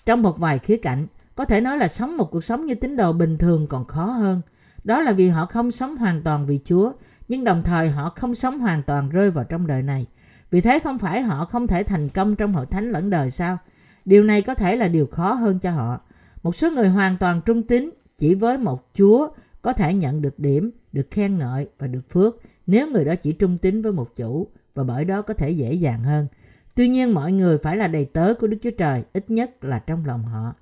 Trong 0.05 0.21
một 0.21 0.37
vài 0.37 0.59
khía 0.59 0.77
cạnh, 0.77 1.07
có 1.35 1.45
thể 1.45 1.61
nói 1.61 1.77
là 1.77 1.87
sống 1.87 2.17
một 2.17 2.31
cuộc 2.31 2.43
sống 2.43 2.65
như 2.65 2.75
tín 2.75 2.95
đồ 2.95 3.13
bình 3.13 3.37
thường 3.37 3.67
còn 3.67 3.85
khó 3.85 4.05
hơn. 4.05 4.41
Đó 4.83 5.01
là 5.01 5.11
vì 5.11 5.29
họ 5.29 5.45
không 5.45 5.71
sống 5.71 5.97
hoàn 5.97 6.21
toàn 6.21 6.45
vì 6.45 6.59
Chúa, 6.65 6.91
nhưng 7.27 7.43
đồng 7.43 7.63
thời 7.63 7.89
họ 7.89 8.13
không 8.15 8.35
sống 8.35 8.59
hoàn 8.59 8.83
toàn 8.83 9.09
rơi 9.09 9.31
vào 9.31 9.43
trong 9.43 9.67
đời 9.67 9.81
này. 9.81 10.05
Vì 10.51 10.61
thế 10.61 10.79
không 10.79 10.97
phải 10.97 11.21
họ 11.21 11.45
không 11.45 11.67
thể 11.67 11.83
thành 11.83 12.09
công 12.09 12.35
trong 12.35 12.53
hội 12.53 12.65
thánh 12.65 12.91
lẫn 12.91 13.09
đời 13.09 13.31
sao? 13.31 13.57
Điều 14.05 14.23
này 14.23 14.41
có 14.41 14.55
thể 14.55 14.75
là 14.75 14.87
điều 14.87 15.07
khó 15.07 15.33
hơn 15.33 15.59
cho 15.59 15.71
họ. 15.71 16.01
Một 16.43 16.55
số 16.55 16.71
người 16.71 16.89
hoàn 16.89 17.17
toàn 17.17 17.41
trung 17.45 17.63
tín 17.63 17.89
chỉ 18.17 18.33
với 18.35 18.57
một 18.57 18.89
Chúa 18.93 19.29
có 19.61 19.73
thể 19.73 19.93
nhận 19.93 20.21
được 20.21 20.39
điểm, 20.39 20.71
được 20.91 21.11
khen 21.11 21.37
ngợi 21.37 21.67
và 21.79 21.87
được 21.87 22.09
phước, 22.09 22.35
nếu 22.67 22.87
người 22.87 23.05
đó 23.05 23.15
chỉ 23.15 23.31
trung 23.31 23.57
tín 23.57 23.81
với 23.81 23.91
một 23.91 24.15
chủ 24.15 24.47
và 24.75 24.83
bởi 24.83 25.05
đó 25.05 25.21
có 25.21 25.33
thể 25.33 25.51
dễ 25.51 25.73
dàng 25.73 26.03
hơn. 26.03 26.27
Tuy 26.75 26.87
nhiên 26.87 27.13
mọi 27.13 27.31
người 27.31 27.57
phải 27.57 27.77
là 27.77 27.87
đầy 27.87 28.05
tớ 28.05 28.33
của 28.33 28.47
Đức 28.47 28.57
Chúa 28.61 28.71
Trời, 28.77 29.03
ít 29.13 29.29
nhất 29.29 29.63
là 29.63 29.79
trong 29.79 30.05
lòng 30.05 30.23
họ. 30.23 30.53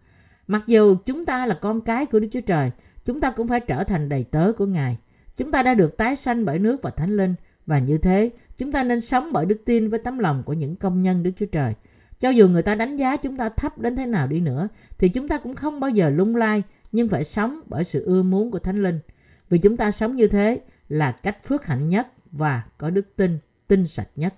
Mặc 0.47 0.63
dù 0.67 0.95
chúng 1.05 1.25
ta 1.25 1.45
là 1.45 1.55
con 1.61 1.81
cái 1.81 2.05
của 2.05 2.19
Đức 2.19 2.27
Chúa 2.31 2.41
Trời, 2.41 2.71
chúng 3.05 3.21
ta 3.21 3.31
cũng 3.31 3.47
phải 3.47 3.59
trở 3.59 3.83
thành 3.83 4.09
đầy 4.09 4.23
tớ 4.23 4.53
của 4.57 4.65
Ngài. 4.65 4.97
Chúng 5.37 5.51
ta 5.51 5.63
đã 5.63 5.73
được 5.73 5.97
tái 5.97 6.15
sanh 6.15 6.45
bởi 6.45 6.59
nước 6.59 6.81
và 6.81 6.89
thánh 6.89 7.17
linh 7.17 7.35
và 7.65 7.79
như 7.79 7.97
thế 7.97 8.29
chúng 8.57 8.71
ta 8.71 8.83
nên 8.83 9.01
sống 9.01 9.29
bởi 9.33 9.45
đức 9.45 9.61
tin 9.65 9.89
với 9.89 9.99
tấm 9.99 10.19
lòng 10.19 10.43
của 10.45 10.53
những 10.53 10.75
công 10.75 11.01
nhân 11.01 11.23
Đức 11.23 11.31
Chúa 11.35 11.45
Trời. 11.45 11.73
Cho 12.19 12.29
dù 12.29 12.47
người 12.47 12.61
ta 12.61 12.75
đánh 12.75 12.95
giá 12.95 13.17
chúng 13.17 13.37
ta 13.37 13.49
thấp 13.49 13.77
đến 13.77 13.95
thế 13.95 14.05
nào 14.05 14.27
đi 14.27 14.39
nữa 14.39 14.67
thì 14.97 15.09
chúng 15.09 15.27
ta 15.27 15.37
cũng 15.37 15.55
không 15.55 15.79
bao 15.79 15.89
giờ 15.89 16.09
lung 16.09 16.35
lay 16.35 16.63
nhưng 16.91 17.09
phải 17.09 17.23
sống 17.23 17.61
bởi 17.65 17.83
sự 17.83 18.05
ưa 18.05 18.23
muốn 18.23 18.51
của 18.51 18.59
Thánh 18.59 18.83
Linh. 18.83 18.99
Vì 19.49 19.57
chúng 19.57 19.77
ta 19.77 19.91
sống 19.91 20.15
như 20.15 20.27
thế 20.27 20.61
là 20.91 21.11
cách 21.11 21.37
phước 21.43 21.65
hạnh 21.65 21.89
nhất 21.89 22.07
và 22.31 22.63
có 22.77 22.89
đức 22.89 23.15
tin, 23.15 23.39
tin 23.67 23.87
sạch 23.87 24.09
nhất. 24.15 24.35